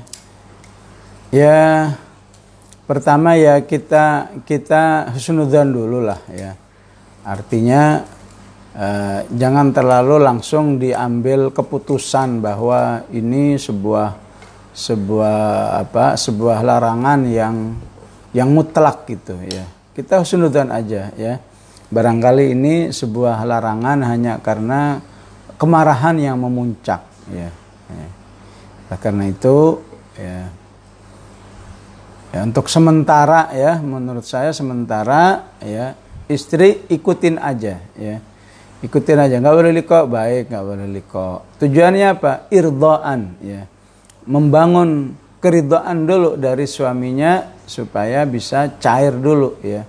Ya 1.27 1.59
pertama 2.85 3.35
ya 3.35 3.59
kita 3.65 4.37
kita 4.45 5.11
husnudzan 5.15 5.73
dulu 5.73 6.05
lah 6.05 6.21
ya. 6.29 6.53
Artinya 7.25 8.05
eh, 8.77 9.19
jangan 9.33 9.73
terlalu 9.73 10.21
langsung 10.21 10.77
diambil 10.77 11.49
keputusan 11.49 12.39
bahwa 12.39 13.03
ini 13.09 13.57
sebuah 13.57 14.27
sebuah 14.77 15.37
apa 15.81 16.13
sebuah 16.13 16.61
larangan 16.61 17.25
yang 17.25 17.73
yang 18.37 18.53
mutlak 18.53 19.09
gitu 19.09 19.33
ya. 19.49 19.65
Kita 19.97 20.21
husnudzan 20.21 20.69
aja 20.69 21.09
ya. 21.17 21.41
Barangkali 21.87 22.51
ini 22.51 22.91
sebuah 22.91 23.47
larangan 23.47 24.03
hanya 24.03 24.43
karena 24.43 24.99
kemarahan 25.55 26.19
yang 26.19 26.37
memuncak 26.37 27.06
ya, 27.31 27.49
ya. 27.91 28.07
Nah, 28.87 28.97
karena 28.99 29.27
itu 29.27 29.83
ya, 30.15 30.47
ya 32.31 32.39
untuk 32.43 32.71
sementara 32.71 33.51
ya 33.51 33.79
menurut 33.83 34.23
saya 34.23 34.55
sementara 34.55 35.51
ya 35.59 35.95
istri 36.31 36.87
ikutin 36.87 37.39
aja 37.39 37.83
ya. 37.95 38.17
Ikutin 38.77 39.17
aja 39.17 39.41
nggak 39.41 39.55
boleh 39.57 39.73
liko 39.73 40.05
baik 40.05 40.53
nggak 40.53 40.65
boleh 40.65 40.87
liko. 40.87 41.29
Tujuannya 41.57 42.07
apa? 42.13 42.47
Irdoan 42.53 43.21
ya. 43.41 43.65
Membangun 44.27 45.17
keridhaan 45.41 46.05
dulu 46.05 46.35
dari 46.35 46.67
suaminya 46.69 47.57
supaya 47.65 48.23
bisa 48.23 48.77
cair 48.77 49.17
dulu 49.17 49.59
ya. 49.65 49.83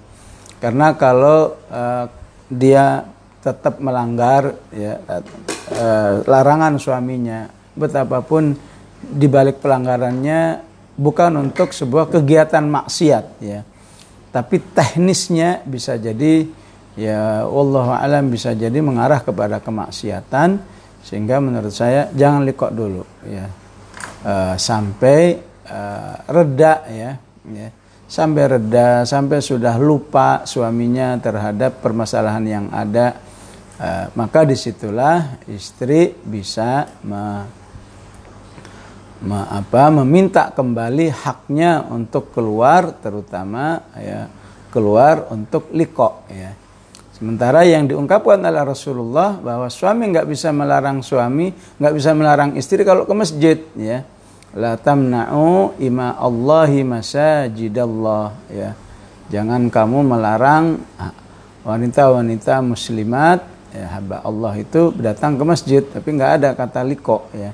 Karena 0.59 0.97
kalau 0.99 1.55
uh, 1.71 2.05
dia 2.49 3.05
tetap 3.39 3.79
melanggar 3.79 4.59
ya 4.75 4.99
uh, 4.99 6.13
larangan 6.27 6.77
suaminya, 6.77 7.47
betapapun 7.79 8.59
dibalik 8.99 9.63
pelanggarannya 9.63 10.65
bukan 10.99 11.49
untuk 11.49 11.71
sebuah 11.71 12.11
kegiatan 12.11 12.67
maksiat 12.67 13.27
ya. 13.39 13.61
Tapi 14.29 14.61
teknisnya 14.75 15.63
bisa 15.65 15.97
jadi 15.97 16.45
ya 16.99 17.47
Allah 17.47 18.03
alam 18.03 18.29
bisa 18.29 18.53
jadi 18.53 18.77
mengarah 18.83 19.23
kepada 19.23 19.63
kemaksiatan 19.63 20.59
sehingga 21.07 21.39
menurut 21.39 21.73
saya 21.73 22.11
jangan 22.13 22.43
likok 22.43 22.75
dulu 22.75 23.03
ya. 23.27 23.47
Uh, 24.19 24.55
sampai 24.59 25.47
reda 26.27 26.81
ya 26.89 27.13
ya 27.45 27.69
sampai 28.09 28.57
reda, 28.57 29.05
sampai 29.05 29.45
sudah 29.45 29.77
lupa 29.77 30.49
suaminya 30.49 31.21
terhadap 31.21 31.85
permasalahan 31.85 32.45
yang 32.49 32.67
ada, 32.73 33.21
uh, 33.79 34.07
maka 34.15 34.45
di 34.45 34.59
situlah 34.59 35.43
istri 35.49 36.13
bisa 36.13 36.87
me, 37.07 37.47
me, 39.25 39.39
apa, 39.49 39.89
meminta 40.03 40.51
kembali 40.53 41.11
haknya 41.11 41.87
untuk 41.89 42.35
keluar, 42.35 42.99
terutama 42.99 43.83
ya 43.97 44.29
keluar 44.69 45.33
untuk 45.33 45.73
liko 45.73 46.29
ya. 46.29 46.53
Sementara 47.19 47.67
yang 47.67 47.91
diungkapkan 47.91 48.39
oleh 48.39 48.63
Rasulullah 48.63 49.35
bahwa 49.43 49.67
suami 49.67 50.07
nggak 50.15 50.29
bisa 50.31 50.55
melarang 50.55 51.03
suami, 51.03 51.51
nggak 51.51 51.95
bisa 51.99 52.15
melarang 52.15 52.55
istri 52.55 52.87
kalau 52.87 53.03
ke 53.03 53.15
masjid 53.17 53.59
ya 53.75 54.07
la 54.55 54.81
tamna'u 54.81 55.77
ima 55.83 56.17
Allahi 56.17 56.81
masajidallah 56.87 58.27
ya. 58.49 58.71
Jangan 59.29 59.69
kamu 59.69 60.09
melarang 60.09 60.81
wanita-wanita 61.69 62.65
muslimat 62.65 63.45
ya 63.79 63.87
hamba 63.95 64.19
Allah 64.27 64.59
itu 64.59 64.91
datang 64.99 65.39
ke 65.39 65.45
masjid 65.47 65.83
tapi 65.87 66.09
nggak 66.19 66.33
ada 66.43 66.49
kata 66.59 66.83
liko 66.83 67.31
ya. 67.31 67.51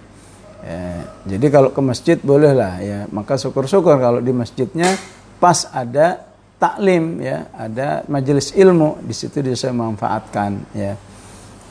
ya. 0.65 0.81
Jadi 1.29 1.47
kalau 1.53 1.69
ke 1.69 1.81
masjid 1.85 2.17
bolehlah 2.17 2.81
ya. 2.81 2.99
Maka 3.13 3.37
syukur-syukur 3.37 4.01
kalau 4.01 4.25
di 4.25 4.33
masjidnya 4.33 4.97
pas 5.37 5.69
ada 5.69 6.25
taklim 6.57 7.21
ya, 7.21 7.53
ada 7.53 8.09
majelis 8.09 8.57
ilmu 8.57 9.05
di 9.05 9.13
situ 9.13 9.45
bisa 9.45 9.69
memanfaatkan 9.69 10.51
ya. 10.73 10.93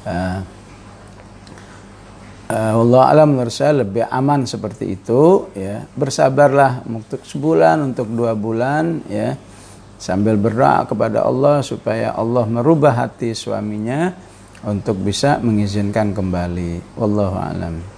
Uh, 0.03 0.39
uh, 2.53 2.73
Allah 2.77 3.03
alam 3.09 3.27
menurut 3.33 3.55
saya 3.55 3.81
lebih 3.81 4.05
aman 4.05 4.45
seperti 4.45 4.99
itu 4.99 5.49
ya 5.55 5.87
bersabarlah 5.95 6.85
untuk 6.85 7.23
sebulan 7.23 7.93
untuk 7.93 8.11
dua 8.11 8.35
bulan 8.35 8.99
ya 9.07 9.39
sambil 9.95 10.35
berdoa 10.35 10.83
kepada 10.83 11.23
Allah 11.23 11.63
supaya 11.63 12.11
Allah 12.11 12.43
merubah 12.43 12.91
hati 12.91 13.31
suaminya 13.31 14.11
untuk 14.63 14.99
bisa 15.03 15.39
mengizinkan 15.43 16.15
kembali. 16.15 16.97
Wallahu 16.97 17.37
alam 17.37 17.92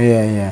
Iya 0.00 0.20
iya. 0.24 0.50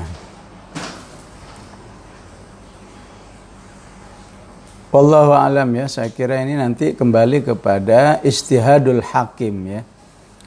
Wallahu 4.93 5.33
alam 5.33 5.69
ya, 5.73 5.89
saya 5.89 6.13
kira 6.13 6.37
ini 6.45 6.53
nanti 6.53 6.93
kembali 6.93 7.49
kepada 7.49 8.21
istihadul 8.21 9.01
hakim 9.01 9.57
ya. 9.73 9.81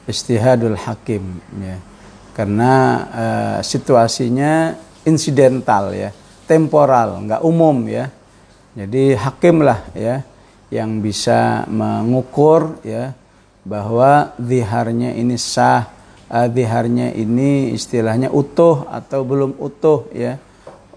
Istihadul 0.05 0.77
hakim 0.77 1.41
ya. 1.61 1.81
Karena 2.37 2.73
uh, 3.09 3.59
situasinya 3.65 4.77
insidental 5.01 5.97
ya, 5.97 6.13
temporal, 6.45 7.25
nggak 7.25 7.41
umum 7.41 7.81
ya. 7.89 8.05
Jadi 8.77 9.17
hakim 9.17 9.65
lah 9.65 9.81
ya 9.97 10.21
yang 10.69 11.01
bisa 11.01 11.65
mengukur 11.65 12.77
ya 12.85 13.17
bahwa 13.65 14.37
ziharnya 14.37 15.11
ini 15.17 15.41
sah 15.41 16.00
uh, 16.31 16.47
diharnya 16.47 17.11
ini 17.11 17.75
istilahnya 17.75 18.31
utuh 18.31 18.87
atau 18.87 19.27
belum 19.27 19.59
utuh 19.59 20.07
ya. 20.15 20.39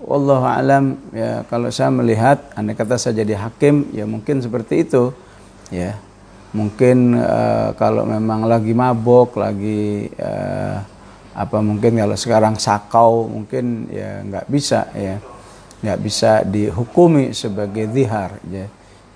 Wallahu 0.05 0.45
alam 0.45 1.01
ya 1.17 1.49
kalau 1.49 1.73
saya 1.73 1.89
melihat 1.89 2.53
andai 2.53 2.77
kata 2.77 3.01
saya 3.01 3.25
jadi 3.25 3.41
hakim 3.41 3.89
ya 3.91 4.07
mungkin 4.07 4.39
seperti 4.39 4.87
itu 4.87 5.11
ya. 5.75 5.99
Mungkin 6.55 7.19
uh, 7.19 7.75
kalau 7.75 8.07
memang 8.07 8.47
lagi 8.47 8.71
mabok, 8.71 9.43
lagi 9.43 10.07
uh, 10.23 10.79
apa 11.35 11.59
mungkin 11.59 11.99
kalau 11.99 12.15
sekarang 12.15 12.55
sakau 12.63 13.27
mungkin 13.27 13.91
ya 13.91 14.23
nggak 14.23 14.47
bisa 14.47 14.87
ya 14.95 15.19
nggak 15.83 15.99
bisa 15.99 16.47
dihukumi 16.47 17.35
sebagai 17.35 17.91
zihar 17.91 18.39
ya. 18.47 18.71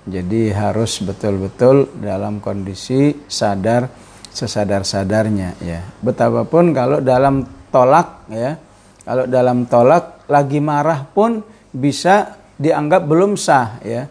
Jadi 0.09 0.49
harus 0.49 1.05
betul-betul 1.05 2.01
dalam 2.01 2.41
kondisi 2.41 3.13
sadar 3.29 4.08
sesadar-sadarnya 4.31 5.49
ya. 5.61 5.79
Betapapun 6.01 6.71
kalau 6.71 7.01
dalam 7.01 7.43
tolak 7.69 8.29
ya, 8.29 8.57
kalau 9.03 9.25
dalam 9.25 9.65
tolak 9.65 10.25
lagi 10.29 10.61
marah 10.61 11.05
pun 11.05 11.41
bisa 11.73 12.37
dianggap 12.57 13.01
belum 13.05 13.35
sah 13.35 13.81
ya. 13.81 14.05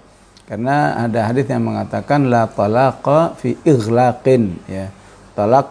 Karena 0.49 0.97
ada 1.05 1.29
hadis 1.29 1.45
yang 1.45 1.61
mengatakan 1.61 2.33
la 2.33 2.49
talaqa 2.49 3.37
fi 3.37 3.53
ighlaqin 3.53 4.65
ya. 4.65 4.89
Tolak 5.37 5.67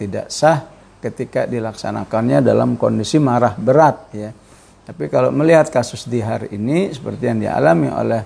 tidak 0.00 0.32
sah 0.32 0.72
ketika 1.02 1.44
dilaksanakannya 1.44 2.40
dalam 2.40 2.80
kondisi 2.80 3.20
marah 3.20 3.52
berat 3.58 3.96
ya. 4.14 4.30
Tapi 4.82 5.06
kalau 5.06 5.30
melihat 5.30 5.70
kasus 5.70 6.10
dihar 6.10 6.50
ini 6.50 6.90
seperti 6.90 7.30
yang 7.30 7.38
dialami 7.38 7.86
oleh 7.86 8.22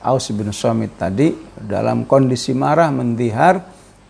Aus 0.00 0.32
bin 0.32 0.48
Somit 0.50 0.96
tadi 0.96 1.30
dalam 1.54 2.08
kondisi 2.08 2.56
marah 2.56 2.88
mendihar 2.88 3.60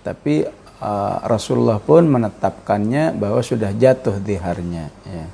tapi 0.01 0.47
uh, 0.81 1.25
Rasulullah 1.29 1.79
pun 1.79 2.09
menetapkannya 2.09 3.15
bahwa 3.15 3.41
sudah 3.45 3.71
jatuh 3.77 4.19
diharnya 4.19 4.89
ya. 5.05 5.27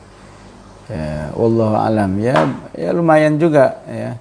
Ya, 0.87 1.35
Allah 1.35 1.73
alam 1.83 2.15
ya 2.23 2.47
ya 2.79 2.95
lumayan 2.95 3.43
juga 3.43 3.83
ya 3.91 4.15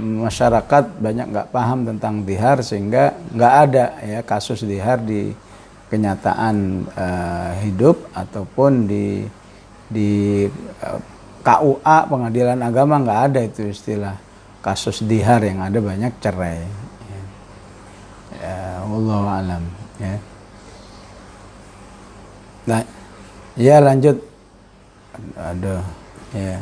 masyarakat 0.00 0.96
banyak 0.96 1.26
nggak 1.28 1.48
paham 1.52 1.84
tentang 1.84 2.24
dihar 2.24 2.64
sehingga 2.64 3.12
nggak 3.36 3.54
ada 3.68 3.84
ya 4.00 4.20
kasus 4.24 4.64
dihar 4.64 4.96
di 5.04 5.36
kenyataan 5.92 6.88
uh, 6.88 7.52
hidup 7.66 8.00
ataupun 8.16 8.88
di 8.88 9.28
di 9.90 10.46
uh, 10.86 10.96
eh, 10.96 11.00
KUA 11.44 11.98
pengadilan 12.06 12.60
agama 12.64 13.02
nggak 13.02 13.20
ada 13.28 13.40
itu 13.44 13.68
istilah 13.68 14.16
kasus 14.64 15.04
dihar 15.04 15.44
yang 15.44 15.60
ada 15.60 15.84
banyak 15.84 16.12
cerai 16.16 16.64
ya. 16.64 17.22
Ya, 18.40 18.60
Allah 18.88 19.24
alam 19.36 19.62
ya 20.00 20.29
nah 22.68 22.84
ya 23.56 23.80
lanjut 23.80 24.20
ada 25.36 25.84
ya 26.36 26.60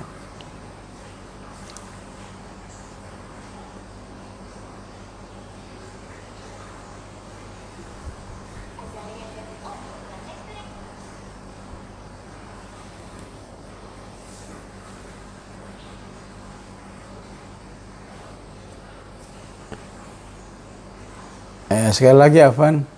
Eh, 21.69 21.93
sekali 21.93 22.17
lagi 22.17 22.41
Afan. 22.41 22.98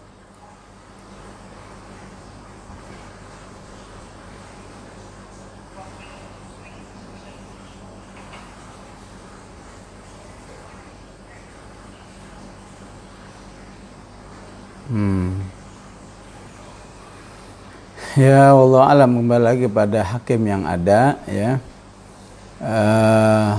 Ya 18.20 18.52
Allah 18.52 18.84
alam 18.84 19.16
kembali 19.16 19.44
lagi 19.48 19.64
pada 19.64 20.04
hakim 20.04 20.44
yang 20.44 20.68
ada 20.68 21.16
ya. 21.24 21.56
Uh, 22.60 23.56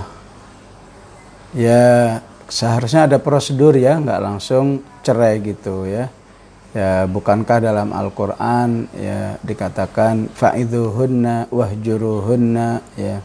ya 1.57 2.21
seharusnya 2.45 3.09
ada 3.09 3.17
prosedur 3.17 3.73
ya, 3.73 3.97
nggak 3.97 4.21
langsung 4.21 4.85
cerai 5.01 5.41
gitu 5.41 5.89
ya. 5.89 6.13
Ya, 6.77 7.09
bukankah 7.09 7.57
dalam 7.57 7.89
Al-Qur'an 7.89 8.85
ya 8.93 9.41
dikatakan 9.41 10.29
fa'idhuhunna 10.29 11.49
wahjuruhunna 11.49 12.69
ya 13.01 13.17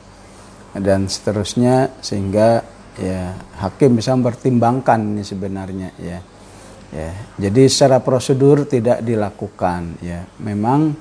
dan 0.73 1.05
seterusnya 1.05 2.01
sehingga 2.01 2.65
ya 2.97 3.37
hakim 3.61 4.01
bisa 4.01 4.17
mempertimbangkan 4.17 5.05
ini 5.05 5.21
sebenarnya 5.21 5.93
ya. 6.01 6.19
Ya, 6.97 7.13
jadi 7.37 7.69
secara 7.69 8.01
prosedur 8.01 8.65
tidak 8.65 9.05
dilakukan 9.05 10.01
ya. 10.01 10.25
Memang 10.41 10.97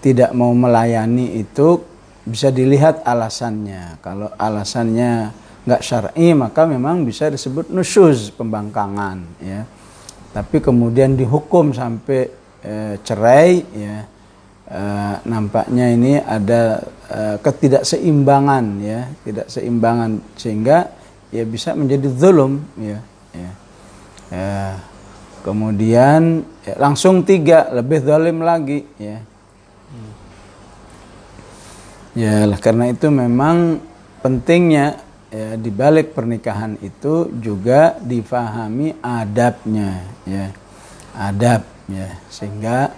tidak 0.00 0.32
mau 0.32 0.52
melayani 0.56 1.40
itu 1.40 1.80
bisa 2.24 2.52
dilihat 2.52 3.04
alasannya. 3.04 4.00
Kalau 4.04 4.28
alasannya 4.36 5.32
nggak 5.64 5.82
syar'i 5.84 6.32
maka 6.32 6.64
memang 6.64 7.04
bisa 7.04 7.28
disebut 7.28 7.68
nusyuz 7.68 8.32
pembangkangan 8.32 9.18
ya. 9.40 9.60
Tapi 10.30 10.62
kemudian 10.62 11.18
dihukum 11.18 11.74
sampai 11.74 12.30
e, 12.64 12.96
cerai 13.04 13.60
ya 13.74 13.96
e, 14.68 14.82
nampaknya 15.26 15.86
ini 15.92 16.16
ada 16.16 16.80
e, 17.10 17.20
ketidakseimbangan 17.44 18.64
ya 18.80 19.00
tidak 19.26 19.46
seimbangan 19.52 20.22
sehingga 20.38 20.88
ya 21.34 21.44
bisa 21.44 21.76
menjadi 21.76 22.08
zulum 22.14 22.62
ya 22.78 22.98
ya. 23.36 23.50
E, 24.32 24.42
kemudian 25.44 26.46
ya, 26.62 26.74
langsung 26.78 27.26
tiga 27.26 27.68
lebih 27.74 28.00
zalim 28.00 28.40
lagi 28.40 28.86
ya 28.96 29.29
ya 32.14 32.46
karena 32.58 32.90
itu 32.90 33.06
memang 33.08 33.80
pentingnya 34.20 35.00
ya, 35.30 35.54
di 35.56 35.70
balik 35.70 36.12
pernikahan 36.12 36.76
itu 36.82 37.30
juga 37.38 37.96
difahami 38.00 38.98
adabnya 39.00 40.04
ya. 40.26 40.46
Adab 41.10 41.66
ya. 41.90 42.08
Sehingga 42.30 42.90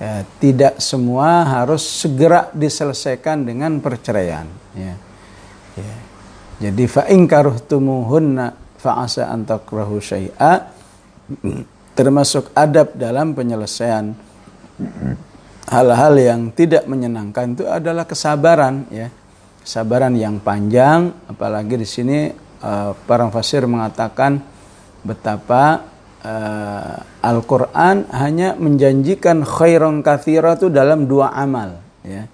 ya, 0.00 0.24
tidak 0.40 0.80
semua 0.80 1.44
harus 1.44 1.84
segera 1.84 2.48
diselesaikan 2.56 3.44
dengan 3.44 3.78
perceraian 3.84 4.48
ya, 4.72 4.94
ya. 5.76 5.94
jadi 6.68 6.84
fa 6.88 7.04
in 7.12 7.28
karuhtumuhunna 7.28 8.56
fa 8.80 9.04
asa 9.04 9.28
termasuk 11.92 12.48
adab 12.56 12.96
dalam 12.96 13.36
penyelesaian 13.36 14.16
hal-hal 15.70 16.14
yang 16.18 16.40
tidak 16.50 16.84
menyenangkan 16.90 17.54
itu 17.54 17.64
adalah 17.64 18.04
kesabaran 18.04 18.90
ya 18.90 19.08
kesabaran 19.62 20.18
yang 20.18 20.42
panjang 20.42 21.14
apalagi 21.30 21.78
di 21.78 21.86
sini 21.86 22.18
uh, 22.60 22.92
para 23.06 23.30
fasir 23.30 23.64
mengatakan 23.70 24.42
betapa 25.06 25.86
uh, 26.26 26.94
Al-Qur'an 27.22 28.08
hanya 28.12 28.58
menjanjikan 28.58 29.46
khairan 29.46 30.02
kathira 30.02 30.56
itu 30.58 30.72
dalam 30.72 31.06
dua 31.06 31.32
amal 31.32 31.80
ya. 32.04 32.24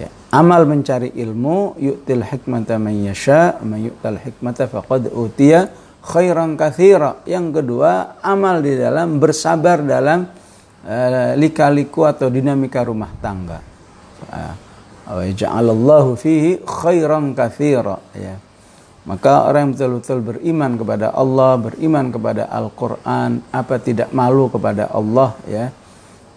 ya. 0.00 0.08
Amal 0.32 0.66
mencari 0.68 1.12
ilmu 1.14 1.76
yu'til 1.78 2.24
hikmata 2.24 2.80
man 2.80 2.96
yasha 2.98 3.60
man 3.62 3.86
yu'tal 3.86 4.18
hikmata 4.20 4.68
faqad 4.68 5.12
utiya 5.12 5.70
khairan 6.06 6.54
kathira. 6.54 7.22
Yang 7.26 7.60
kedua, 7.62 8.20
amal 8.22 8.62
di 8.62 8.78
dalam 8.78 9.18
bersabar 9.18 9.82
dalam 9.82 10.28
uh, 10.86 11.34
lika-liku 11.34 12.06
atau 12.06 12.30
dinamika 12.30 12.86
rumah 12.86 13.10
tangga. 13.18 13.58
Uh, 14.30 14.54
Ja'alallahu 15.06 16.18
fihi 16.18 16.62
khairan 16.66 17.34
kathira 17.34 17.98
ya. 18.14 18.34
Maka 19.06 19.46
orang 19.46 19.70
yang 19.70 19.72
betul-betul 19.78 20.18
beriman 20.18 20.74
kepada 20.74 21.14
Allah, 21.14 21.54
beriman 21.62 22.10
kepada 22.10 22.50
Al-Qur'an, 22.50 23.38
apa 23.54 23.78
tidak 23.78 24.10
malu 24.10 24.50
kepada 24.50 24.90
Allah 24.90 25.38
ya. 25.46 25.70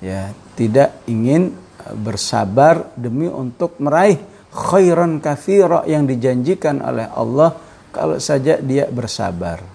Ya, 0.05 0.31
tidak 0.53 1.01
ingin 1.09 1.57
bersabar 1.97 2.93
demi 2.93 3.25
untuk 3.25 3.73
meraih 3.81 4.21
khairan 4.53 5.17
kathira 5.17 5.81
yang 5.89 6.05
dijanjikan 6.05 6.77
oleh 6.85 7.09
Allah 7.09 7.57
kalau 7.89 8.21
saja 8.21 8.61
dia 8.61 8.85
bersabar. 8.85 9.65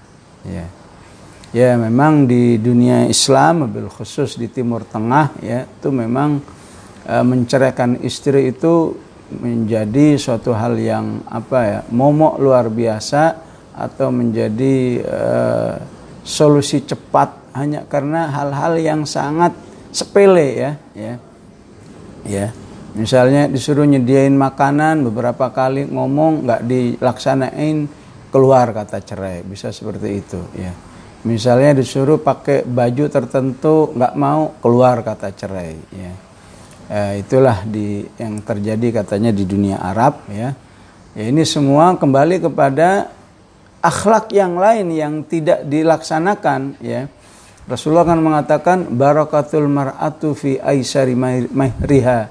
Ya. 0.46 0.70
Ya, 1.54 1.78
memang 1.78 2.26
di 2.26 2.58
dunia 2.58 3.06
Islam, 3.06 3.70
mobil 3.70 3.86
khusus 3.86 4.34
di 4.34 4.50
Timur 4.50 4.82
Tengah 4.82 5.38
ya, 5.38 5.62
itu 5.70 5.88
memang 5.94 6.42
Eh, 7.04 7.20
menceraikan 7.20 8.00
istri 8.00 8.48
itu 8.48 8.96
menjadi 9.28 10.16
suatu 10.16 10.56
hal 10.56 10.80
yang 10.80 11.20
apa 11.28 11.58
ya 11.60 11.80
momok 11.92 12.40
luar 12.40 12.72
biasa 12.72 13.44
atau 13.76 14.08
menjadi 14.08 15.04
uh, 15.04 15.74
solusi 16.24 16.80
cepat. 16.80 17.52
Hanya 17.52 17.84
karena 17.84 18.32
hal-hal 18.32 18.80
yang 18.80 19.00
sangat 19.04 19.52
sepele 19.92 20.48
ya 20.56 20.72
ya. 20.96 21.14
Ya 22.24 22.46
misalnya 22.96 23.52
disuruh 23.52 23.84
nyediain 23.84 24.32
makanan 24.32 25.04
beberapa 25.04 25.52
kali 25.52 25.84
ngomong 25.84 26.48
nggak 26.48 26.62
dilaksanain 26.64 27.84
keluar 28.32 28.72
kata 28.72 29.04
cerai. 29.04 29.44
Bisa 29.44 29.68
seperti 29.68 30.24
itu 30.24 30.40
ya 30.56 30.72
misalnya 31.24 31.80
disuruh 31.80 32.20
pakai 32.20 32.62
baju 32.68 33.04
tertentu 33.08 33.90
nggak 33.96 34.14
mau 34.14 34.52
keluar 34.60 35.00
kata 35.00 35.32
cerai 35.32 35.74
ya. 35.90 36.12
Eh, 36.84 37.24
itulah 37.24 37.64
di 37.64 38.04
yang 38.20 38.44
terjadi 38.44 39.02
katanya 39.02 39.32
di 39.32 39.48
dunia 39.48 39.80
Arab 39.80 40.20
ya. 40.28 40.52
ya 41.16 41.24
ini 41.24 41.40
semua 41.48 41.96
kembali 41.96 42.44
kepada 42.44 43.08
akhlak 43.80 44.28
yang 44.36 44.60
lain 44.60 44.92
yang 44.92 45.24
tidak 45.24 45.64
dilaksanakan 45.64 46.76
ya. 46.84 47.08
Rasulullah 47.64 48.04
kan 48.04 48.20
mengatakan 48.20 48.78
barakatul 48.92 49.64
mar'atu 49.64 50.36
fi 50.36 50.60
aisari 50.60 51.16
mahriha. 51.16 52.28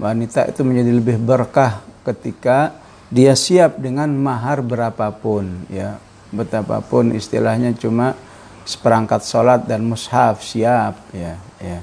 Wanita 0.00 0.48
itu 0.48 0.64
menjadi 0.64 0.92
lebih 0.96 1.20
berkah 1.20 1.84
ketika 2.08 2.72
dia 3.12 3.36
siap 3.36 3.76
dengan 3.76 4.08
mahar 4.16 4.64
berapapun 4.64 5.68
ya 5.68 6.00
betapapun 6.32 7.12
istilahnya 7.12 7.76
cuma 7.76 8.16
seperangkat 8.64 9.22
sholat 9.22 9.68
dan 9.68 9.84
mushaf 9.84 10.42
siap 10.42 10.96
ya 11.12 11.36
ya. 11.60 11.78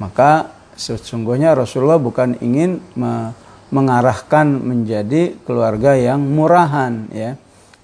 Maka 0.00 0.50
sesungguhnya 0.74 1.54
Rasulullah 1.54 2.00
bukan 2.00 2.40
ingin 2.42 2.82
me 2.98 3.36
mengarahkan 3.74 4.46
menjadi 4.54 5.34
keluarga 5.42 5.98
yang 5.98 6.22
murahan 6.22 7.10
ya. 7.10 7.34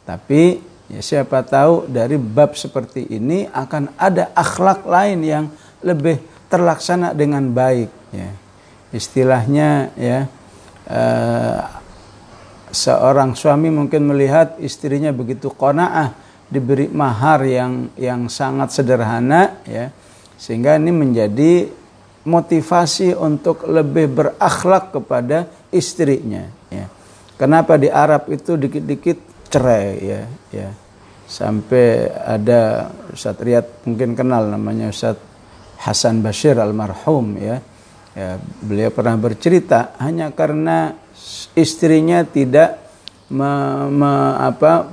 Tapi 0.06 0.62
ya 0.86 1.00
siapa 1.02 1.42
tahu 1.42 1.90
dari 1.90 2.14
bab 2.14 2.54
seperti 2.54 3.10
ini 3.10 3.50
akan 3.50 3.98
ada 3.98 4.30
akhlak 4.30 4.86
lain 4.86 5.18
yang 5.26 5.44
lebih 5.82 6.22
terlaksana 6.46 7.10
dengan 7.10 7.50
baik 7.50 7.90
ya. 8.14 8.30
Istilahnya 8.94 9.90
ya 9.98 10.18
eh, 10.86 11.79
seorang 12.70 13.34
suami 13.34 13.68
mungkin 13.70 14.06
melihat 14.06 14.58
istrinya 14.62 15.10
begitu 15.10 15.50
qanaah 15.50 16.14
diberi 16.50 16.90
mahar 16.90 17.46
yang 17.46 17.94
yang 17.94 18.26
sangat 18.26 18.74
sederhana 18.74 19.62
ya 19.62 19.94
sehingga 20.34 20.74
ini 20.80 20.90
menjadi 20.90 21.68
motivasi 22.26 23.16
untuk 23.16 23.64
lebih 23.70 24.10
berakhlak 24.10 24.92
kepada 24.92 25.48
istrinya 25.72 26.48
ya. 26.68 26.86
Kenapa 27.38 27.80
di 27.80 27.88
Arab 27.88 28.28
itu 28.28 28.60
dikit-dikit 28.60 29.48
cerai 29.48 29.88
ya 30.00 30.22
ya. 30.52 30.68
sampai 31.30 32.10
ada 32.10 32.90
Ustaz 33.14 33.38
Riyad 33.38 33.86
mungkin 33.86 34.18
kenal 34.18 34.50
namanya 34.50 34.90
Ustaz 34.90 35.16
Hasan 35.80 36.20
Bashir 36.20 36.58
almarhum 36.58 37.38
ya. 37.40 37.62
ya 38.12 38.36
beliau 38.60 38.90
pernah 38.92 39.16
bercerita 39.16 39.96
hanya 40.02 40.34
karena 40.34 40.92
istrinya 41.54 42.22
tidak 42.26 42.78
me, 43.30 43.50
me, 43.90 44.12
apa, 44.36 44.90